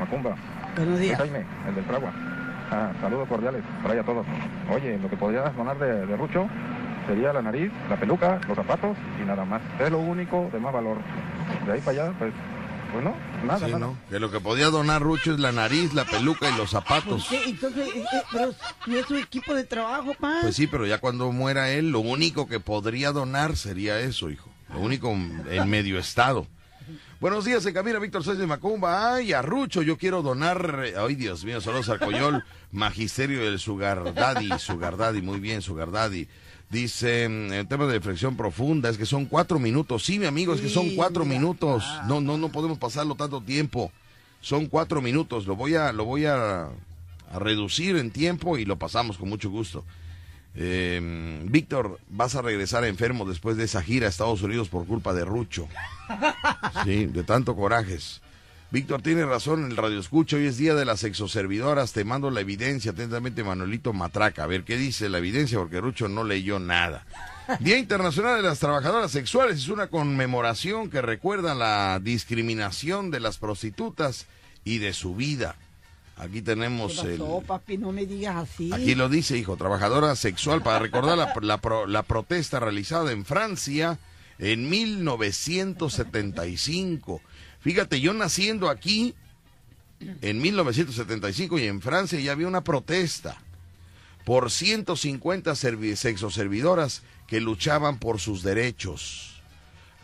[0.00, 0.36] Macumba.
[0.74, 1.16] Buenos días.
[1.16, 2.12] Soy Jaime, el del Fragua.
[2.70, 4.26] Ah, saludos cordiales para allá todos.
[4.68, 6.48] Oye, lo que podrías donar de, de Rucho
[7.08, 9.62] sería la nariz, la peluca, los zapatos y nada más.
[9.80, 10.98] Es lo único de más valor.
[11.66, 12.32] De ahí para allá, pues,
[12.92, 13.78] pues no, nada, Sí, nada.
[13.78, 13.98] ¿no?
[14.10, 17.26] Que lo que podía donar Rucho es la nariz, la peluca y los zapatos.
[17.30, 17.44] ¿Qué?
[17.44, 18.54] Entonces, eh, eh, pero
[18.86, 20.38] no es su equipo de trabajo, pa.
[20.42, 24.50] Pues sí, pero ya cuando muera él, lo único que podría donar sería eso, hijo.
[24.72, 26.46] Lo único en medio estado.
[27.20, 29.14] Buenos días, se camina Víctor Sánchez de Macumba.
[29.14, 30.84] Ay, a Rucho, yo quiero donar.
[30.96, 34.50] Ay, Dios mío, saludos al Coyol, Magisterio del Sugar Daddy.
[34.58, 36.28] Sugar Daddy, muy bien, Sugar Daddy.
[36.70, 40.04] Dice, mm, el tema de flexión profunda, es que son cuatro minutos.
[40.04, 41.40] Sí, mi amigo, es que son cuatro mira.
[41.40, 41.84] minutos.
[42.06, 43.90] No, no, no podemos pasarlo tanto tiempo.
[44.40, 45.46] Son cuatro minutos.
[45.46, 49.50] Lo voy a, lo voy a, a reducir en tiempo y lo pasamos con mucho
[49.50, 49.84] gusto.
[50.54, 55.14] Eh, Víctor, vas a regresar enfermo después de esa gira a Estados Unidos por culpa
[55.14, 55.68] de Rucho.
[56.84, 58.20] Sí, de tanto corajes.
[58.70, 62.42] Víctor tiene razón, el radio escucha, hoy es día de las exoservidoras, te mando la
[62.42, 67.06] evidencia, atentamente Manuelito Matraca, a ver qué dice la evidencia, porque Rucho no leyó nada.
[67.60, 73.38] Día Internacional de las Trabajadoras Sexuales es una conmemoración que recuerda la discriminación de las
[73.38, 74.26] prostitutas
[74.64, 75.56] y de su vida.
[76.18, 77.20] Aquí ¿Qué tenemos el...
[77.20, 77.78] pasó, papi?
[77.78, 78.70] No me digas así.
[78.70, 83.24] Aquí lo dice, hijo, trabajadora sexual, para recordar la, la pro- la protesta realizada en
[83.24, 83.98] Francia
[84.38, 87.22] en 1975.
[87.60, 89.14] Fíjate, yo naciendo aquí
[90.00, 93.36] en 1975 y en Francia ya había una protesta
[94.24, 99.40] por 150 servi- sexoservidoras que luchaban por sus derechos.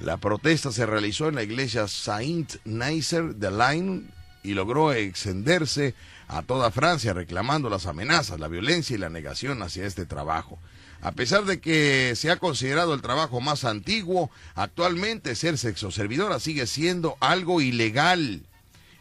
[0.00, 4.02] La protesta se realizó en la iglesia Saint-Nazaire de Laine
[4.42, 5.94] y logró extenderse
[6.26, 10.58] a toda Francia reclamando las amenazas, la violencia y la negación hacia este trabajo.
[11.04, 16.66] A pesar de que se ha considerado el trabajo más antiguo, actualmente ser sexoservidora sigue
[16.66, 18.40] siendo algo ilegal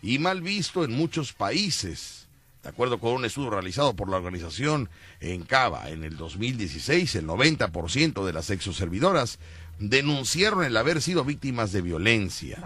[0.01, 2.27] y mal visto en muchos países.
[2.61, 4.89] De acuerdo con un estudio realizado por la organización
[5.21, 9.39] Encava en el 2016, el 90% de las sexoservidoras
[9.79, 12.61] denunciaron el haber sido víctimas de violencia.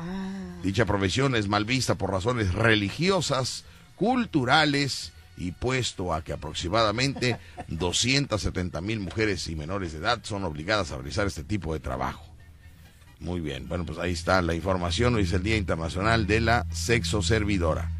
[0.63, 3.65] Dicha profesión es mal vista por razones religiosas,
[3.97, 10.91] culturales y puesto a que aproximadamente 270 mil mujeres y menores de edad son obligadas
[10.91, 12.25] a realizar este tipo de trabajo.
[13.19, 15.15] Muy bien, bueno, pues ahí está la información.
[15.15, 17.91] Hoy es el Día Internacional de la Sexo Servidora.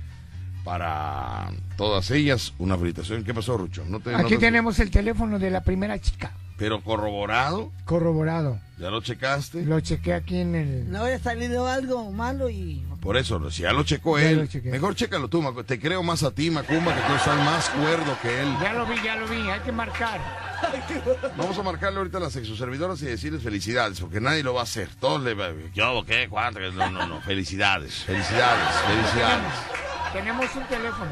[0.63, 3.23] Para todas ellas, una felicitación.
[3.23, 3.85] ¿Qué pasó, Rucho?
[3.87, 8.59] No te, no Aquí te- tenemos el teléfono de la primera chica, Pero corroborado, corroborado.
[8.79, 9.63] ¿ya lo checaste?
[9.63, 10.91] Lo chequé aquí en el...
[10.91, 12.83] No haya salido algo malo y...
[12.99, 16.01] Por eso, si ya lo checó Ya él, lo mejor chécalo tú, Macu- te creo
[16.01, 18.47] más a ti, Macumba, que tú estás más cuerdo que él.
[18.61, 20.19] Ya lo vi, ya lo vi, hay que marcar.
[21.37, 24.63] Vamos a marcarle ahorita a las sexoservidoras y decirles felicidades, porque nadie lo va a
[24.63, 24.89] hacer.
[24.99, 26.27] Todos le va ¿Yo qué?
[26.27, 26.59] ¿Cuánto?
[26.59, 27.21] No, no, no.
[27.21, 29.53] Felicidades, felicidades, felicidades.
[30.11, 31.11] Tenemos un teléfono.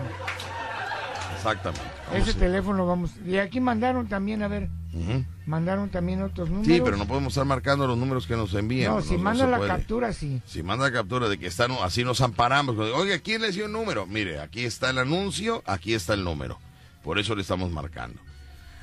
[1.35, 1.85] Exactamente.
[2.11, 3.11] Vamos Ese teléfono vamos...
[3.25, 5.23] Y aquí mandaron también, a ver, Ujú.
[5.45, 6.67] Mandaron también otros números.
[6.67, 8.93] Sí, pero no podemos estar marcando los números que nos envían.
[8.93, 9.69] No, si manda la puede.
[9.69, 10.41] captura, sí.
[10.45, 12.77] Si manda la captura de que están, así nos amparamos.
[12.77, 14.05] Oiga, ¿quién les dio un número?
[14.05, 16.59] Mire, aquí está el anuncio, aquí está el número.
[17.03, 18.19] Por eso le estamos marcando.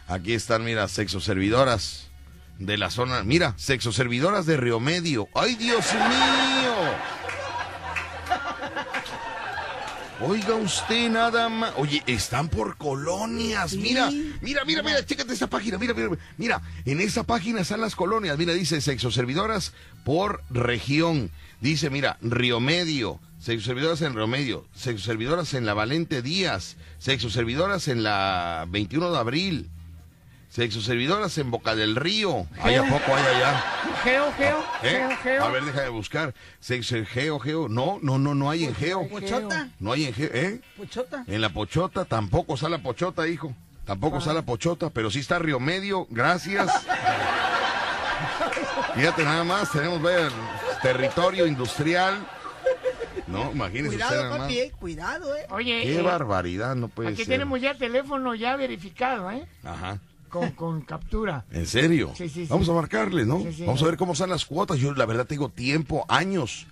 [0.07, 2.09] Aquí están, mira, sexoservidoras
[2.59, 3.23] de la zona.
[3.25, 5.29] Mira, sexoservidoras de Río Medio.
[5.35, 7.22] ¡Ay, Dios mío!
[10.25, 11.73] Oiga usted nada más.
[11.77, 13.75] Oye, están por colonias.
[13.75, 14.09] Mira,
[14.41, 15.79] mira, mira, mira, chécate esta página.
[15.79, 16.62] Mira, mira, mira.
[16.85, 18.39] En esa página están las colonias.
[18.39, 19.73] Mira, dice sexoservidoras
[20.05, 21.33] por región.
[21.61, 23.18] Dice, mira, Río Medio.
[23.41, 24.64] Sexoservidoras en Río Medio.
[24.77, 26.77] Sexoservidoras en la Valente Díaz.
[26.99, 29.70] Sexoservidoras en la 21 de abril.
[30.53, 32.47] Sexoservidoras en Boca del Río.
[32.61, 33.65] ¿Hay a poco hay allá?
[34.05, 34.91] Geo, geo, ¿Eh?
[34.91, 35.45] geo, geo.
[35.45, 36.35] A ver, deja de buscar.
[36.61, 37.71] Sexo, geo, geo.
[37.71, 39.09] No, no, no, no hay en geo.
[39.09, 39.71] ¿Pochota?
[39.81, 40.29] No hay en geo.
[40.31, 40.61] ¿Eh?
[40.77, 41.25] ¿Pochota?
[41.27, 43.55] En la Pochota tampoco sale la Pochota, hijo.
[43.87, 46.07] Tampoco sale la Pochota, pero sí está Río Medio.
[46.11, 46.70] Gracias.
[48.95, 50.31] Fíjate nada más, tenemos ver,
[50.83, 52.27] territorio industrial.
[53.27, 54.39] No, imagínese usted Cuidado, nada más.
[54.41, 55.47] papi, eh, cuidado, eh.
[55.49, 57.29] Oye, Qué eh, barbaridad, no puede aquí ser.
[57.29, 59.47] tenemos ya teléfono ya verificado, ¿eh?
[59.65, 59.99] Ajá.
[60.33, 61.45] Con, con captura.
[61.53, 62.13] ¿En serio?
[62.17, 62.49] Sí, sí, sí.
[62.49, 63.41] Vamos a marcarle, ¿no?
[63.43, 63.65] Sí, sí.
[63.67, 64.79] Vamos a ver cómo están las cuotas.
[64.79, 66.67] Yo, la verdad, tengo tiempo, años,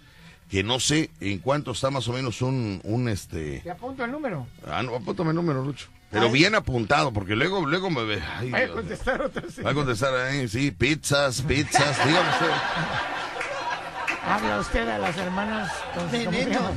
[0.51, 3.61] que no sé en cuánto está más o menos un, un este...
[3.61, 4.47] Te apunto el número.
[4.67, 5.89] Ah, no, apúntame el número, Lucho.
[6.11, 6.33] Pero Ay.
[6.33, 8.23] bien apuntado, porque luego, luego me ve...
[8.39, 9.61] Ay, a contestar otra sí.
[9.61, 12.51] Va a contestar ahí, sí, pizzas, pizzas, dígame usted.
[14.31, 15.73] Habla usted a las hermanas.
[15.95, 16.71] ¿Cómo se llama?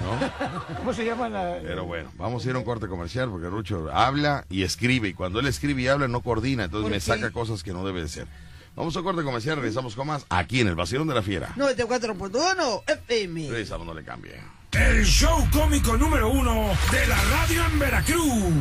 [0.77, 1.57] ¿Cómo se llama la.?
[1.61, 5.09] Pero bueno, vamos a ir a un corte comercial porque Rucho habla y escribe.
[5.09, 6.63] Y cuando él escribe y habla, no coordina.
[6.65, 7.01] Entonces ¿Por me qué?
[7.01, 8.27] saca cosas que no debe de ser.
[8.75, 11.49] Vamos a un corte comercial, regresamos con más aquí en el Vacilón de la Fiera.
[11.57, 13.49] 94.1 FM.
[13.51, 14.33] Regresamos, no le cambie.
[14.71, 18.53] El show cómico número uno de la radio en Veracruz.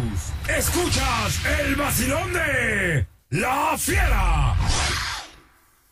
[0.47, 4.55] Escuchas el vacilón de La Fiera.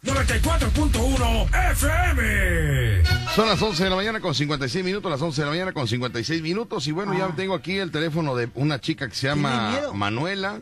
[0.02, 3.02] 94.1 FM.
[3.34, 5.86] Son las 11 de la mañana con 56 minutos, las 11 de la mañana con
[5.86, 6.86] 56 minutos.
[6.86, 9.78] Y bueno, ya tengo aquí el teléfono de una chica que se llama?
[9.92, 10.60] Manuela.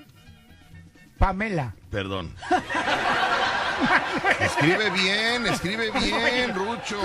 [1.19, 1.74] Pamela.
[1.90, 2.35] Perdón.
[4.40, 7.01] Escribe bien, escribe bien, Rucho.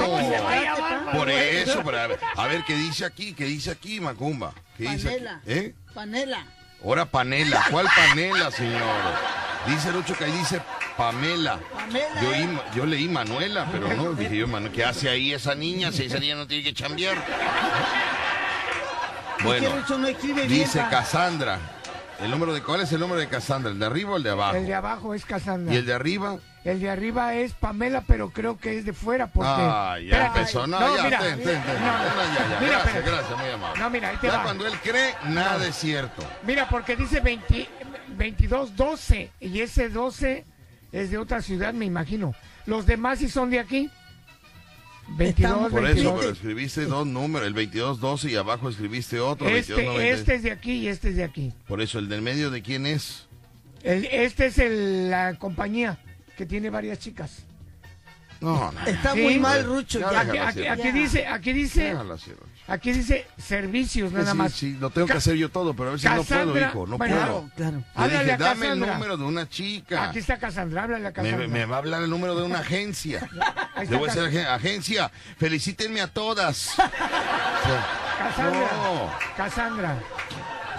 [1.14, 3.34] Por eso, pero a ver, a ver, ¿qué dice aquí?
[3.34, 4.54] ¿Qué dice aquí, Macumba?
[4.76, 5.18] ¿Qué dice aquí?
[5.20, 5.42] Panela.
[5.46, 5.76] ¿Eh?
[5.94, 6.48] Panela.
[6.84, 7.64] Ahora panela.
[7.70, 8.82] ¿Cuál panela, señor?
[9.68, 10.62] Dice Rucho que ahí dice
[10.98, 11.60] Pamela.
[11.74, 12.22] Pamela.
[12.22, 15.92] Yo, oí- yo leí Manuela, pero no, dije yo, ¿qué hace ahí esa niña?
[15.92, 17.18] Si esa niña no tiene que chambear.
[19.44, 20.80] Bueno, no escribe dice.
[20.90, 21.60] Cassandra.
[22.22, 23.72] ¿El número de cuál es el número de Cassandra?
[23.72, 24.56] ¿El de arriba o el de abajo?
[24.56, 25.74] El de abajo es Cassandra.
[25.74, 26.38] ¿Y el de arriba?
[26.64, 29.50] El de arriba es Pamela, pero creo que es de fuera porque...
[29.52, 30.66] Ah, ya empezó.
[30.66, 31.56] No, ya, mira, ten, ten, ten.
[31.62, 32.60] no, Ya, ya, ya.
[32.62, 33.82] mira, Gracias, gracias, muy amable.
[33.82, 34.44] No, mira, ahí te Ya va.
[34.44, 36.24] cuando él cree, nada es cierto.
[36.44, 37.68] Mira, porque dice 20
[38.16, 40.46] 22, 12, y ese 12
[40.94, 42.34] es de otra ciudad, me imagino.
[42.66, 43.90] Los demás sí son de aquí.
[45.18, 46.00] 22, Por 22.
[46.00, 50.18] eso, pero escribiste dos números, el 2212 y abajo escribiste otro, Este, 2290.
[50.18, 51.52] este es de aquí y este es de aquí.
[51.68, 53.26] Por eso, el del medio, ¿de quién es?
[53.84, 55.98] El- este es el- la compañía
[56.38, 57.44] que tiene varias chicas.
[58.40, 58.86] No, no.
[58.88, 59.22] Está Sí.
[59.22, 60.00] muy mal, Rucho.
[60.00, 61.94] Ya Aquí, aquí- aquí dice, aquí dice.
[62.68, 64.54] Aquí dice servicios nada sí, más.
[64.54, 66.98] sí, lo tengo que hacer yo todo, pero a veces no puedo, Cassandra, hijo, no
[66.98, 67.50] bueno, puedo.
[67.56, 68.08] Claro, claro.
[68.12, 68.40] Le dije, dame el
[68.80, 68.94] Cassandra.
[68.94, 70.04] número de una chica.
[70.10, 71.48] Aquí está Cassandra, háblale a Me, Cassandra.
[71.48, 73.30] me va a hablar el número de una agencia.
[73.90, 74.28] Le voy a decir, Cassandra.
[74.28, 76.68] "Agen- agencia, felicítenme a todas.
[76.70, 77.88] O sea,
[78.20, 78.70] Cassandra.
[78.84, 79.12] No.
[79.38, 80.00] Cassandra.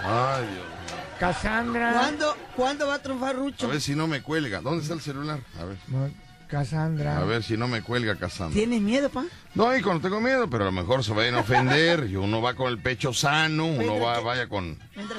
[0.03, 0.75] Ay, Dios mío.
[1.19, 1.93] Cassandra.
[1.93, 3.67] ¿Cuándo, ¿Cuándo va a triunfar Rucho?
[3.67, 4.61] A ver si no me cuelga.
[4.61, 5.39] ¿Dónde está el celular?
[5.59, 5.77] A ver.
[5.87, 6.09] No,
[6.55, 7.17] Cassandra.
[7.17, 8.55] A ver si no me cuelga Cassandra.
[8.55, 9.25] ¿Tienes miedo, pa?
[9.55, 12.07] No, hijo, no tengo miedo, pero a lo mejor se vayan a ofender.
[12.09, 15.17] Y uno va con el pecho sano, uno va, vaya con, Entra.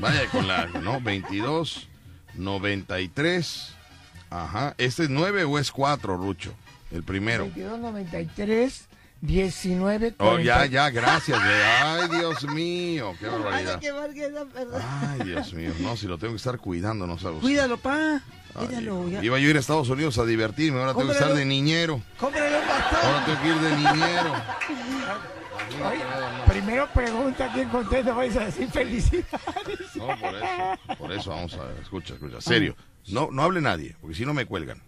[0.00, 0.98] vaya con la, ¿no?
[1.02, 1.88] 22,
[2.36, 3.74] 93.
[4.30, 4.74] Ajá.
[4.78, 6.54] ¿Este es 9 o es 4, Rucho?
[6.90, 7.44] El primero.
[7.44, 8.87] 22, 93,
[9.20, 10.66] 19, Oh, ya, 40.
[10.66, 11.38] ya, gracias.
[11.42, 13.80] Ay, Dios mío, qué barbaridad.
[15.08, 17.40] Ay, Dios mío, no, si lo tengo que estar cuidando, no sabes.
[17.40, 18.20] Cuídalo, pa.
[18.54, 19.08] Cuídalo.
[19.08, 19.22] ya.
[19.22, 22.00] Iba yo a ir a Estados Unidos a divertirme, ahora tengo que estar de niñero.
[22.18, 22.98] Cómprale un bastón.
[23.02, 24.32] Ahora tengo que ir de niñero.
[25.90, 26.00] Oye,
[26.46, 29.96] primero pregunta quién contesta, vais a decir felicidades.
[29.96, 32.76] No, por eso, por eso vamos a ver, escucha, escucha, serio.
[33.08, 34.82] No, no hable nadie, porque si no me cuelgan.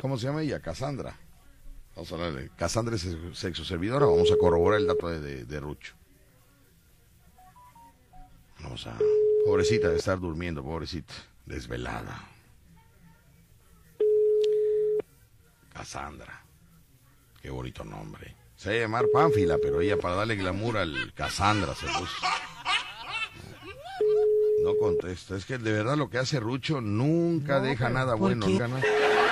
[0.00, 0.60] ¿Cómo se llama ella?
[0.60, 1.16] Cassandra.
[2.02, 2.50] Vamos a hablarle.
[2.56, 5.94] Cassandra es sexo servidora, vamos a corroborar el dato de, de- de Rucho.
[8.60, 8.98] Vamos a...
[9.46, 11.14] Pobrecita de estar durmiendo, pobrecita.
[11.46, 12.28] Desvelada.
[15.72, 16.44] Cassandra.
[17.40, 18.34] Qué bonito nombre.
[18.56, 22.26] Se va a llamar Pánfila, pero ella para darle glamour al Cassandra se puso.
[24.64, 25.36] No contesta.
[25.36, 28.46] Es que de verdad lo que hace Rucho nunca deja nada ¿por bueno.
[28.46, 28.58] qué?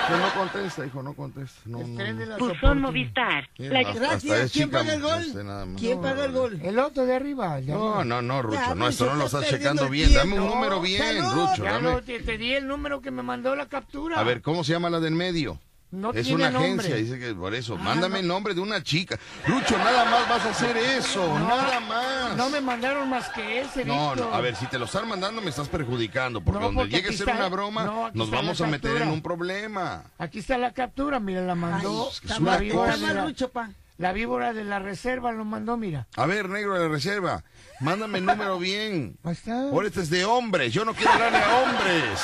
[0.07, 1.61] Que no contesta, hijo, no contesta.
[1.65, 2.31] No, no, Tren de no.
[2.31, 2.81] las Buzón.
[2.81, 3.47] Movistar.
[3.57, 4.51] La- Gracias.
[4.51, 5.11] ¿Quién chica, paga el gol?
[5.43, 5.79] más.
[5.79, 6.59] ¿Quién No, paga el gol?
[6.63, 7.59] El otro de arriba.
[7.59, 10.13] Ya, No, no, no, Rucho, Ya, no, esto no lo estás checando bien.
[10.13, 11.21] Dame un número bien.
[11.31, 12.01] Rucho, Ya dame.
[12.01, 14.19] te, te di el número que me mandó la captura.
[14.19, 15.59] A ver, ¿cómo se llama la del medio?
[15.91, 17.03] No es tiene una agencia, nombre.
[17.03, 17.75] dice que por eso.
[17.77, 18.19] Ah, Mándame no.
[18.21, 19.19] el nombre de una chica.
[19.47, 22.37] Lucho, nada más vas a hacer eso, No, nada más.
[22.37, 25.41] No me mandaron más que ese, No, no, a ver, si te lo están mandando
[25.41, 28.61] me estás perjudicando, porque No, donde porque llegue a ser está- una broma, nos vamos
[28.61, 30.03] a meter en un problema.
[30.17, 32.09] Aquí está la captura, mira, la mandó.
[32.09, 33.13] es que es una víbora cosa.
[33.13, 33.69] la, Rucho, pa.
[33.97, 36.07] la víbora de la reserva lo mandó, mira.
[36.15, 37.43] A ver, negro de la reserva,
[37.81, 39.17] mándame el número bien.
[39.25, 39.59] Ahí está.
[39.63, 42.19] Ahora este es de hombres, yo no quiero hablarle a hombres.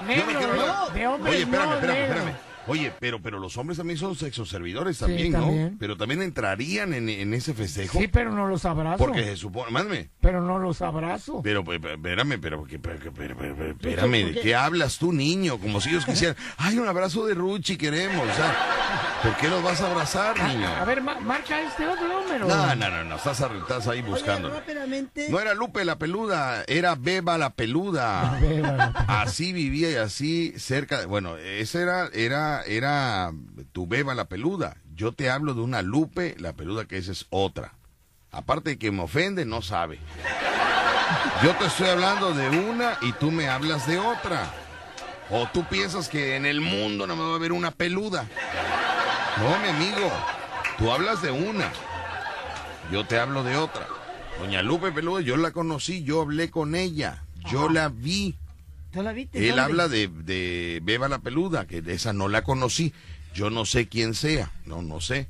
[0.00, 2.47] Yo no Negro, quiero hablar- no, de hombres Oye, espérame, no, espérame, espérame.
[2.68, 5.40] Oye, pero, pero los hombres también son sexoservidores Sí, también, ¿no?
[5.40, 5.76] también.
[5.78, 7.98] Pero también entrarían en, en ese festejo.
[7.98, 8.98] Sí, pero no los abrazo.
[8.98, 10.10] Porque se supone, mándame.
[10.20, 11.40] Pero no los abrazo.
[11.42, 14.98] Pero, pe- pe- espérame, pero, que- pero, que- pero, pero, pero, espérame, ¿de qué hablas
[14.98, 15.58] tú, niño?
[15.58, 18.56] Como si ellos quisieran, ay, un abrazo de Ruchi queremos, o sea,
[19.22, 20.68] ¿por qué los vas a abrazar, niño?
[20.68, 22.46] A ver, ma- marca este otro número.
[22.46, 24.52] No, no, no, no, estás, estás ahí buscando.
[25.28, 28.38] No era Lupe la peluda, era Beba la peluda.
[29.08, 31.00] Así vivía y así cerca.
[31.00, 33.32] de- Bueno, esa era, era, era
[33.72, 34.76] tu Beba la peluda.
[34.94, 37.74] Yo te hablo de una Lupe la peluda, que esa es otra.
[38.30, 39.98] Aparte de que me ofende, no sabe.
[41.42, 44.50] Yo te estoy hablando de una y tú me hablas de otra.
[45.30, 48.26] O tú piensas que en el mundo no me va a haber una peluda.
[49.38, 50.10] No, mi amigo.
[50.78, 51.70] Tú hablas de una.
[52.90, 53.86] Yo te hablo de otra.
[54.38, 58.36] Doña Lupe Peluda, yo la conocí, yo hablé con ella, yo la vi.
[58.92, 59.38] ¿Tú la viste?
[59.38, 59.62] Él ¿Dónde?
[59.62, 62.92] habla de, de Beba la Peluda, que de esa no la conocí.
[63.34, 65.28] Yo no sé quién sea, no, no sé.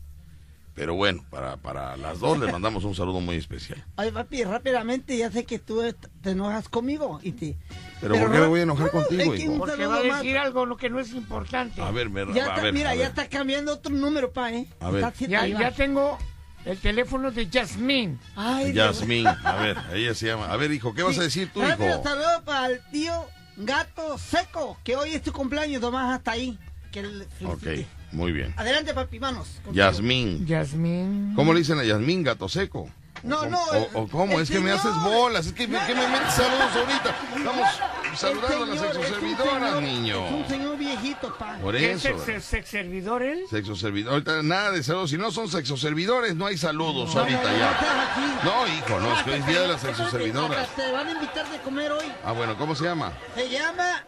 [0.75, 3.85] Pero bueno, para, para las dos les mandamos un saludo muy especial.
[3.97, 5.83] Oye, papi, rápidamente, ya sé que tú
[6.23, 7.57] te enojas conmigo y te...
[8.01, 9.59] Pero, ¿por qué me voy a enojar contigo, es que hijo?
[9.59, 10.19] Porque va a más.
[10.23, 11.83] decir algo lo que no es importante.
[11.83, 14.53] A ver, me- Ya a está- ver, mira, a ya está cambiando otro número, pa,
[14.53, 14.69] ¿eh?
[14.79, 15.13] A ver.
[15.29, 16.17] Ya, ya tengo
[16.65, 18.21] el teléfono de Yasmín.
[18.37, 19.01] Ay, Dios.
[19.01, 20.47] Yasmín, a ver, ella se llama.
[20.49, 22.03] A ver, hijo, ¿qué vas a decir tú, Rápido hijo?
[22.05, 23.25] saludo para el tío
[23.59, 26.59] Gato Seco, que hoy es tu cumpleaños, nomás hasta ahí.
[26.93, 28.55] Que le Ok, muy bien.
[28.57, 29.49] Adelante, papi, manos.
[29.65, 29.75] contigo.
[29.75, 30.47] Yasmín.
[30.47, 31.33] Yasmín.
[31.35, 32.89] ¿Cómo le dicen a Yasmín, gato seco?
[33.23, 33.59] No, no.
[33.95, 34.41] ¿O, cómo?
[34.41, 35.47] Es que me haces bolas.
[35.47, 37.17] Es que, ¿qué me metes saludos ahorita?
[37.37, 37.69] Estamos
[38.15, 40.27] saludando a las es sexoservidoras, señor- niño.
[40.27, 41.57] Es un señor viejito, pa.
[41.59, 42.25] Por ¿Qué es eso.
[42.25, 43.45] sex, sex servidor él?
[43.51, 44.13] Sexo servidor.
[44.15, 45.11] Ahorita nada de saludos.
[45.11, 48.41] Si no son sexoservidores, no hay saludos No, ahorita no, ya.
[48.45, 50.69] No, hijo, no, es que hoy es día de las sexoservidoras.
[50.77, 52.07] Te van a invitar de comer hoy.
[52.25, 53.13] Ah, bueno, ¿cómo se llama?
[53.35, 54.05] Se llama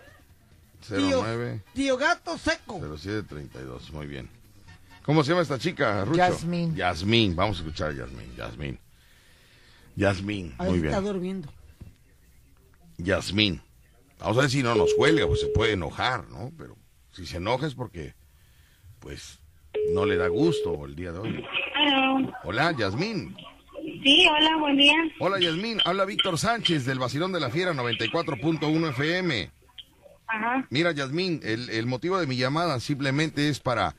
[0.89, 2.81] Tío, 09 tío Gato Seco.
[2.81, 3.93] 0732.
[3.93, 4.28] Muy bien.
[5.05, 6.16] ¿Cómo se llama esta chica, Rucho?
[6.19, 6.74] Yasmín.
[6.77, 7.35] Yasmín.
[7.37, 8.35] Vamos a escuchar a Yasmín.
[8.37, 8.78] Yasmín.
[9.97, 10.55] Yasmín.
[10.59, 11.05] Muy está bien.
[11.05, 11.49] durmiendo.
[12.99, 13.62] Yasmín.
[14.19, 16.53] Vamos a ver si no nos cuelga, pues se puede enojar, ¿no?
[16.59, 16.77] Pero
[17.12, 18.15] si se enoja es porque,
[18.99, 19.41] pues,
[19.95, 21.45] no le da gusto el día de hoy.
[22.45, 23.35] Hola, Yasmín.
[24.03, 24.95] Sí, hola, buen día.
[25.21, 25.79] Hola, Yasmín.
[25.85, 29.51] Habla Víctor Sánchez del Vacilón de la Fiera 94.1 FM.
[30.27, 30.67] Ajá.
[30.71, 33.97] Mira, Yasmín, el, el motivo de mi llamada simplemente es para...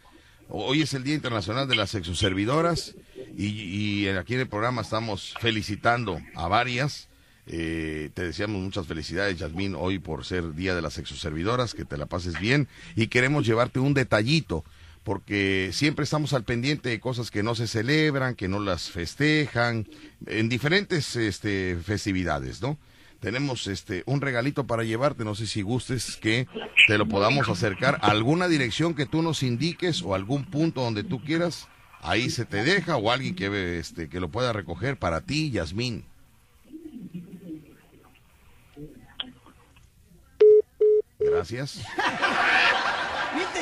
[0.50, 2.96] Hoy es el Día Internacional de las Sexoservidoras
[3.38, 7.10] y, y aquí en el programa estamos felicitando a varias.
[7.48, 11.98] Eh, te deseamos muchas felicidades, Yasmín, hoy por ser Día de las Sexoservidoras, que te
[11.98, 14.64] la pases bien y queremos llevarte un detallito
[15.04, 19.88] porque siempre estamos al pendiente de cosas que no se celebran, que no las festejan,
[20.28, 22.78] en diferentes este, festividades, ¿no?
[23.20, 26.48] Tenemos este un regalito para llevarte, no sé si gustes que
[26.88, 31.04] te lo podamos acercar a alguna dirección que tú nos indiques o algún punto donde
[31.04, 31.68] tú quieras,
[32.02, 36.06] ahí se te deja o alguien que este que lo pueda recoger para ti, Yasmín.
[41.20, 41.76] Gracias.
[43.36, 43.62] ¿Viste?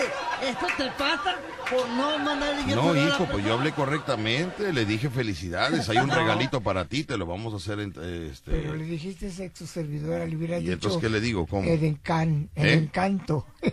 [0.50, 1.36] Esto te pasa
[1.70, 6.10] por no mandarle No, a hijo, pues yo hablé correctamente, le dije felicidades, hay un
[6.10, 7.94] regalito para ti, te lo vamos a hacer en-
[8.32, 10.74] este Pero le dijiste sexo servidora, le hubiera ¿Y dicho.
[10.74, 11.46] entonces qué le digo?
[11.46, 11.70] ¿Cómo?
[11.70, 12.74] El, encan, el ¿Eh?
[12.74, 13.46] encanto.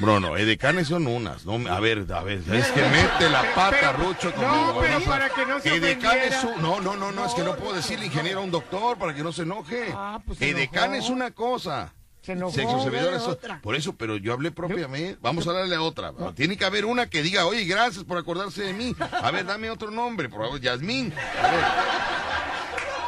[0.00, 1.44] No, no, edecanes son unas.
[1.44, 4.78] No, a ver, a ver, es que mete la pata, Pero- Rucho, no, conmigo.
[4.80, 5.04] pero ¿no?
[5.06, 7.74] para que no se Edecán es un- No, no, no, no, es que no puedo
[7.74, 9.92] decirle ingeniero a un doctor para que no se enoje.
[9.94, 11.04] Ah, pues se Edecán enojó.
[11.04, 11.92] es una cosa.
[12.22, 12.52] Se enojó.
[12.52, 13.60] Sexo servidor es otra.
[13.62, 15.18] Por eso, pero yo hablé propiamente.
[15.22, 16.12] Vamos a darle a otra.
[16.34, 18.94] Tiene que haber una que diga, oye, gracias por acordarse de mí.
[19.22, 20.60] A ver, dame otro nombre, por favor.
[20.60, 21.14] Yasmín.
[21.42, 21.64] A ver.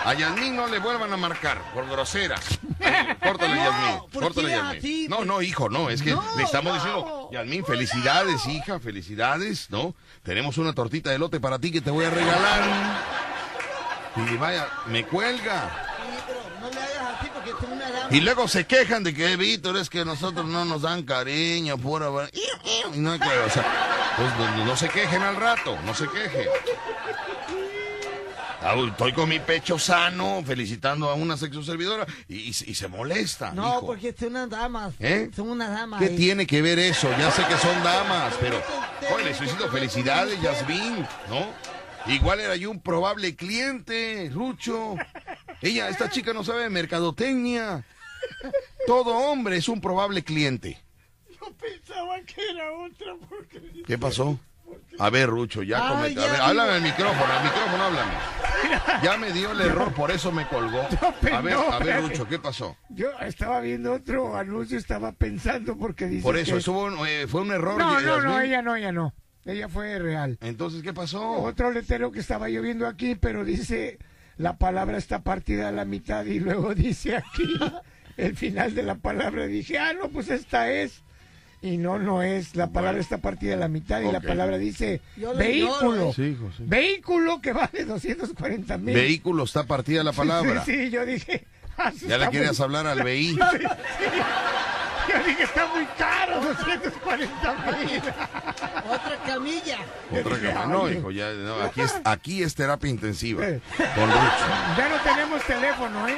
[0.04, 2.36] A Yasmín no le vuelvan a marcar, por grosera.
[3.22, 4.10] Córtale, No, Yasmín.
[4.12, 5.10] ¿por Córtale, Yasmín.
[5.10, 5.90] No, no, hijo, no.
[5.90, 6.78] Es que No, le estamos no.
[6.78, 9.94] diciendo, Yasmín, felicidades, hija, felicidades, ¿no?
[10.22, 12.62] Tenemos una tortita de lote para ti que te voy a regalar.
[14.16, 15.86] Y vaya, me cuelga.
[18.10, 22.08] Y luego se quejan de que, Víctor, es que nosotros no nos dan cariño, pura...
[22.94, 26.08] Y no, hay que- o sea, pues no, no se quejen al rato, no se
[26.08, 26.46] quejen.
[28.62, 32.74] Ah, Estoy con mi pecho sano, felicitando a una sexo servidora y, y se- y
[32.74, 33.52] se molesta.
[33.52, 33.86] No, hijo.
[33.86, 34.94] porque son unas damas.
[35.00, 35.30] ¿Eh?
[35.34, 36.00] Son unas damas.
[36.00, 37.08] ¿Qué tiene que ver eso?
[37.18, 38.60] Ya sé que son damas, pero...
[39.14, 41.46] Oye, le diciendo felicidades, Yasmín, ¿no?
[42.12, 44.94] Igual era yo un probable cliente, Rucho.
[45.62, 47.84] Ella, esta chica no sabe de mercadotecnia.
[48.86, 50.78] Todo hombre es un probable cliente.
[51.30, 53.82] Yo pensaba que era otra porque...
[53.86, 54.38] ¿Qué pasó?
[55.00, 56.22] A ver, Rucho, ya comenta.
[56.22, 58.12] A ya, háblame al micrófono, al micrófono háblame.
[59.02, 60.82] Ya me dio el error, por eso me colgó.
[61.32, 62.76] A ver, a ver, Rucho, ¿qué pasó?
[62.90, 67.06] Yo estaba viendo otro anuncio, estaba pensando porque dice Por eso, que- eso fue un,
[67.06, 67.78] eh, fue un error.
[67.78, 68.42] No, no, no, Yasmín.
[68.50, 69.14] ella no, ella no.
[69.46, 70.36] Ella fue real.
[70.42, 71.30] Entonces, ¿qué pasó?
[71.42, 73.98] Otro letrero que estaba yo viendo aquí, pero dice
[74.36, 77.58] la palabra está partida a la mitad y luego dice aquí
[78.18, 79.46] el final de la palabra.
[79.46, 81.02] Dije, ah, no, pues esta es.
[81.62, 82.56] Y no, no es.
[82.56, 84.24] La palabra está partida a la mitad y la Ok.
[84.26, 85.00] palabra dice
[85.36, 86.12] vehículo.
[86.14, 86.62] Sí, hijo, sí.
[86.66, 88.94] Vehículo que vale 240 mil.
[88.94, 90.64] Vehículo está partida la palabra.
[90.64, 91.46] Sí, sí, yo dije.
[91.76, 93.38] ah, Ya le querías muy- hablar al BI.
[95.10, 97.98] Sí, Yo dije, está muy caro, 240 mil.
[98.90, 99.78] Otra camilla.
[100.12, 100.66] Otra cama.
[100.66, 103.42] No, hijo, ya, no, aquí, es, aquí es terapia intensiva.
[103.44, 104.46] Con Rucho.
[104.78, 106.16] Ya no tenemos teléfono, ¿eh?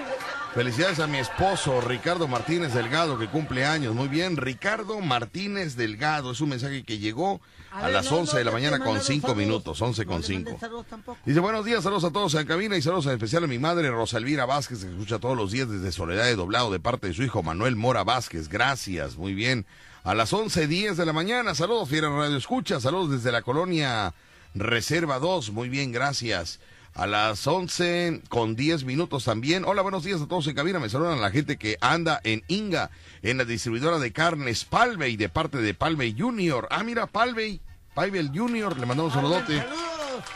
[0.54, 3.94] Felicidades a mi esposo, Ricardo Martínez Delgado, que cumple años.
[3.94, 6.32] Muy bien, Ricardo Martínez Delgado.
[6.32, 9.06] Es un mensaje que llegó a, ver, las no, 11 de la mañana con mandaron
[9.06, 9.46] 5 saludos.
[9.46, 10.44] minutos, 11 con No le 5.
[10.44, 11.18] mandes saludos tampoco.
[11.24, 13.90] Dice, buenos días, saludos a todos en cabina y saludos en especial a mi madre
[13.90, 17.14] Rosa Elvira Vázquez, que escucha todos los días desde Soledad de Doblado de parte de
[17.14, 18.48] su hijo Manuel Mora Vázquez.
[18.48, 19.64] Gracias, muy bien.
[20.04, 24.12] A las 11.10 de la mañana, saludos, Fiera Radio Escucha, saludos desde la colonia
[24.54, 26.60] Reserva 2, muy bien, gracias.
[26.94, 29.64] A las 11 con 10 minutos también.
[29.64, 30.78] Hola, buenos días a todos en cabina.
[30.78, 32.90] Me saludan a la gente que anda en Inga,
[33.22, 36.68] en la distribuidora de carnes Palvey, de parte de Palvey Junior.
[36.70, 37.60] Ah, mira, Palvey,
[37.94, 39.64] Palvey Junior, le mandamos un saludote.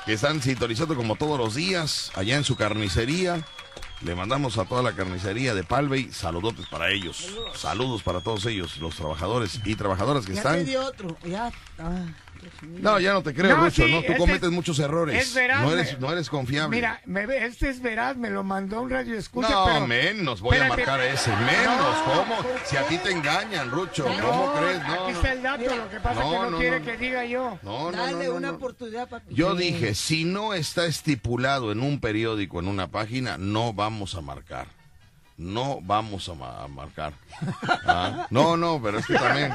[0.06, 3.44] Que están sintonizando como todos los días allá en su carnicería.
[4.00, 7.28] Le mandamos a toda la carnicería de Palvey saludotes para ellos.
[7.54, 10.54] Saludos para todos ellos, los trabajadores y trabajadoras que Ya están.
[10.56, 11.16] te di otro.
[11.26, 11.52] Ya.
[11.78, 12.06] ah.
[12.62, 13.98] No, ya no te creo, No, Rucho, sí, ¿no?
[14.00, 15.20] Tú este cometes muchos errores.
[15.22, 16.76] es veraz, no, eres, me- no eres confiable.
[16.76, 19.86] Mira, me este es veraz, me lo mandó un radio escucha, no, pero...
[19.86, 20.82] menos voy Espérate.
[20.82, 21.30] a marcar ese.
[21.36, 22.36] Menos, No, ¿cómo?
[22.64, 24.78] Si a ti te engañan, Rucho, ¿cómo crees?
[24.86, 25.08] No, Aquí no.
[25.10, 26.86] está el dato, lo que pasa es No, que no, no, quiere no.
[26.86, 27.58] que diga yo.
[27.62, 28.56] No, no, Dale no, no, una no.
[28.56, 29.34] oportunidad, papi.
[29.34, 29.62] Yo Sí.
[29.62, 34.66] dije, si no está estipulado en un periódico, en una página, no vamos a marcar.
[35.38, 37.12] No vamos a, ma- a marcar.
[37.86, 39.54] Ah, No, no, pero es que también...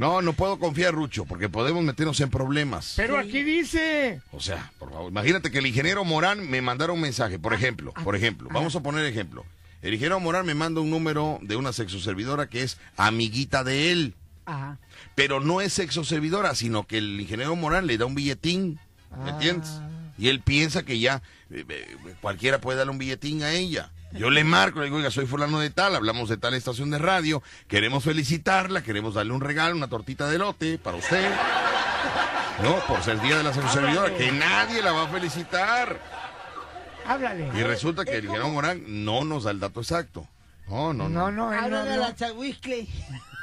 [0.00, 2.94] No, no puedo confiar, Rucho, porque podemos meternos en problemas.
[2.96, 4.22] Pero aquí dice...
[4.32, 7.92] O sea, por favor, imagínate que el ingeniero Morán me mandara un mensaje, por ejemplo,
[8.02, 9.44] por ejemplo, vamos a poner ejemplo.
[9.82, 14.14] El ingeniero Morán me manda un número de una sexoservidora que es amiguita de él,
[14.46, 14.78] Ajá.
[15.16, 18.80] pero no es sexoservidora, sino que el ingeniero Morán le da un billetín,
[19.22, 19.68] ¿me entiendes?
[20.16, 21.20] Y él piensa que ya
[21.50, 23.90] eh, eh, cualquiera puede darle un billetín a ella.
[24.12, 26.98] Yo le marco, le digo, oiga, soy fulano de tal, hablamos de tal estación de
[26.98, 31.30] radio, queremos felicitarla, queremos darle un regalo, una tortita de lote para usted.
[32.62, 36.00] No, por ser el día de la servidora, que nadie la va a felicitar.
[37.06, 37.50] Háblale.
[37.54, 40.26] Y resulta que el ingeniero Morán no nos da el dato exacto.
[40.68, 41.30] No, no, no.
[41.30, 42.02] No, no, él no, Háblale a no.
[42.02, 42.86] la Chahuiscle.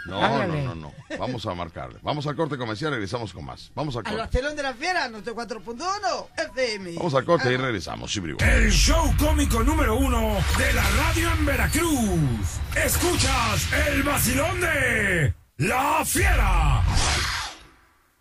[0.07, 0.93] No, no, no, no.
[1.19, 1.99] Vamos a marcarle.
[2.01, 3.71] Vamos al corte comercial, regresamos con más.
[3.75, 4.27] Vamos al corte.
[4.37, 6.93] telón de la fiera, nuestro 4.1 FM.
[6.95, 8.11] Vamos al corte y regresamos.
[8.11, 8.39] Sí, bribo.
[8.39, 12.59] El show cómico número uno de la radio en Veracruz.
[12.75, 16.83] Escuchas el vacilón de La Fiera.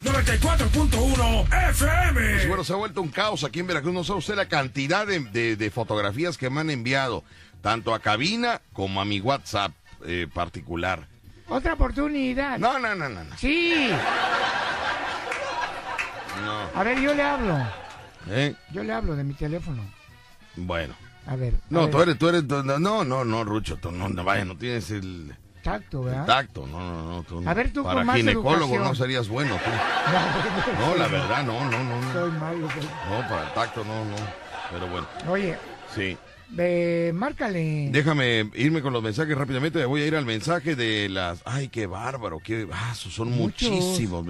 [0.03, 2.31] 94.1 FM.
[2.35, 3.93] Pues bueno, se ha vuelto un caos aquí en Veracruz.
[3.95, 7.25] No sabe usted la cantidad de, de- de fotografías que me han enviado,
[7.63, 9.73] tanto a cabina como a mi WhatsApp
[10.05, 11.09] eh, particular.
[11.49, 12.59] Otra oportunidad.
[12.59, 13.25] No, no, no, no.
[13.25, 13.37] no.
[13.39, 13.91] Sí.
[16.45, 16.81] No.
[16.81, 17.57] A ver, yo le hablo.
[18.29, 18.55] ¿Eh?
[18.73, 19.83] Yo le hablo de mi teléfono.
[20.57, 20.95] Bueno.
[21.27, 21.55] A ver.
[21.55, 21.91] a No, ver.
[21.91, 25.35] tú eres, tú eres, no, no, no, Rucho, tú no, no, vaya, no tienes el,
[25.63, 26.27] Tacto, el ¿verdad?
[26.27, 27.23] tacto, no, no, no.
[27.25, 28.83] Tú, A ver, tú Para con más ginecólogo educación.
[28.85, 29.71] no serías bueno, tú.
[30.81, 32.01] No, la verdad, no, no, no.
[32.01, 32.13] no.
[32.13, 32.69] Soy malo.
[32.73, 32.85] pues.
[32.85, 34.17] No, para el tacto, no, no.
[34.71, 35.59] Pero bueno, Oye,
[35.95, 36.17] sí.
[37.15, 37.89] Márcale.
[37.91, 39.85] Déjame irme con los mensajes rápidamente.
[39.85, 41.43] Voy a ir al mensaje de las.
[41.45, 42.41] Ay, qué bárbaro.
[42.43, 42.67] Qué...
[42.73, 43.71] Ah, son Muchos.
[43.71, 44.27] muchísimos.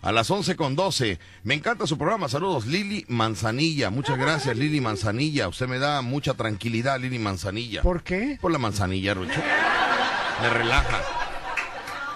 [0.00, 1.18] A las 11 con 12.
[1.42, 2.28] Me encanta su programa.
[2.28, 3.90] Saludos, Lili Manzanilla.
[3.90, 5.48] Muchas gracias, Lili Manzanilla.
[5.48, 7.82] Usted me da mucha tranquilidad, Lili Manzanilla.
[7.82, 8.38] ¿Por qué?
[8.40, 9.40] Por la manzanilla, Rucho.
[10.40, 11.17] Me relaja.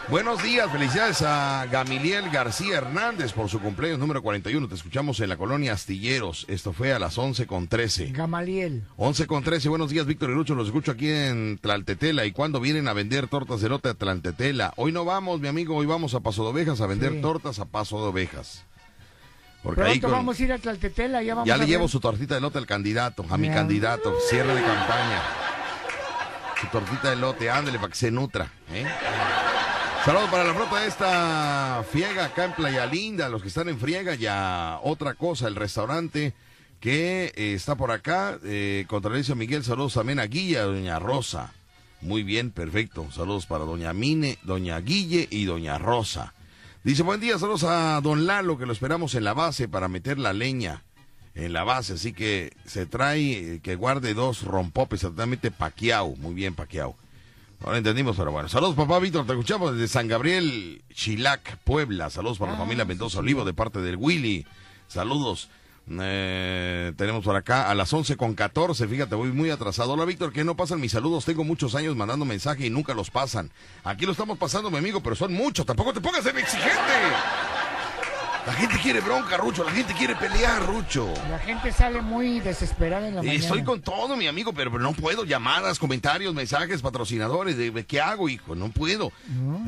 [0.09, 4.69] Buenos días, felicidades a Gamiliel García Hernández por su cumpleaños número 41.
[4.69, 6.45] Te escuchamos en la colonia Astilleros.
[6.49, 8.09] Esto fue a las 11 con 13.
[8.13, 8.83] Gamaliel.
[8.97, 12.27] 11 con 13, buenos días Víctor y Lucho, los escucho aquí en Tlaltetela.
[12.27, 14.75] ¿Y cuándo vienen a vender tortas de lote a Tlaltetela?
[14.77, 17.21] Hoy no vamos, mi amigo, hoy vamos a Paso de Ovejas a vender Sí.
[17.23, 18.65] tortas a Paso de Ovejas.
[19.63, 21.69] Porque ahí Pronto con- vamos a ir a Tlaltetela, ya vamos ya a le ver.
[21.71, 25.23] llevo su tortita de lote al candidato, a mi candidato, cierre de campaña.
[26.61, 28.53] Su tortita de lote, ándale para que se nutra.
[28.73, 28.85] ¿eh?
[30.05, 33.79] Saludos para la flota de esta Friega acá en Playa Linda, los que están en
[33.79, 36.35] Friega, ya otra cosa, el restaurante
[36.81, 41.53] que eh, está por acá, eh, Contralicio Miguel, saludos también a Guilla, Doña Rosa.
[42.01, 43.07] Muy bien, perfecto.
[43.13, 46.35] Saludos para Doña Mine, Doña Guille y Doña Rosa.
[46.83, 50.19] Dice, buen día, saludos a Don Lalo, que lo esperamos en la base para meter
[50.19, 50.83] la leña
[51.37, 56.35] en la base, así que se trae, eh, que guarde dos rompopes, totalmente paqueado, muy
[56.35, 56.97] bien paqueado.
[57.65, 58.49] No lo entendimos, pero bueno.
[58.49, 62.11] Saludos, papá Víctor, te escuchamos desde San Gabriel, Chilac, Puebla.
[62.11, 64.45] Saludos para la familia Mendoza Olivo de parte del Willy.
[64.89, 65.49] Saludos.
[65.89, 69.93] Eh, tenemos por acá a las 11 con 14, fíjate, voy muy atrasado.
[69.93, 73.11] Hola Víctor, que no pasan mis saludos, tengo muchos años mandando mensaje y nunca los
[73.11, 73.51] pasan.
[73.85, 76.73] Aquí lo estamos pasando, mi amigo, pero son muchos, tampoco te pongas en exigente.
[78.45, 81.13] La gente quiere bronca, Rucho, la gente quiere pelear, Rucho.
[81.31, 83.39] La gente sale muy desesperada en la mañana.
[83.39, 85.25] Estoy con todo, mi amigo, pero no puedo.
[85.25, 87.57] Llamadas, comentarios, mensajes, patrocinadores.
[87.57, 88.57] de- ¿Qué hago, hijo?
[88.57, 89.13] No puedo.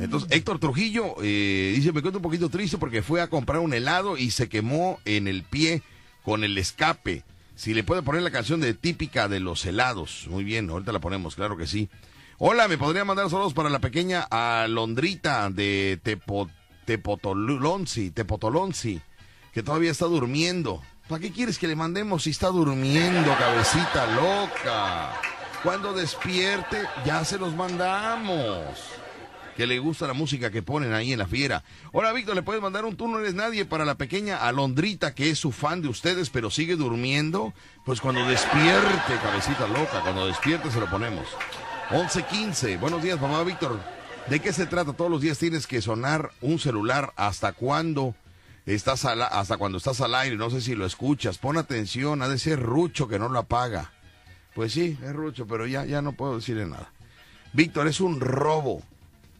[0.01, 3.73] Entonces, Héctor Trujillo eh, dice, me cuento un poquito triste porque fue a comprar un
[3.73, 5.81] helado y se quemó en el pie
[6.25, 7.23] con el escape.
[7.55, 10.27] Si le puede poner la canción de típica de los helados.
[10.29, 11.87] Muy bien, ahorita la ponemos, claro que sí.
[12.39, 16.49] Hola, ¿me podría mandar saludos para la pequeña Alondrita de Tepo,
[16.85, 19.01] Tepotolonzi, Tepotolonzi,
[19.53, 20.81] que todavía está durmiendo?
[21.07, 25.11] ¿Para qué quieres que le mandemos si está durmiendo, cabecita loca?
[25.63, 28.63] Cuando despierte, ya se los mandamos.
[29.55, 31.63] que le gusta la música que ponen ahí en la fiera.
[31.93, 35.29] Hola, Víctor, ¿le puedes mandar un tú no eres nadie para la pequeña Alondrita que
[35.29, 37.53] es su fan de ustedes, pero sigue durmiendo?
[37.85, 41.25] Pues cuando despierte, cabecita loca, cuando despierte se lo ponemos.
[41.89, 43.79] 11.15, buenos días, mamá Víctor.
[44.29, 44.93] ¿De qué se trata?
[44.93, 47.13] Todos los días tienes que sonar un celular.
[47.15, 48.15] ¿Hasta cuándo?
[48.65, 51.37] Estás al- hasta cuando estás al aire, no sé si lo escuchas.
[51.37, 53.91] Pon atención, ha de ser Rucho que no lo apaga.
[54.55, 56.91] Pues sí, es Rucho, pero ya, ya no puedo decirle nada.
[57.53, 58.81] Víctor, es un robo.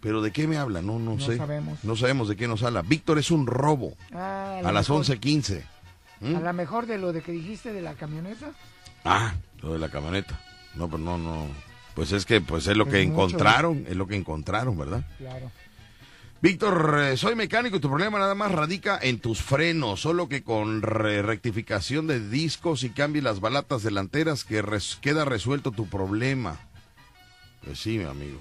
[0.01, 0.83] ¿Pero de qué me habla?
[0.83, 1.37] No, no, No sé.
[1.37, 1.83] sabemos.
[1.83, 2.83] No sabemos de qué nos habla.
[2.83, 3.93] Víctor es un robo.
[4.13, 5.63] Ah, A las mejor- 11.15.
[6.21, 6.35] ¿Mm?
[6.35, 8.51] A lo mejor de lo de que dijiste de la camioneta.
[9.03, 9.33] Ah,
[9.63, 10.39] lo de la camioneta.
[10.75, 11.47] No, pero no, no.
[11.95, 15.07] Pues es que pues es lo que mucho, encontraron, es lo que encontraron, ¿verdad?
[15.17, 15.51] Claro.
[16.41, 20.43] Víctor, eh, soy mecánico y tu problema nada más radica en tus frenos, solo que
[20.43, 25.87] con re- rectificación de discos y cambie las balatas delanteras que res- queda resuelto tu
[25.87, 26.59] problema.
[27.63, 28.39] Pues sí, mi amigo.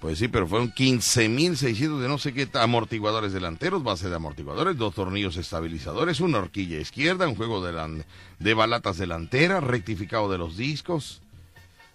[0.00, 4.94] Pues sí, pero fueron 15.600 de no sé qué amortiguadores delanteros, base de amortiguadores, dos
[4.94, 11.20] tornillos estabilizadores, una horquilla izquierda, un juego de balatas delanteras, rectificado de los discos.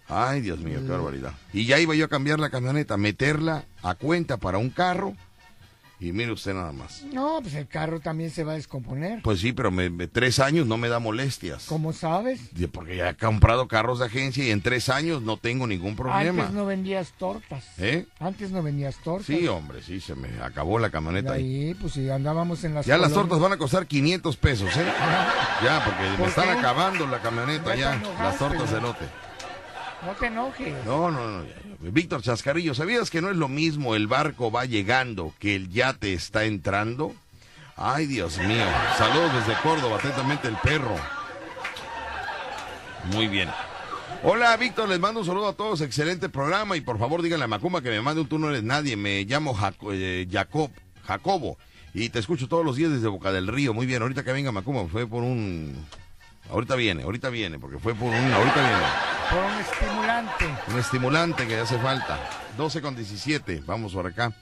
[0.08, 1.32] Ay, Dios mío, qué barbaridad.
[1.52, 5.14] Y ya iba yo a cambiar la camioneta, meterla a cuenta para un carro.
[6.00, 7.02] Y mire usted nada más.
[7.12, 9.20] No, pues el carro también se va a descomponer.
[9.20, 11.64] Pues sí, pero me, me- tres años no me da molestias.
[11.66, 12.40] ¿Cómo sabes?
[12.72, 16.42] Porque ya he comprado carros de agencia y en tres años no tengo ningún problema.
[16.44, 17.64] Antes no vendías tortas.
[17.78, 18.06] ¿Eh?
[18.20, 19.26] Antes no vendías tortas.
[19.26, 21.66] Sí, hombre, sí, se me acabó la camioneta ahí.
[21.66, 24.84] Ahí, pues si andábamos en las Ya las tortas van a costar 500 pesos, ¿eh?
[25.64, 29.04] Ya, porque ¿Por me están acabando la camioneta Ya las tortas de lote.
[30.06, 30.84] No te enojes.
[30.84, 31.44] No, no, no.
[31.80, 36.12] Víctor Chascarrillo, ¿sabías que no es lo mismo el barco va llegando que el yate
[36.14, 37.14] está entrando?
[37.76, 38.64] Ay, Dios mío.
[38.96, 40.96] Saludos desde Córdoba, atentamente el perro.
[43.12, 43.48] Muy bien.
[44.24, 45.80] Hola, Víctor, les mando un saludo a todos.
[45.80, 46.76] Excelente programa.
[46.76, 48.96] Y por favor, díganle a Macumba que me mande un tú no eres nadie.
[48.96, 50.70] Me llamo Jaco- eh, Jacob,
[51.06, 51.56] Jacobo.
[51.94, 53.72] Y te escucho todos los días desde Boca del Río.
[53.74, 55.74] Muy bien, ahorita que venga Macumba, fue por un.
[56.50, 58.32] Ahorita viene, ahorita viene, porque fue por un.
[58.32, 59.17] Ahorita viene.
[59.30, 60.44] Por un estimulante.
[60.72, 62.18] Un estimulante que hace falta.
[62.56, 64.32] 12 con 17, vamos por acá.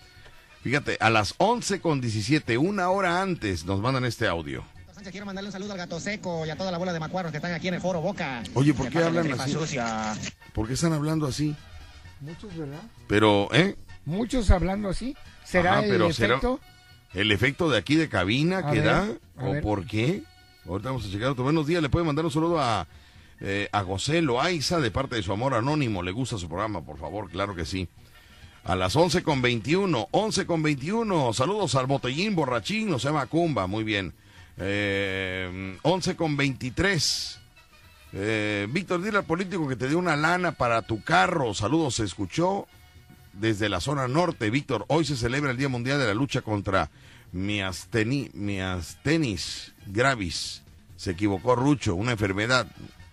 [0.62, 4.64] Fíjate, a las 11 con 17, una hora antes, nos mandan este audio.
[4.92, 7.30] Sánchez, quiero mandarle un saludo al gato seco y a toda la bola de macuarros
[7.32, 8.42] que están aquí en el foro Boca.
[8.54, 9.52] Oye, ¿por qué hablan así?
[9.52, 10.14] sucia.
[10.52, 11.54] ¿Por qué están hablando así?
[12.20, 12.80] Muchos, ¿verdad?
[13.08, 13.76] Pero, ¿eh?
[14.04, 15.16] Muchos hablando así.
[15.44, 16.60] ¿Será Ajá, el pero será- efecto?
[17.12, 19.08] ¿El efecto de aquí de cabina A que ver, da?
[19.38, 19.62] ¿O ver.
[19.62, 20.22] por qué?
[20.66, 21.44] Ahorita vamos a checar otro.
[21.44, 22.86] Buenos días, le puede mandar un saludo a,
[23.40, 26.02] eh, a José Loaiza de parte de su amor anónimo.
[26.02, 27.30] ¿Le gusta su programa, por favor?
[27.30, 27.88] Claro que sí.
[28.64, 31.32] A las 11 con 21, 11 con 21.
[31.32, 34.14] Saludos al botellín borrachín, no se llama Cumba, muy bien.
[34.58, 37.40] Eh, 11 con 23.
[38.12, 41.54] Eh, Víctor, dile al político que te dé una lana para tu carro.
[41.54, 42.66] Saludos, se escuchó
[43.34, 44.50] desde la zona norte.
[44.50, 46.90] Víctor, hoy se celebra el Día Mundial de la Lucha contra
[47.32, 50.62] miasteni, miastenis gravis.
[50.96, 52.66] Se equivocó Rucho, una enfermedad.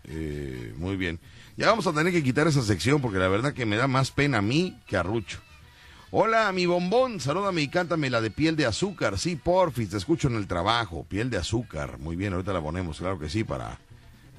[0.06, 1.20] Eh, muy bien.
[1.56, 4.12] Ya vamos a tener que quitar esa sección porque la verdad que me da más
[4.12, 5.40] pena a mí que a Rucho.
[6.12, 9.18] Hola, mi bombón, salúdame y cántame la de piel de azúcar.
[9.18, 11.06] Sí, porfis, te escucho en el trabajo.
[11.10, 11.98] Piel de azúcar.
[11.98, 13.80] Muy bien, ahorita la ponemos, claro que sí, para...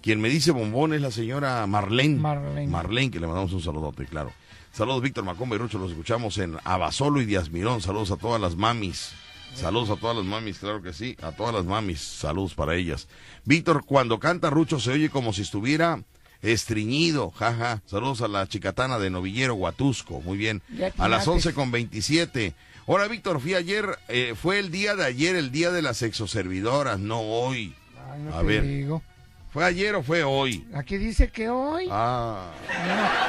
[0.01, 2.21] Quien me dice bombón es la señora Marlene.
[2.21, 2.67] Marlene.
[2.67, 4.33] Marlene, que le mandamos un saludote, claro.
[4.71, 7.81] Saludos, Víctor Macomba y Rucho, los escuchamos en Abasolo y Díaz Mirón.
[7.81, 9.13] Saludos a todas las mamis.
[9.55, 12.01] Saludos a todas las mamis, claro que sí, a todas las mamis.
[12.01, 13.09] Saludos para ellas.
[13.45, 16.03] Víctor, cuando canta Rucho se oye como si estuviera
[16.43, 17.83] estreñido, jaja.
[17.87, 20.63] Saludos a la chicatana de Novillero, Huatusco, muy bien.
[20.99, 21.27] A las.
[21.27, 22.55] 11 con 27.
[22.87, 26.99] Hola, Víctor, fui ayer, eh, fue el día de ayer, el día de las exoservidoras,
[26.99, 27.75] no hoy.
[28.13, 29.03] Ay, no a te ver, digo.
[29.51, 30.67] ¿fue ayer o fue hoy?
[30.75, 31.89] Aquí dice que hoy.
[31.91, 32.51] Ah,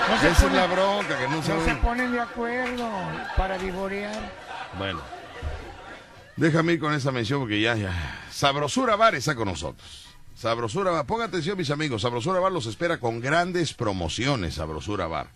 [0.10, 2.90] no se esa es la bronca, que no No se ponen de acuerdo
[3.38, 4.34] para vivorear.
[4.78, 5.15] Bueno.
[6.38, 8.28] Déjame ir con esa mención porque ya, ya.
[8.30, 10.06] Sabrosura Bar está con nosotros.
[10.36, 15.30] Sabrosura Bar, ponga atención mis amigos, Sabrosura Bar los espera con grandes promociones, Sabrosura Bar.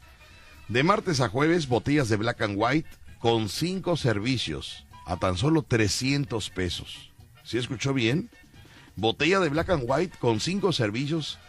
[0.68, 2.90] De martes a jueves, botellas de Black and White
[3.20, 7.12] con cinco servicios a tan solo 300 pesos.
[7.44, 8.30] ¿Sí escuchó bien?
[8.98, 11.40] Botella de Black and White con cinco servicios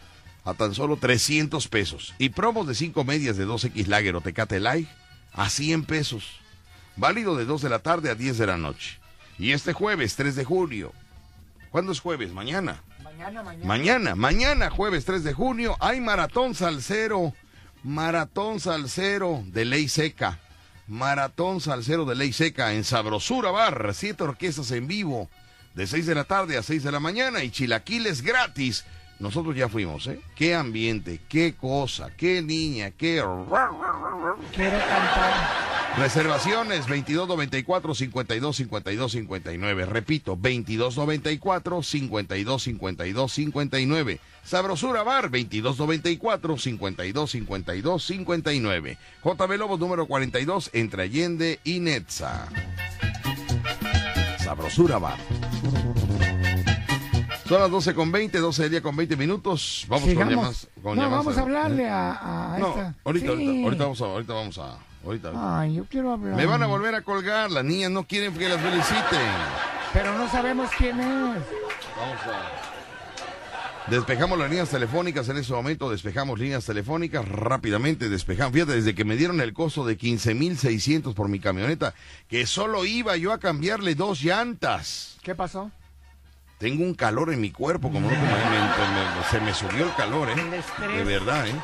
[0.45, 2.15] a tan solo 300 pesos.
[2.19, 4.89] Y promos de cinco medias de 2X Lager o Tecate Light
[5.33, 6.41] a 100 pesos.
[6.97, 9.00] Válido de 2 de la tarde a 10 de la noche.
[9.41, 10.93] Y este jueves, 3 de julio.
[11.71, 12.31] ¿Cuándo es jueves?
[12.31, 12.83] Mañana.
[13.03, 13.65] Mañana, mañana.
[13.67, 17.33] Mañana, mañana, jueves 3 de junio, hay maratón salsero.
[17.83, 20.39] Maratón salsero de ley seca.
[20.87, 23.95] Maratón salsero de ley seca en Sabrosura Bar.
[23.95, 25.31] Siete orquestas en vivo.
[25.75, 28.85] De 6 de la tarde a 6 de la mañana y chilaquiles gratis.
[29.21, 30.21] Nosotros ya fuimos, ¿eh?
[30.37, 33.25] Qué ambiente, qué cosa, qué niña, qué...
[34.53, 35.70] Quiero cantar.
[35.97, 39.85] Reservaciones 2294 52 52 59.
[39.87, 44.21] Repito, 2294 52 52 59.
[44.45, 48.99] Sabrosura Bar 2294 52 52 59.
[49.25, 52.49] JB Lobos número 42 entre Allende y Netza.
[54.39, 55.19] Sabrosura Bar.
[57.47, 59.85] Son las 12 con 20, 12 del día con 20 minutos.
[59.89, 60.35] Vamos con Sigamos.
[60.35, 60.69] llamadas.
[60.83, 62.95] Con no, llamadas vamos a hablarle a, a No, esta.
[63.05, 63.33] ahorita, Sí.
[63.33, 65.33] ahorita, ahorita vamos a, ahorita vamos a, ahorita.
[65.35, 66.35] Ay, yo quiero hablar.
[66.37, 69.21] Me van a volver a colgar, las niñas no quieren que las feliciten.
[69.93, 71.07] Pero no sabemos quién es.
[71.97, 72.71] Vamos a...
[73.91, 78.53] Despejamos las líneas telefónicas en ese momento, despejamos líneas telefónicas rápidamente, despejamos.
[78.53, 81.95] Fíjate, desde que me dieron el costo de 15,600 por mi camioneta,
[82.29, 85.17] que solo iba yo a cambiarle dos llantas.
[85.23, 85.73] ¿Qué pasó?
[86.59, 89.95] Tengo un calor en mi cuerpo, como no, como me- me- se me subió el
[89.95, 90.35] calor, ¿eh?
[90.37, 90.97] El estrés.
[90.97, 91.55] De verdad, ¿eh?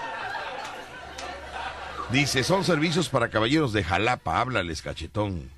[2.12, 5.51] Dice, son servicios para caballeros de Jalapa, háblales, cachetón.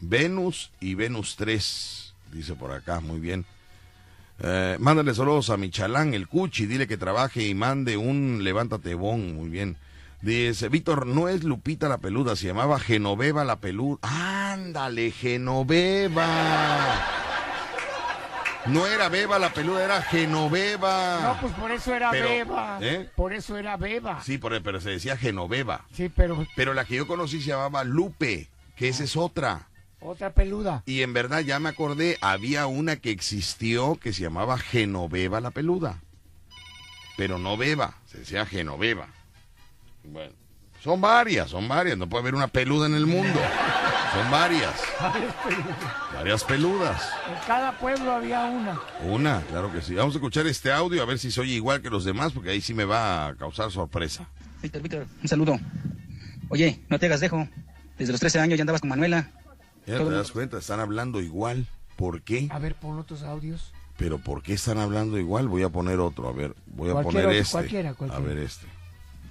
[0.00, 3.44] Venus y Venus 3, dice por acá, muy bien.
[4.40, 8.94] Eh, mándale saludos a mi chalán, el Cuchi, dile que trabaje y mande un levántate
[8.94, 9.76] bon, muy bien.
[10.22, 13.98] Dice, Víctor, no es Lupita la peluda, se llamaba Genoveva la peluda.
[14.02, 16.26] Ándale, Genoveva.
[18.66, 21.20] No era Beba la peluda, era Genoveva.
[21.22, 22.78] No, pues por eso era Pero, Beba.
[22.82, 23.08] ¿eh?
[23.16, 24.20] Por eso era Beba.
[24.22, 25.86] Sí, por- pero se decía Genoveva.
[25.92, 29.68] Sí, pero Pero la que yo conocí se llamaba Lupe, que esa es otra.
[30.00, 30.82] otra peluda.
[30.86, 35.50] Y en verdad ya me acordé, había una que existió que se llamaba Genoveva la
[35.50, 36.02] peluda.
[37.16, 39.08] Pero no Beba, se decía Genoveva.
[40.04, 40.32] Bueno,
[40.82, 43.40] son varias, son varias, no puede haber una peluda en el mundo.
[44.18, 44.74] Son varias,
[46.12, 47.08] varias peludas.
[47.28, 48.80] En cada pueblo había una.
[49.04, 49.94] Una, claro que sí.
[49.94, 52.60] Vamos a escuchar este audio a ver si soy igual que los demás, porque ahí
[52.60, 54.26] sí me va a causar sorpresa.
[54.60, 55.60] Víctor, Víctor, un saludo.
[56.48, 57.48] Oye, no te hagas dejo.
[57.96, 59.30] Desde los 13 años ya andabas con Manuela.
[59.86, 61.66] Ya te das cuenta, están hablando igual.
[61.94, 62.48] ¿Por qué?
[62.50, 63.72] A ver, pon otros audios.
[63.96, 65.46] Pero ¿por qué están hablando igual?
[65.48, 67.52] Voy a poner otro, a ver, voy a Cualquier poner otro, este.
[67.52, 68.24] cualquiera, cualquiera.
[68.24, 68.66] A ver este.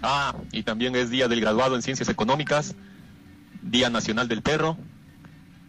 [0.01, 2.75] Ah, y también es Día del Graduado en Ciencias Económicas,
[3.69, 4.77] Día Nacional del Perro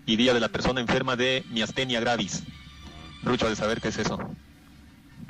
[0.06, 2.42] y Día de la Persona Enferma de Miastenia Gravis.
[3.22, 4.18] Rucho ha de saber qué es eso.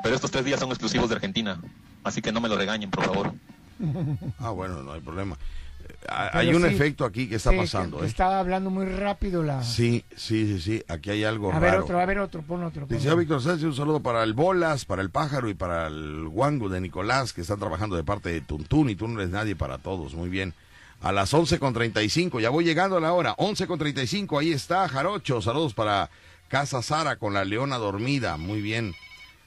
[0.03, 1.61] Pero estos tres días son exclusivos de Argentina,
[2.05, 3.33] así que no me lo regañen, por favor.
[4.41, 5.37] Ah, bueno, no hay problema.
[5.37, 8.09] Eh, Pero Hay un sí, efecto aquí que está sí, pasando, que ¿eh?
[8.09, 9.63] Está hablando muy rápido la.
[9.63, 10.83] Sí, sí, sí, sí.
[10.89, 11.85] Aquí hay algo a ver raro.
[11.85, 12.87] otro, a ver otro, pon otro.
[12.89, 16.69] Dice, Víctor Sánchez, un saludo para el Bolas, para el Pájaro y para el Guango
[16.69, 19.79] de Nicolás, que están trabajando de parte de Tuntún y tú no eres nadie para
[19.79, 20.15] todos.
[20.15, 20.55] Muy bien.
[21.01, 23.37] A las 11.35, ya voy llegando a la hora.
[23.37, 25.41] 11.35, ahí está Jarocho.
[25.41, 26.11] Saludos para
[26.49, 28.37] Casa Sara con la Leona Dormida.
[28.37, 28.95] Muy bien.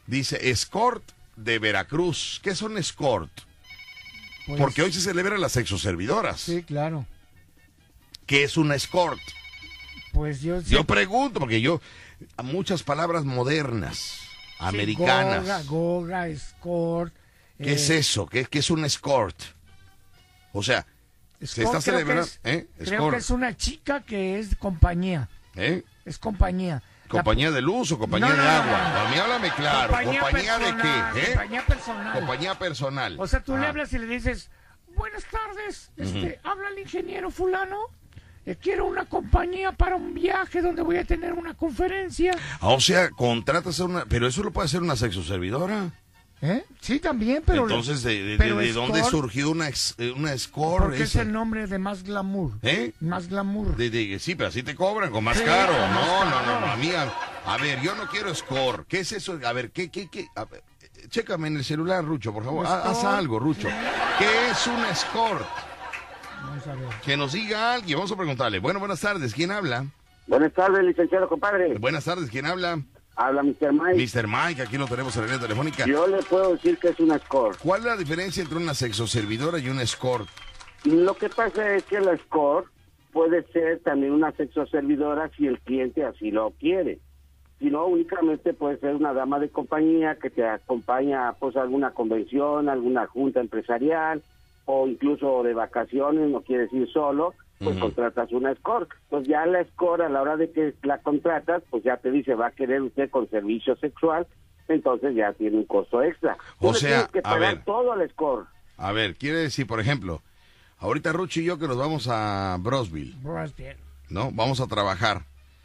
[0.07, 1.03] Dice, Escort
[1.35, 2.39] de Veracruz.
[2.41, 3.31] ¿Qué son Escort?
[4.45, 6.41] Pues- Porque hoy se celebran las sexoservidoras.
[6.41, 7.05] Sí, claro.
[8.25, 9.19] ¿Qué es una escort?
[10.13, 10.61] Pues yo.
[10.61, 11.81] Yo pregunto, porque yo,
[12.43, 14.19] muchas palabras modernas,
[14.57, 15.43] americanas.
[15.43, 17.13] Goga, goga, escort.
[17.57, 18.27] ¿Qué eh, es eso?
[18.27, 19.37] ¿Qué, qué es un escort?
[20.53, 20.85] O sea,
[21.41, 22.67] se creo que es- ¿eh?
[22.77, 25.27] Creo Escort, que es una chica que es compañía.
[25.55, 25.83] ¿eh?
[26.05, 26.81] Es compañía.
[27.07, 28.91] ¿Compañía de luz o compañía No, de no, agua?
[28.93, 28.99] no.
[29.01, 29.87] A mí háblame claro.
[29.89, 30.81] ¿Compañía, de personal,
[31.13, 31.19] qué?
[31.19, 31.25] ¿eh?
[31.33, 32.13] Compañía personal.
[32.13, 33.15] Compañía personal.
[33.19, 33.69] O sea, tú le Ah.
[33.69, 34.49] hablas y le dices,
[34.95, 37.77] buenas tardes, este, habla el ingeniero fulano,
[38.45, 42.33] eh, quiero una compañía para un viaje donde voy a tener una conferencia.
[42.61, 44.05] Ah, O sea, contratas a una.
[44.05, 45.91] Pero eso lo puede hacer una sexoservidora.
[46.43, 46.65] ¿Eh?
[46.79, 47.63] Sí, también, pero...
[47.63, 50.85] Entonces, ¿de, de- pero de dónde surgió una, ex- eh, una escort?
[50.85, 52.53] Porque es el nombre de más glamour.
[52.63, 52.93] ¿Eh?
[52.99, 53.75] Más glamour.
[53.75, 55.71] De- de- sí, pero así te cobran, con más Sí, caro.
[55.71, 56.45] con más no, no, caro.
[56.59, 57.13] no, no, amiga.
[57.45, 58.85] A ver, yo no quiero score.
[58.87, 59.39] ¿Qué es eso?
[59.45, 60.27] A ver, ¿qué, qué, qué?
[60.35, 60.63] A ver,
[61.09, 62.65] chécame en el celular, Rucho, por favor.
[62.65, 63.67] Ha- Haz algo, Rucho.
[64.17, 65.45] ¿Qué es un escort?
[66.43, 66.89] Vamos a ver.
[67.05, 67.99] Que nos diga alguien.
[67.99, 68.57] Vamos a preguntarle.
[68.57, 69.33] Bueno, buenas tardes.
[69.35, 69.85] ¿Quién habla?
[70.25, 71.77] Buenas tardes, licenciado compadre.
[71.77, 72.29] Buenas tardes.
[72.31, 72.81] ¿Quién habla?
[73.21, 73.71] Habla Mr.
[73.71, 74.19] Mike.
[74.19, 74.27] Mr.
[74.27, 75.85] Mike, aquí lo tenemos en la línea telefónica.
[75.85, 77.55] Yo le puedo decir que es una score.
[77.61, 80.27] ¿Cuál es la diferencia entre una sexoservidora y un escort?
[80.85, 82.65] Lo que pasa es que la score
[83.13, 86.97] puede ser también una sexoservidora si el cliente así lo quiere.
[87.59, 91.91] Si no, únicamente puede ser una dama de compañía que te acompaña pues a alguna
[91.91, 94.23] convención, alguna junta empresarial
[94.65, 98.87] o incluso de vacaciones, no quieres ir solo, pues contratas una score.
[99.09, 102.35] Pues ya la score a la hora de que la contratas, pues ya te dice
[102.35, 104.27] va a querer usted con servicio sexual,
[104.67, 106.37] entonces ya tiene un costo extra.
[106.59, 107.65] Tú O sea, tienes que a pagar ver.
[107.65, 108.45] todo al score.
[108.77, 110.21] A ver, quiere decir, por ejemplo,
[110.79, 113.77] ahorita Rucho y yo que nos vamos a Brosville, Brasbier.
[114.09, 114.29] ¿no?
[114.33, 115.21] Vamos a trabajar.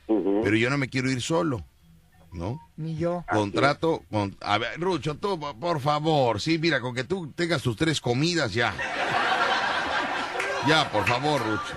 [0.07, 1.63] Pero yo no me quiero ir solo,
[2.33, 2.61] ¿no?
[2.77, 3.25] Ni yo.
[3.33, 4.37] Contrato con...
[4.41, 8.01] A ver, Rucho, tú, po- por favor, sí, mira, con que tú tengas tus tres
[8.01, 8.73] comidas ya.
[10.69, 11.75] Ya, por favor, Rucho.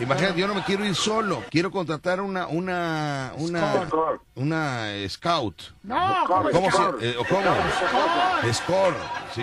[0.00, 4.20] Imagínate, yo no me quiero ir solo, quiero contratar una, una, una, Score.
[4.36, 5.62] una scout.
[5.82, 7.00] No, ¿cómo ¿Cómo score?
[7.00, 7.42] se, eh, cómo?
[7.42, 8.54] Score.
[8.54, 8.96] Score,
[9.34, 9.42] sí,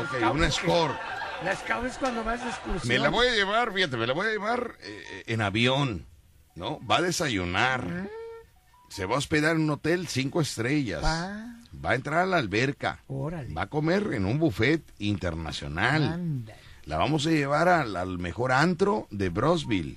[0.00, 0.94] ok, una score.
[1.44, 2.88] La scout es cuando vas de excursión.
[2.88, 6.06] Me la voy a llevar, fíjate, me la voy a llevar eh, en avión,
[6.54, 6.78] ¿no?
[6.86, 8.08] Va a desayunar.
[8.88, 11.02] Se va a hospedar en un hotel cinco estrellas.
[11.04, 11.46] Va.
[11.84, 13.00] Va a entrar a la alberca.
[13.06, 13.54] Órale.
[13.54, 16.44] Va a comer en un buffet internacional.
[16.90, 19.96] La vamos a llevar al, al mejor antro de Brosville.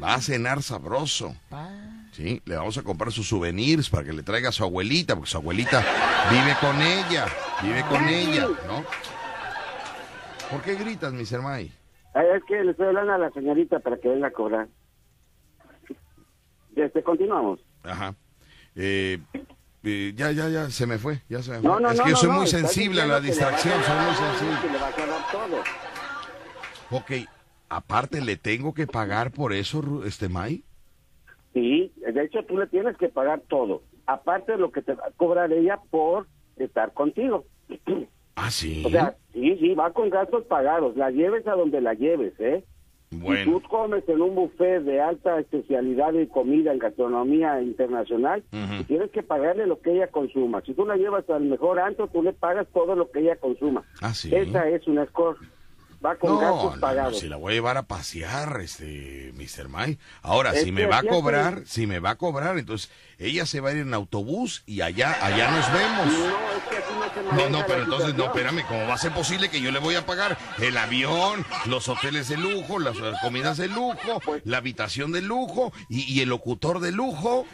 [0.00, 1.34] Va a cenar sabroso.
[2.12, 5.28] Sí, le vamos a comprar sus souvenirs para que le traiga a su abuelita, porque
[5.30, 5.84] su abuelita
[6.30, 7.26] vive con ella,
[7.60, 8.84] vive con ella, ¿no?
[10.48, 11.72] ¿Por qué gritas, mi Sermay?
[12.14, 14.68] Ah, Es que le estoy hablando a la señorita para que venga a cobrar.
[16.76, 17.58] Este, continuamos.
[17.82, 18.14] Ajá.
[18.76, 19.18] Eh,
[19.82, 21.68] eh, ya, ya, ya, se me fue, ya se me fue.
[21.68, 24.14] No, no, es no, que yo soy no, muy sensible a la distracción, soy muy
[24.14, 24.58] sensible.
[24.62, 25.62] que le vas a dar todo.
[26.92, 27.10] Ok,
[27.68, 30.62] aparte, ¿le tengo que pagar por eso, este May?
[31.54, 33.82] Sí, de hecho tú le tienes que pagar todo.
[34.06, 37.44] Aparte de lo que te va a cobrar ella por estar contigo.
[38.34, 38.82] Ah, sí.
[38.86, 40.96] O sea, sí, sí, va con gastos pagados.
[40.96, 42.64] La lleves a donde la lleves, ¿eh?
[43.10, 43.44] Si Bueno.
[43.60, 49.10] tú comes en un buffet de alta especialidad de comida en gastronomía internacional, tú tienes
[49.10, 50.62] que pagarle lo que ella consuma.
[50.62, 53.84] Si tú la llevas al mejor antro, tú le pagas todo lo que ella consuma.
[54.00, 54.34] Ah, sí.
[54.34, 55.36] Esa es una score.
[56.04, 59.68] Va con No, gastos no, si la voy a llevar a pasear, este, Mr.
[59.68, 59.98] May.
[60.22, 63.60] Ahora, Es si me va a cobrar, si me va a cobrar, entonces ella se
[63.60, 66.06] va a ir en autobús y allá, allá nos vemos.
[66.06, 66.26] No,
[66.56, 66.81] es que
[67.22, 69.94] no No, pero entonces, no, espérame, ¿cómo va a ser posible que yo le voy
[69.94, 75.12] a pagar el avión, los hoteles de lujo, las comidas de lujo, Pues la habitación
[75.12, 77.46] de lujo y, y el locutor de lujo?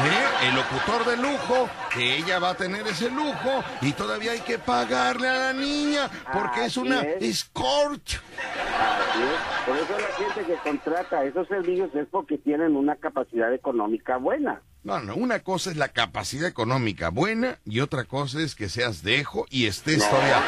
[0.00, 0.48] ¿eh?
[0.48, 4.58] El locutor de lujo, que ella va a tener ese lujo y todavía hay que
[4.58, 7.22] pagarle a la niña porque es una es.
[7.22, 8.02] escort.
[8.08, 9.64] Así es.
[9.66, 14.60] Por eso la gente que contrata esos servicios es porque tienen una capacidad económica buena.
[14.84, 19.02] No, no, una cosa es la capacidad económica buena y otra cosa es que seas
[19.02, 20.42] dejo y estés No, todavía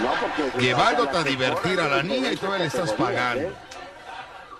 [0.00, 0.64] No, porque...
[0.64, 3.48] llevándote a divertir a la niña y todavía le estás pagando.
[3.48, 3.52] ¿eh?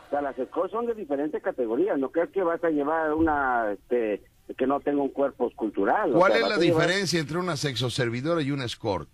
[0.06, 1.96] O sea, las escores son de diferentes categorías.
[1.98, 4.22] No creas que vas a llevar una este,
[4.58, 6.10] que no tenga un cuerpo escultural.
[6.14, 9.08] o ¿Cuál sea, es la llevar- diferencia entre una sexoservidora y una escort?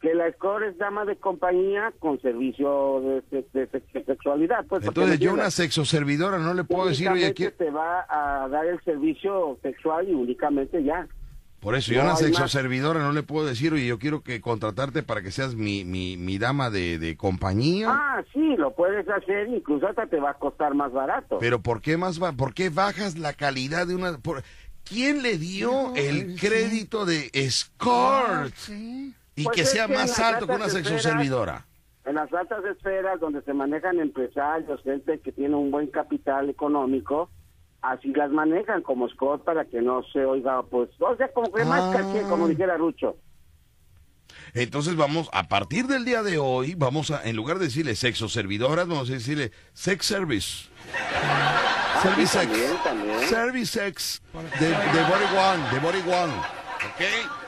[0.00, 4.64] Que la escort es dama de compañía con servicio de, de- de- de sexualidad.
[4.66, 7.52] Pues, Entonces yo una sexoservidora no le puedo decir, oye, quiero...
[7.56, 11.06] te va a dar el servicio sexual y únicamente ya.
[11.60, 12.30] Por eso, yo a No una hay más.
[12.36, 16.16] sexoservidora no le puedo decir, oye, yo quiero que contratarte para que seas mi, mi,
[16.16, 17.88] mi dama de, de compañía.
[17.90, 21.36] Ah, sí, lo puedes hacer, incluso hasta te va a costar más barato.
[21.38, 22.32] Pero ¿por qué más va?
[22.32, 24.16] ¿Por qué bajas la calidad de una?
[24.16, 24.42] por-
[24.84, 28.54] ¿Quién le dio el crédito de escort?
[29.40, 31.66] Y Pues que sea que más alto que una altas esferas- sexoservidora.
[32.04, 37.30] En las altas esferas donde se manejan empresarios, gente que tiene un buen capital económico,
[37.82, 41.64] así las manejan como Scott para que no se oiga, pues, o sea, como que
[41.64, 43.16] más caché, como dijera Rucho.
[44.54, 48.86] Entonces vamos, a partir del día de hoy, vamos a, en lugar de decirle sexoservidoras,
[48.88, 50.68] vamos a decirle sex service.
[52.02, 52.84] Service Ah, también, sex.
[52.84, 53.20] también.
[53.28, 54.22] Service sex.
[54.58, 56.32] De, de Body One, de Body One.
[56.34, 57.39] ¿Ok?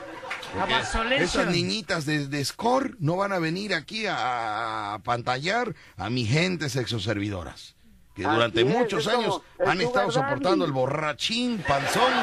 [1.17, 6.25] Esas niñitas de, de Score no van a venir aquí a, a pantallar a mi
[6.25, 7.75] gente sexoservidoras.
[8.15, 12.13] Que Así durante es, muchos es años han estado soportando el borrachín, panzón.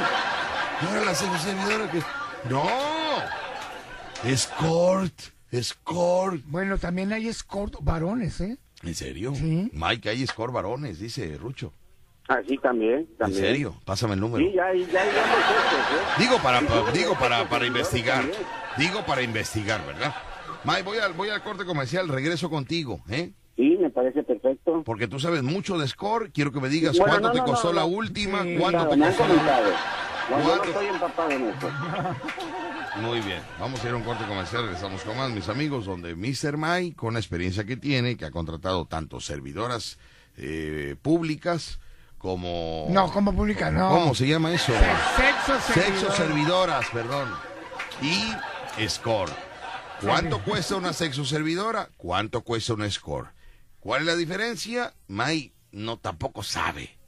[0.82, 2.02] Y ahora que...
[2.48, 2.69] ¡No!
[4.24, 5.15] Escort,
[5.51, 6.40] escort.
[6.47, 8.59] Bueno, también hay escort varones, ¿eh?
[8.82, 9.32] ¿En serio?
[9.32, 11.73] Mike, hay escort varones, dice Rucho.
[12.31, 13.40] Así también, ¿En también.
[13.44, 13.74] serio?
[13.85, 14.44] Pásame el número.
[14.47, 16.20] Sí, ya, ya, ya hecho, ¿eh?
[16.20, 18.20] Digo para, Sí, pa- sí, digo para, para investigar.
[18.20, 18.43] también.
[18.78, 20.15] Digo para investigar, ¿verdad?
[20.62, 23.32] Mike, voy al, voy al corte comercial, regreso contigo, ¿eh?
[23.57, 24.82] Sí, me parece perfecto.
[24.85, 27.69] Porque tú sabes mucho de score, quiero que me digas Bueno, cuánto no, te costó
[27.70, 27.89] no, la no.
[27.89, 29.35] última, Sí, cuánto claro, te costó la.
[29.35, 30.65] No, yo no ¿Cuánto?
[30.69, 31.70] estoy empapado en eso.
[33.02, 36.15] Muy bien, vamos a ir a un corte comercial, regresamos con más, mis amigos, donde
[36.15, 36.57] Mr.
[36.57, 39.98] Mike, con la experiencia que tiene, que ha contratado tanto servidoras
[40.36, 41.81] eh, públicas
[42.20, 42.86] como...
[42.90, 43.88] No, como pública, no.
[43.88, 44.72] ¿Cómo se llama eso?
[45.16, 45.84] Sexo servidor.
[46.01, 47.28] Sexo servidoras, perdón.
[48.02, 49.32] Y score.
[50.02, 51.88] ¿Cuánto cuesta una sexo servidora?
[51.97, 53.28] ¿Cuánto cuesta una score?
[53.80, 54.92] ¿Cuál es la diferencia?
[55.09, 56.98] May no tampoco sabe.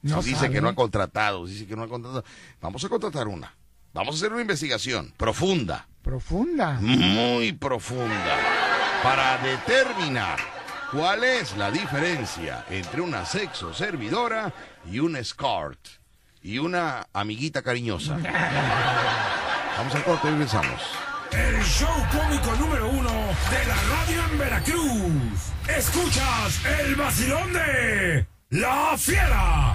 [0.00, 0.50] No dice sabe.
[0.52, 2.24] que no ha contratado, dice que no ha contratado.
[2.60, 3.54] Vamos a contratar una.
[3.92, 6.78] Vamos a hacer una investigación profunda, Profunda.
[6.80, 8.36] muy profunda,
[9.02, 10.38] para determinar
[10.92, 14.52] cuál es la diferencia entre una sexo servidora
[14.90, 15.78] y un escort
[16.42, 18.18] y una amiguita cariñosa.
[19.78, 20.82] Vamos al corte y regresamos.
[21.30, 25.52] El show cómico número uno de la radio en Veracruz.
[25.66, 29.74] Escuchas el vacilón de La Fiera.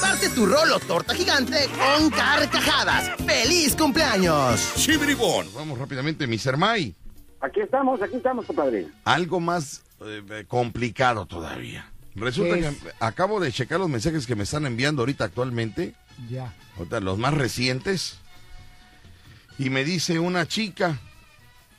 [0.00, 3.10] Parte tu rolo torta gigante con carcajadas.
[3.26, 4.72] ¡Feliz cumpleaños!
[4.76, 5.46] Chibribón.
[5.54, 6.56] Vamos rápidamente, Mr.
[6.56, 6.94] May.
[7.40, 8.86] Aquí estamos, aquí estamos, compadre.
[9.04, 11.90] Algo más eh, complicado todavía.
[12.14, 15.94] Resulta ¿Qué que acabo de checar los mensajes que me están enviando ahorita actualmente,
[16.28, 16.54] Ya.
[16.76, 18.18] ahorita los más recientes,
[19.58, 20.98] y me dice una chica,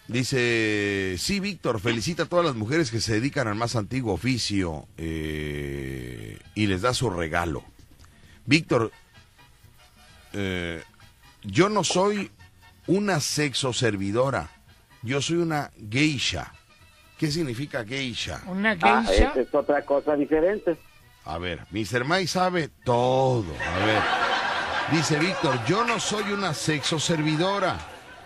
[0.08, 4.88] dice, sí, Víctor, felicita a todas las mujeres que se dedican al más antiguo oficio
[4.98, 7.64] eh, y les da su regalo.
[8.46, 8.92] Víctor,
[10.34, 10.84] eh,
[11.44, 12.32] yo no soy
[12.88, 14.50] una sexo servidora,
[15.02, 16.54] yo soy una geisha.
[17.18, 18.42] ¿Qué significa geisha?
[18.48, 20.78] Una Ah, esa es otra cosa diferente.
[21.26, 22.04] A ver, Mr.
[22.04, 23.46] Mike sabe todo.
[23.66, 24.02] A ver,
[24.92, 27.78] dice Víctor, yo no soy una sexo servidora.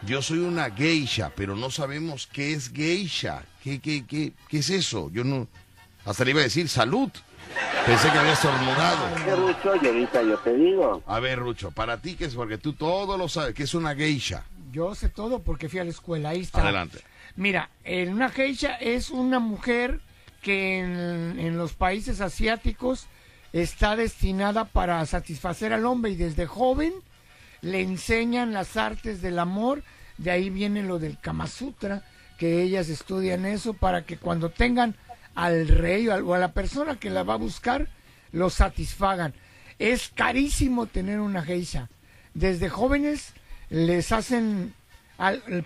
[0.03, 3.43] Yo soy una geisha, pero no sabemos qué es geisha.
[3.63, 5.09] ¿Qué, qué, qué, qué es eso?
[5.11, 5.47] Yo no...
[6.05, 7.11] Hasta le iba a decir salud.
[7.85, 9.15] Pensé que había estornudado.
[9.23, 9.75] ¿Qué, Rucho?
[9.81, 11.03] Y ahorita yo te digo.
[11.07, 12.35] A ver, Rucho, para ti, ¿qué es?
[12.35, 13.53] Porque tú todo lo sabes.
[13.53, 14.43] ¿Qué es una geisha?
[14.71, 16.29] Yo sé todo porque fui a la escuela.
[16.29, 16.61] Ahí está.
[16.61, 16.99] Adelante.
[17.37, 20.01] Mira, eh, una geisha es una mujer
[20.41, 23.07] que en, en los países asiáticos
[23.53, 26.93] está destinada para satisfacer al hombre y desde joven
[27.61, 29.83] le enseñan las artes del amor.
[30.17, 32.03] De ahí viene lo del Kama Sutra,
[32.37, 34.95] que ellas estudian eso para que cuando tengan
[35.37, 37.89] al rey o a la persona que la va a buscar,
[38.31, 39.35] lo satisfagan.
[39.77, 41.89] Es carísimo tener una geisha.
[42.33, 43.33] Desde jóvenes
[43.69, 44.73] les hacen,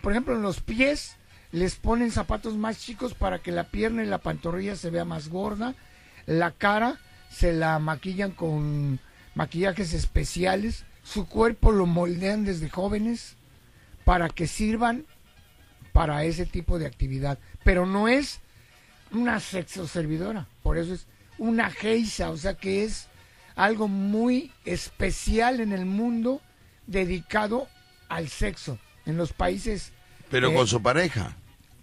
[0.02, 1.16] por ejemplo, en los pies,
[1.54, 5.30] les ponen zapatos más chicos para que la pierna y la pantorrilla se vea más
[5.30, 5.74] gorda.
[6.26, 7.00] La cara
[7.30, 9.00] se la maquillan con
[9.36, 10.84] maquillajes especiales.
[11.02, 13.38] Su cuerpo lo moldean desde jóvenes
[14.04, 15.06] para que sirvan
[15.94, 17.40] para ese tipo de actividad.
[17.64, 18.42] Pero no es
[19.14, 21.06] una sexo servidora, por eso es
[21.38, 23.08] una geisha, o sea que es
[23.56, 26.42] algo muy especial en el mundo
[26.88, 27.68] dedicado
[28.10, 28.78] al sexo.
[29.06, 29.92] En los países
[30.30, 31.36] Pero eh, con su pareja.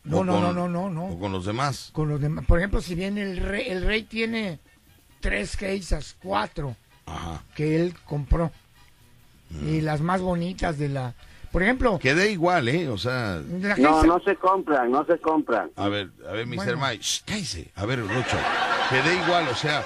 [0.04, 1.06] no, no, con- no, no, no, no.
[1.06, 1.90] O con los demás.
[1.92, 2.44] Con los demás.
[2.46, 4.60] Por ejemplo, si bien el rey, el rey tiene
[5.20, 6.76] tres geishas, cuatro,
[7.56, 8.52] que él compró.
[9.66, 11.14] Y las más bonitas de la...
[11.52, 11.98] Por ejemplo...
[11.98, 12.88] Que da igual, ¿eh?
[12.88, 13.40] O sea...
[13.78, 15.70] No, no se compran, no se compran.
[15.76, 16.56] A ver, a ver, Mr.
[16.56, 16.86] Bueno.
[16.86, 17.70] Mike, shh, cállese.
[17.74, 18.36] A ver, Rucho,
[18.90, 19.82] que da igual, o sea,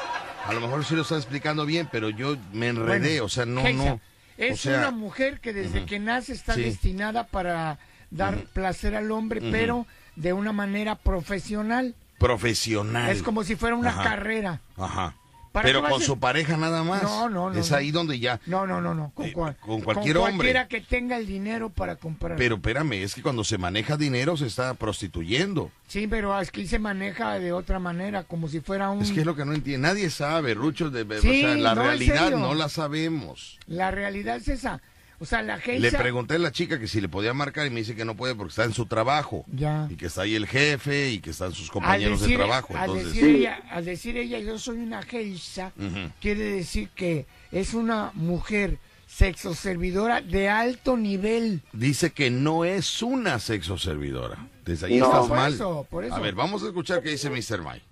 [0.47, 3.47] a lo mejor sí lo está explicando bien, pero yo me enredé, Bueno, o sea,
[3.47, 4.01] no, no.
[4.39, 6.63] Es o sea, una mujer que desde que nace está Sí.
[6.63, 7.79] destinada para
[8.11, 9.87] dar placer al hombre, pero
[10.17, 11.95] de una manera profesional.
[12.19, 13.11] profesional.
[13.11, 14.03] Es como si fuera una Ajá.
[14.05, 14.61] carrera.
[14.77, 15.15] Ajá.
[15.53, 17.03] ¿Para Pero con su pareja nada más.
[17.03, 17.77] No, no, no, Es no.
[17.77, 18.41] ahí donde ya.
[18.47, 19.13] No, no, no, no.
[19.15, 20.37] Con, Eh, con cualquier con hombre.
[20.37, 22.37] cualquiera que tenga el dinero para comprar.
[22.39, 25.71] Pero espérame, es que cuando se maneja dinero se está prostituyendo.
[25.89, 29.03] Sí, pero aquí se maneja de otra manera, como si fuera un...
[29.03, 29.87] Es que es lo que no entiende.
[29.89, 30.89] Nadie sabe, Rucho.
[30.91, 33.59] de- o sea, la no, realidad no la sabemos.
[33.67, 34.81] La realidad es esa.
[35.23, 35.81] O sea, la geisha...
[35.81, 38.17] Le pregunté a la chica que si le podía marcar y me dice que no
[38.17, 39.45] puede porque está en su trabajo.
[39.53, 39.87] Ya.
[39.89, 42.77] Y que está ahí el jefe y que están sus compañeros decir, de trabajo.
[42.77, 46.11] al Entonces, decir ella, al decir ella, yo soy una geisha, Ujú.
[46.21, 51.61] quiere decir que es una mujer sexo servidora de alto nivel.
[51.73, 54.49] dice que no es una sexo servidora.
[54.65, 55.05] Desde ahí No.
[55.07, 55.53] estás Por mal.
[55.55, 56.15] eso, por eso.
[56.17, 57.63] A ver, vamos a escuchar qué dice Mr.
[57.63, 57.85] Mike.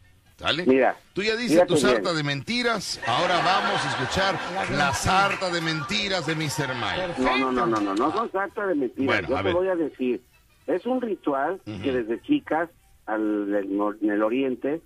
[0.67, 3.01] Mira, Tú ya dices tu sarta de mentiras.
[3.07, 4.35] Ahora vamos a escuchar
[4.73, 6.75] la sarta de mentiras de Mr.
[6.75, 7.15] Mike.
[7.19, 9.07] No, no, no, no, no, no son sarta de mentiras.
[9.07, 9.55] Bueno, Yo a te ver.
[9.55, 10.23] voy a decir,
[10.67, 12.69] es un ritual que desde chicas
[13.07, 13.53] al,
[14.01, 14.81] en el oriente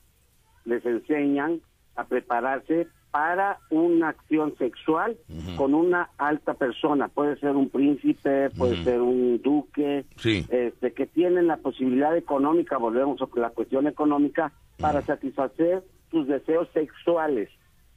[0.64, 1.60] les enseñan
[1.96, 5.16] a prepararse para una acción sexual
[5.56, 7.06] con una alta persona.
[7.06, 10.44] Puede ser un príncipe, puede ser un duque, Sí.
[10.50, 14.50] este, que tienen la posibilidad económica, volvemos a la cuestión económica,
[14.80, 17.50] para satisfacer sus deseos sexuales.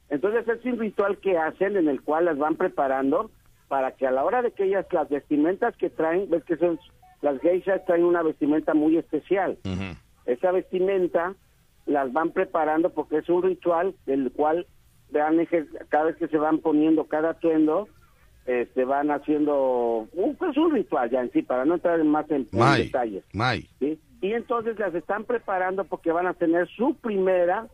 [0.08, 3.32] Entonces es un ritual que hacen en el cual las van preparando
[3.66, 6.78] para que a la hora de que ellas, las vestimentas que traen, ves que son,
[7.22, 9.58] las geishas traen una vestimenta muy especial.
[10.26, 11.34] Esa vestimenta
[11.86, 14.64] las van preparando porque es un ritual del cual
[15.10, 17.88] vean eje- cada vez que se van poniendo cada atuendo,
[18.46, 22.46] este, van haciendo, un, pues un ritual ya en sí, para no entrar más en,
[22.52, 23.24] en May, detalles.
[23.32, 23.68] May.
[23.78, 23.98] ¿sí?
[24.20, 27.68] Y entonces las están preparando porque van a tener su primera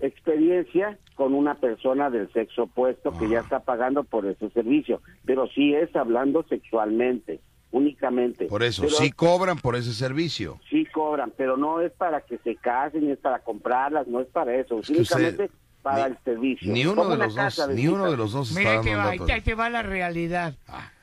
[0.00, 5.46] experiencia con una persona del sexo opuesto que ya está pagando por ese servicio, pero
[5.48, 7.40] sí es hablando sexualmente,
[7.70, 8.46] únicamente.
[8.46, 10.58] Por eso, Pero sí cobran por ese servicio.
[10.70, 14.54] sí cobran, pero no es para que se casen, es para comprarlas, no es para
[14.54, 15.50] eso, es que usted-
[15.86, 16.72] para el servicio.
[16.72, 19.10] Ni uno de los dos, ni uno de los dos está Mira, dando te va,
[19.10, 20.54] ahí ahí te va la realidad.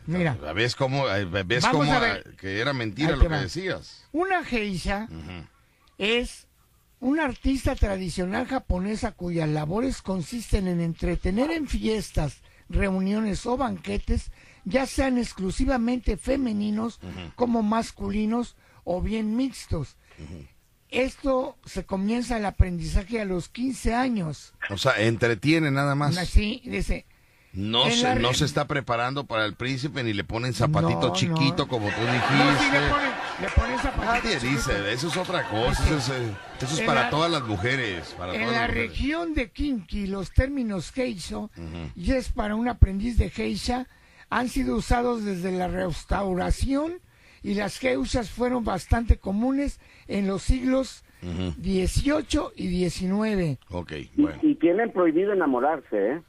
[0.05, 2.35] Mira, ¿Ves cómo, eh, ves cómo a ver.
[2.35, 3.39] que era mentira lo que va.
[3.39, 4.05] decías?
[4.11, 5.07] una geisha
[5.97, 6.47] es
[6.99, 14.31] una artista tradicional japonesa cuyas labores consisten en entretener en fiestas, reuniones o banquetes,
[14.65, 16.99] ya sean exclusivamente femeninos
[17.35, 19.95] como masculinos o bien mixtos.
[20.93, 24.53] Esto se comienza el aprendizaje a los 15 años.
[24.69, 26.17] O sea, entretiene nada más.
[26.17, 27.05] Así, dice,
[27.51, 31.63] No se, no se está preparando para el príncipe ni le ponen zapatito No, chiquito
[31.63, 31.67] no.
[31.67, 32.59] como tú no, dijiste.
[32.59, 33.11] sí le ponen,
[33.41, 33.73] le ponen
[34.05, 37.31] Nadie dice, eso es otra cosa, eso es, eh, eso es En para la- todas
[37.31, 38.13] las mujeres.
[38.17, 38.89] Para En todas la las mujeres.
[38.91, 41.49] región de Kinki, los términos geisho
[41.95, 43.87] y es para un aprendiz de geisha
[44.29, 46.99] han sido usados desde la restauración
[47.43, 51.03] y las geishas fueron bastante comunes en los siglos.
[51.57, 53.57] 18 y 19.
[53.69, 54.39] Ok, Y, bueno.
[54.41, 56.21] y tienen prohibido enamorarse, ¿eh?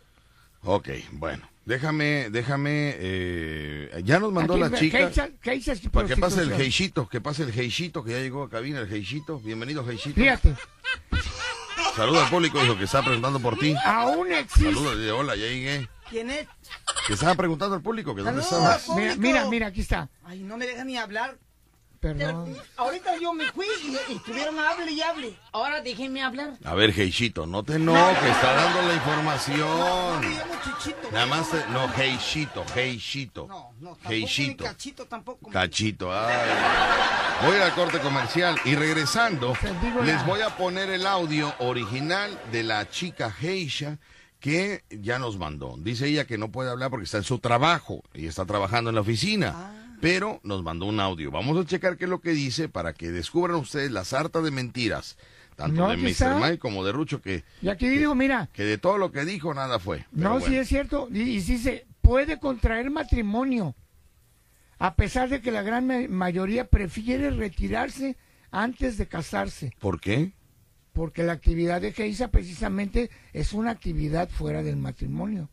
[0.63, 1.43] Ok, bueno.
[1.67, 4.99] Déjame, déjame, eh, ya nos mandó Aquí, la chica.
[5.43, 8.79] geisha- Para que pase el geishito, que pase el geishito, que ya llegó a cabina
[8.81, 9.41] el geishito.
[9.41, 10.15] Bienvenido, geishito.
[10.21, 10.55] Fíjate,
[11.97, 13.75] Saluda al público, dijo que estaba preguntando por ti.
[13.85, 14.65] aún existe.
[14.75, 15.89] Saludos, dile, hola, ya llegué.
[16.11, 16.47] ¿Quién es?
[17.07, 18.89] Que estaba preguntando al público que dónde estabas.
[18.91, 20.09] Mira, mira, mira, aquí está.
[20.25, 21.37] Ay, no me dejan ni hablar.
[22.01, 22.55] Perdón.
[22.77, 25.35] Ahorita yo me fui y, y estuvieron hable y hable.
[25.53, 26.51] Ahora déjenme hablar.
[26.63, 30.21] A ver, Geishito, no te enojes, está dando la información.
[30.21, 31.11] Me llamo Chichito.
[31.13, 33.47] Nada más, te- no, Geishito, Geishito.
[33.49, 34.65] No, tampoco Geishito.
[34.65, 35.51] ni cachito tampoco.
[35.51, 36.35] Cachito, ay.
[37.47, 41.53] Voy a ir al corte comercial y regresando digo les voy a poner el audio
[41.59, 43.99] original de la chica Geisha
[44.45, 45.75] que ya nos mandó.
[45.79, 48.95] Dice ella que no puede hablar porque está en su trabajo y está trabajando en
[48.97, 49.53] la oficina.
[49.55, 49.97] Ah.
[50.03, 51.31] Pero nos mandó un audio.
[51.31, 54.51] Vamos a checar qué es lo que dice para que descubran ustedes la sarta de
[54.51, 55.17] mentiras,
[55.57, 56.35] tanto No, de Mr.
[56.43, 59.55] Mike como de Rucho, que, Y aquí digo, mira, que de todo lo que dijo
[59.55, 60.05] nada fue.
[60.13, 60.47] No, bueno.
[60.47, 61.09] sí es cierto.
[61.11, 63.75] Y, y dice, puede contraer matrimonio,
[64.79, 68.19] a pesar de que la gran ma- mayoría prefiere retirarse
[68.51, 70.33] antes de casarse, ¿Por qué?
[70.95, 75.51] Porque la actividad de Geisa precisamente es una actividad fuera del matrimonio.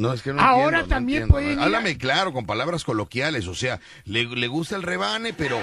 [0.00, 1.32] No, es que no Ahora entiendo, no también entiendo.
[1.34, 5.32] pueden ir a- Háblame claro, con palabras coloquiales, o sea, le, le gusta el rebane,
[5.34, 5.58] pero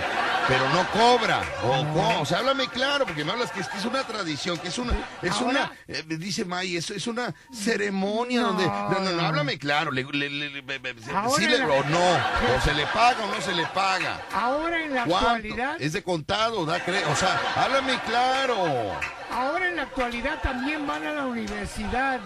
[0.48, 1.42] pero no cobra.
[1.64, 4.70] O, o sea, háblame claro, porque me hablas que es, que es una tradición, que
[4.70, 8.48] es una, es Ahora- una, eh, dice May, es, es una ceremonia No.
[8.54, 10.50] donde, no, no, no, háblame claro, le, le-
[11.36, 14.22] sí la- o no, o se le paga o no se le paga.
[14.34, 15.30] Ahora en la ¿Cuánto?
[15.32, 18.56] actualidad, Es de contado, da cre- o sea, háblame claro.
[19.32, 22.22] ahora en la actualidad también van a la universidad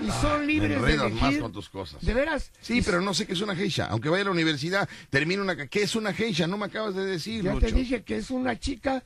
[0.00, 1.40] y son Me libres de enredas más elegir.
[1.40, 2.04] con tus cosas.
[2.04, 2.52] De veras.
[2.60, 3.86] Sí, pero no sé qué es una geisha.
[3.86, 5.56] Aunque vaya a la universidad, termine una...
[5.68, 6.46] ¿Qué es una geisha?
[6.46, 7.66] No me acabas de decir, Ya Lucho.
[7.66, 9.02] te dije que es una chica,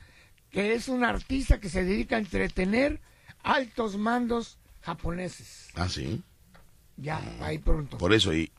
[0.51, 3.01] que es una artista que se dedica a entretener
[3.41, 5.69] altos mandos japoneses.
[5.75, 6.21] Ah, sí.
[6.97, 7.97] Ya, ahí pronto.
[7.97, 8.51] Por eso, ¿y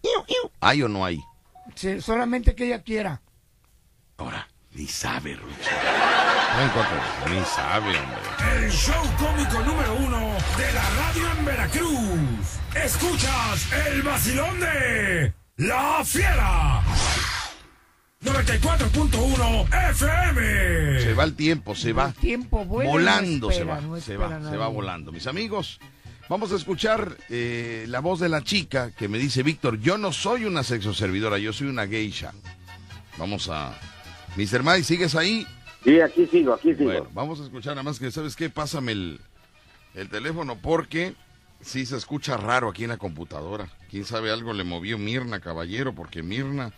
[0.60, 1.20] ¿hay o no hay?
[1.76, 3.22] Sí, solamente que ella quiera.
[4.16, 5.70] Ahora, ni sabe, Rucho.
[6.56, 6.96] No encuentro,
[7.30, 8.64] ni sabe, hombre.
[8.64, 10.18] El show cómico número uno
[10.56, 12.58] de la radio en Veracruz.
[12.74, 16.82] Escuchas el vacilón de La Fiera.
[18.22, 21.00] 94.1 FM.
[21.00, 22.06] Se va el tiempo, se va.
[22.06, 25.12] El tiempo no volando espera, se va, no se va, se va volando.
[25.12, 25.78] Mis amigos,
[26.28, 30.12] vamos a escuchar eh, la voz de la chica que me dice, Víctor, yo no
[30.12, 32.32] soy una sexoservidora, yo soy una geisha.
[33.18, 33.74] Vamos a...
[34.36, 34.62] Mr.
[34.62, 35.46] Mike, ¿sigues ahí?
[35.84, 36.84] Sí, aquí sigo, aquí sigo.
[36.84, 38.50] Bueno, vamos a escuchar nada más que, ¿sabes qué?
[38.50, 39.20] Pásame el,
[39.94, 41.14] el teléfono porque
[41.60, 43.68] sí se escucha raro aquí en la computadora.
[43.90, 46.72] Quién sabe algo le movió Mirna, caballero, porque Mirna...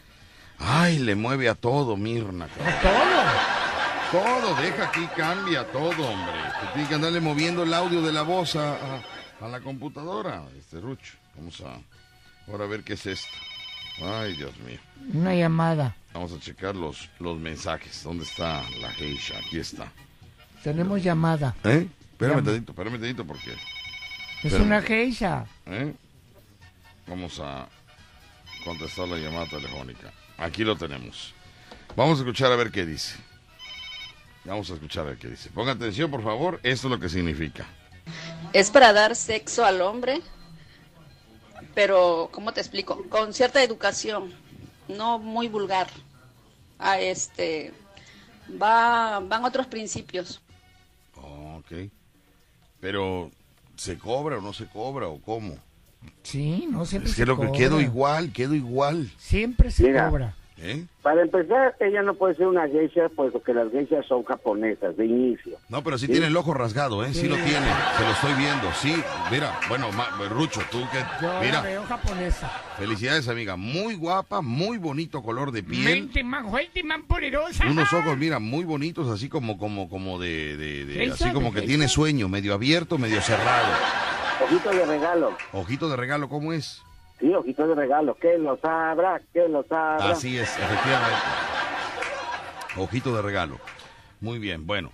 [0.58, 2.46] Ay, le mueve a todo, Mirna.
[2.46, 4.22] ¿A todo?
[4.24, 6.32] Todo, deja aquí, cambia todo, hombre.
[6.60, 9.02] Tú tienes que andarle moviendo el audio de la voz a, a-
[9.40, 11.14] a la computadora, este Rucho.
[11.36, 11.78] Vamos a...
[12.50, 13.28] Ahora a ver qué es esto.
[14.02, 14.78] Ay, Dios mío.
[15.14, 15.94] Una llamada.
[16.12, 18.02] Vamos a checar los, los mensajes.
[18.02, 19.38] ¿Dónde está la geisha?
[19.38, 19.90] Aquí está.
[20.62, 21.54] Tenemos llamada.
[21.64, 21.86] ¿Eh?
[22.12, 22.50] Espérame Llama.
[22.50, 23.52] tantito, espérame tantito porque...
[23.52, 24.66] Es Espérame.
[24.66, 25.46] una geisha.
[25.66, 25.94] ¿Eh?
[27.06, 27.68] Vamos a
[28.64, 30.12] contestar la llamada telefónica.
[30.38, 31.34] Aquí lo tenemos.
[31.94, 33.16] Vamos a escuchar a ver qué dice.
[34.44, 35.50] Vamos a escuchar a ver qué dice.
[35.50, 36.60] Ponga atención, por favor.
[36.62, 37.66] Esto es lo que significa.
[38.52, 40.20] Es para dar sexo al hombre,
[41.76, 43.04] pero, ¿cómo te explico?
[43.10, 44.32] Con cierta educación,
[44.88, 45.88] no muy vulgar.
[46.78, 47.70] A este,
[48.50, 50.40] va, van otros principios.
[51.16, 51.90] Oh, ok.
[52.80, 53.30] Pero,
[53.76, 55.58] ¿se cobra o no se cobra o cómo?
[56.22, 57.58] Sí, no siempre Es se que lo que cobra.
[57.58, 59.12] quedo igual, quedo igual.
[59.18, 60.08] Siempre se Mira.
[60.08, 60.34] cobra.
[60.58, 60.86] ¿Eh?
[61.02, 65.04] Para empezar, ella no puede ser una geisha, puesto que las geishas son japonesas de
[65.04, 65.58] inicio.
[65.68, 66.12] No, pero sí, Sí.
[66.12, 67.12] tiene el ojo rasgado, ¿eh?
[67.12, 67.66] Sí, lo tiene.
[67.98, 68.72] Se lo estoy viendo.
[68.72, 68.94] Sí,
[69.30, 70.98] mira, bueno, ma- Rucho, tú que.
[71.20, 72.48] Yo la Mira, veo japonesa.
[72.78, 73.56] felicidades, amiga.
[73.56, 75.84] Muy guapa, muy bonito color de piel.
[75.84, 77.66] Mente man fuerte, man poderosa.
[77.66, 81.50] Unos ojos, mira, muy bonitos, así como, como, como de, de- de- Geisha, así como
[81.52, 83.68] de que tiene sueño, medio abierto, medio cerrado.
[84.42, 85.36] Ojito de regalo.
[85.52, 86.82] Ojito de regalo, ¿cómo es?
[87.18, 88.14] Sí, ojito de regalo.
[88.14, 90.10] Que lo sabrá, que lo sabrá.
[90.10, 91.16] Así es, efectivamente.
[92.76, 93.58] Ojito de regalo.
[94.20, 94.90] Muy bien, bueno.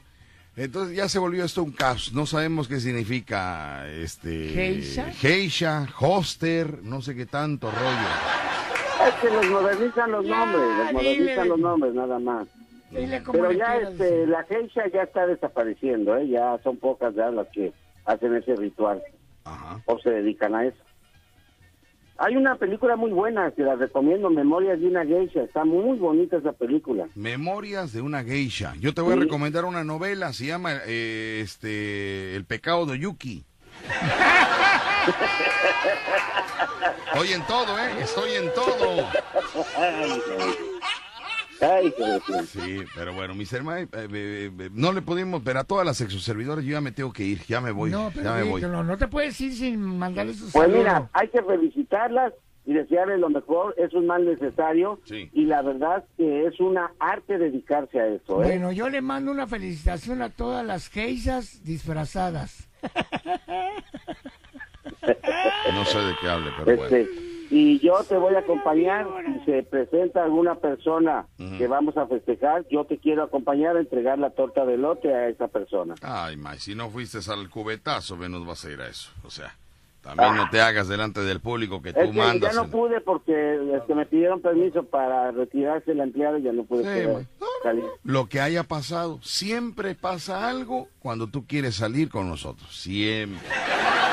[0.56, 2.12] Entonces ya se volvió esto un caos.
[2.12, 5.04] No sabemos qué significa este ¿Geisha?
[5.12, 9.08] geisha, hoster, no sé qué tanto rollo.
[9.08, 12.46] Es que les modernizan los nombres, les modernizan los nombres nada más.
[12.90, 16.28] Pero ya este, la geisha ya está desapareciendo, ¿eh?
[16.28, 17.72] ya son pocas ya las que
[18.04, 19.02] hacen ese ritual
[19.86, 20.82] o se dedican a eso.
[22.18, 26.36] Hay una película muy buena, que la recomiendo, Memorias de una geisha, está muy bonita
[26.36, 27.08] esa película.
[27.14, 28.74] Memorias de una geisha.
[28.78, 33.44] Yo te voy a recomendar una novela, se llama eh, este El pecado de Yuki.
[37.12, 37.90] Estoy en todo, ¿eh?
[38.00, 38.96] Estoy en todo.
[42.46, 46.00] Sí, pero bueno, mis hermanos, eh, eh, eh, no le pudimos, pero a todas las
[46.00, 48.48] exoservidoras yo ya me tengo que ir, ya me voy, No, pero ya me sí,
[48.50, 48.60] voy.
[48.62, 50.78] no, no te puedes ir sin mandarle sus Pues saludos.
[50.78, 52.32] mira, hay que felicitarlas
[52.64, 57.38] y desearles lo mejor, es un mal necesario y la verdad que es una arte
[57.38, 58.42] dedicarse a eso.
[58.42, 58.46] ¿eh?
[58.46, 62.68] Bueno, yo le mando una felicitación a todas las geishas disfrazadas.
[65.72, 66.96] No sé de qué hable, pero bueno.
[67.54, 72.66] Y yo te voy a acompañar si se presenta alguna persona que vamos a festejar,
[72.70, 75.94] yo te quiero acompañar a entregar la torta de lote a esa persona.
[76.00, 79.10] Ay, May, si no fuiste al cubetazo, menos vas a ir a eso.
[79.22, 79.54] O sea,
[80.02, 82.54] también no te hagas delante del público que tú Es que mandas.
[82.54, 86.64] ya no pude porque este, me pidieron permiso para retirarse la empleada y ya no
[86.64, 87.26] pude Sí,
[87.62, 87.84] salir.
[88.04, 92.68] Lo que haya pasado, siempre pasa algo cuando tú quieres salir con nosotros.
[92.76, 93.40] Siempre.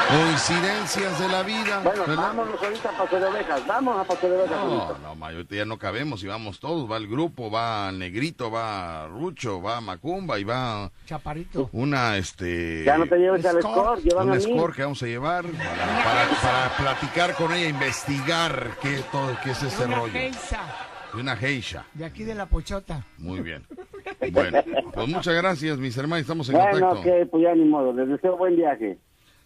[0.09, 1.81] Coincidencias de la vida.
[1.83, 2.15] Bueno, ¿verdad?
[2.23, 4.49] vámonos ahorita a Paso de Ovejas, vamos a Paso de Ovejas.
[4.57, 4.99] No, ahorita.
[5.03, 6.89] no, May, ahorita ya no cabemos y vamos todos.
[6.91, 11.69] Va el grupo, va Negrito, va Rucho, va Macumba y va Chaparito.
[11.73, 12.83] una, este...
[12.85, 14.53] Ya no te lleves al Escort, llévame Un a mí.
[14.55, 19.51] score que vamos a llevar para, para- para platicar con ella, investigar qué, todo, qué
[19.51, 20.13] es ese Una rollo.
[20.13, 20.61] geisha
[21.13, 21.85] De una geisha.
[21.93, 23.03] de aquí de la pochota.
[23.17, 23.65] Muy bien.
[24.31, 24.59] Bueno,
[24.93, 26.21] pues muchas gracias, mis hermanos.
[26.21, 26.99] Estamos en Bueno, contacto.
[27.09, 28.97] ok, pues ya ni modo, les deseo buen viaje.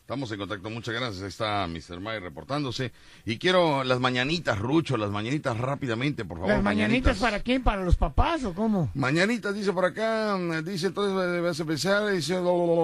[0.01, 1.21] Estamos en contacto, muchas gracias.
[1.21, 2.01] Ahí está Mr.
[2.01, 2.91] May reportándose.
[3.23, 6.53] Y quiero las mañanitas, Rucho, las mañanitas rápidamente, por favor.
[6.55, 7.63] ¿Las mañanitas para quién?
[7.63, 8.89] ¿Para los papás o cómo?
[8.95, 12.37] Mañanitas, dice por acá, dice entonces, vas a empezar, dice,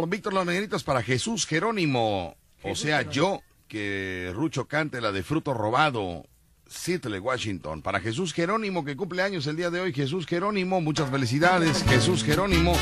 [0.07, 2.35] Víctor, las mañanitas para Jesús Jerónimo.
[2.63, 6.25] O sea, yo, que Rucho cante la de Fruto Robado,
[6.69, 7.81] Seattle, Washington.
[7.81, 9.93] Para Jesús Jerónimo, que cumple años el día de hoy.
[9.93, 12.73] Jesús Jerónimo, muchas felicidades, Jesús Jerónimo.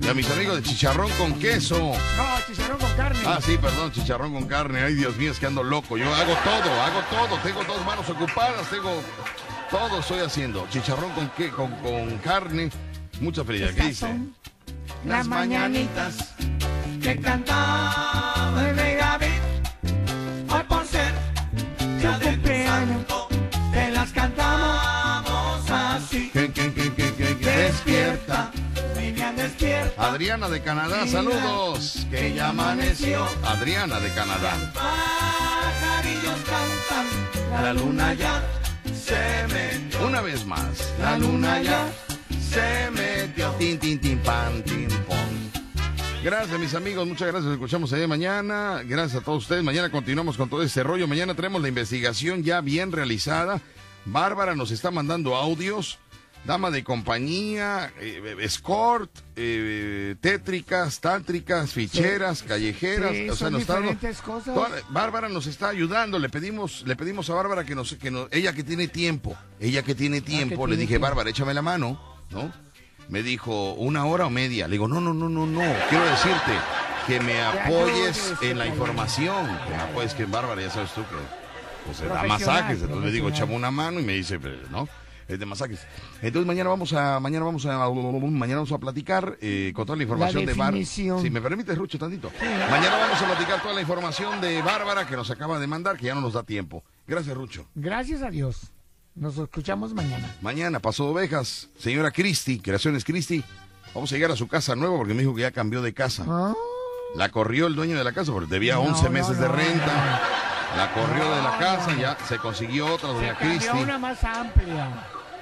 [0.00, 1.78] Y a mis amigos de Chicharrón con Queso.
[1.78, 3.20] No, chicharrón con carne.
[3.26, 4.82] Ah, sí, perdón, chicharrón con carne.
[4.82, 5.96] Ay, Dios mío, es que ando loco.
[5.96, 7.38] Yo hago todo, hago todo.
[7.42, 9.02] Tengo dos manos ocupadas, tengo
[9.70, 10.66] todo estoy haciendo.
[10.70, 12.70] Chicharrón con qué, con, con carne.
[13.20, 13.74] Mucha felicidad.
[13.74, 14.16] ¿Qué dice?
[15.04, 16.34] Las mañanitas
[17.02, 18.52] que cantaba
[30.04, 32.06] Adriana de Canadá, saludos.
[32.10, 33.26] Que ya amaneció.
[33.42, 34.52] Adriana de Canadá.
[34.74, 38.42] Pajarillos cantan, la luna ya
[38.94, 40.06] se metió.
[40.06, 40.92] Una vez más.
[41.00, 41.88] La luna ya
[42.38, 43.50] se metió.
[43.52, 45.16] Tin, tin, tin, pan, tin, pon.
[46.22, 47.08] Gracias, mis amigos.
[47.08, 47.44] Muchas gracias.
[47.44, 48.82] Nos escuchamos ahí mañana.
[48.84, 49.64] Gracias a todos ustedes.
[49.64, 51.08] Mañana continuamos con todo ese rollo.
[51.08, 53.62] Mañana tenemos la investigación ya bien realizada.
[54.04, 55.98] Bárbara nos está mandando audios.
[56.44, 63.12] Dama de compañía, eh, escort, eh, tétricas, tántricas, ficheras, callejeras.
[63.12, 64.54] Sí, o sea, son nos está diferentes cosas.
[64.54, 66.18] Toda- Bárbara nos está ayudando.
[66.18, 69.82] Le pedimos, le pedimos a Bárbara que nos, que nos- ella que tiene tiempo, ella
[69.82, 71.06] que tiene tiempo, le tiene dije, tiempo.
[71.06, 71.98] Bárbara, échame la mano,
[72.30, 72.52] ¿no?
[73.08, 74.66] Me dijo, una hora o media.
[74.68, 75.60] Le digo, no, no, no, no, no.
[75.88, 76.52] Quiero decirte
[77.06, 79.46] que me apoyes en la información.
[79.66, 81.16] Que me apoyes, que Bárbara, ya sabes tú que
[81.86, 82.82] pues, se da masajes.
[82.82, 84.86] Entonces le digo, échame una mano y me dice, "Pero, ¿no?
[85.28, 85.80] De masajes.
[86.22, 90.02] Entonces mañana vamos a, mañana vamos a, mañana vamos a platicar eh, con toda la
[90.02, 90.84] información de Bárbara.
[90.84, 92.30] Si me permites, Rucho, tantito.
[92.70, 96.06] Mañana vamos a platicar toda la información de Bárbara que nos acaba de mandar, que
[96.06, 96.84] ya no nos da tiempo.
[97.06, 97.66] Gracias, Rucho.
[97.74, 98.72] Gracias a Dios.
[99.14, 100.34] Nos escuchamos mañana.
[100.42, 103.44] Mañana, Paso de Ovejas, señora Cristi, Creaciones Cristi.
[103.94, 106.24] Vamos a llegar a su casa nueva porque me dijo que ya cambió de casa.
[106.28, 106.52] Ah.
[107.14, 110.20] La corrió el dueño de la casa porque debía No, 11 no, meses de renta.
[110.76, 113.68] La corrió de la casa, ya se consiguió otra, doña Cristi.
[113.68, 114.88] una más amplia.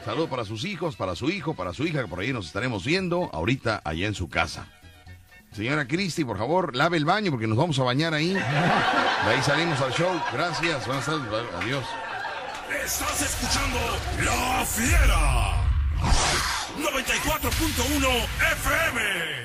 [0.04, 2.84] Saludo para sus hijos, para su hijo, para su hija, que por ahí nos estaremos
[2.84, 4.66] viendo ahorita allá en su casa.
[5.52, 8.32] Señora Cristi, por favor, lave el baño porque nos vamos a bañar ahí.
[8.32, 10.20] De ahí salimos al show.
[10.32, 11.28] Gracias, buenas tardes,
[11.60, 11.84] adiós.
[12.84, 13.78] Estás escuchando
[14.24, 15.62] La Fiera.
[16.78, 19.42] 94.1 FM.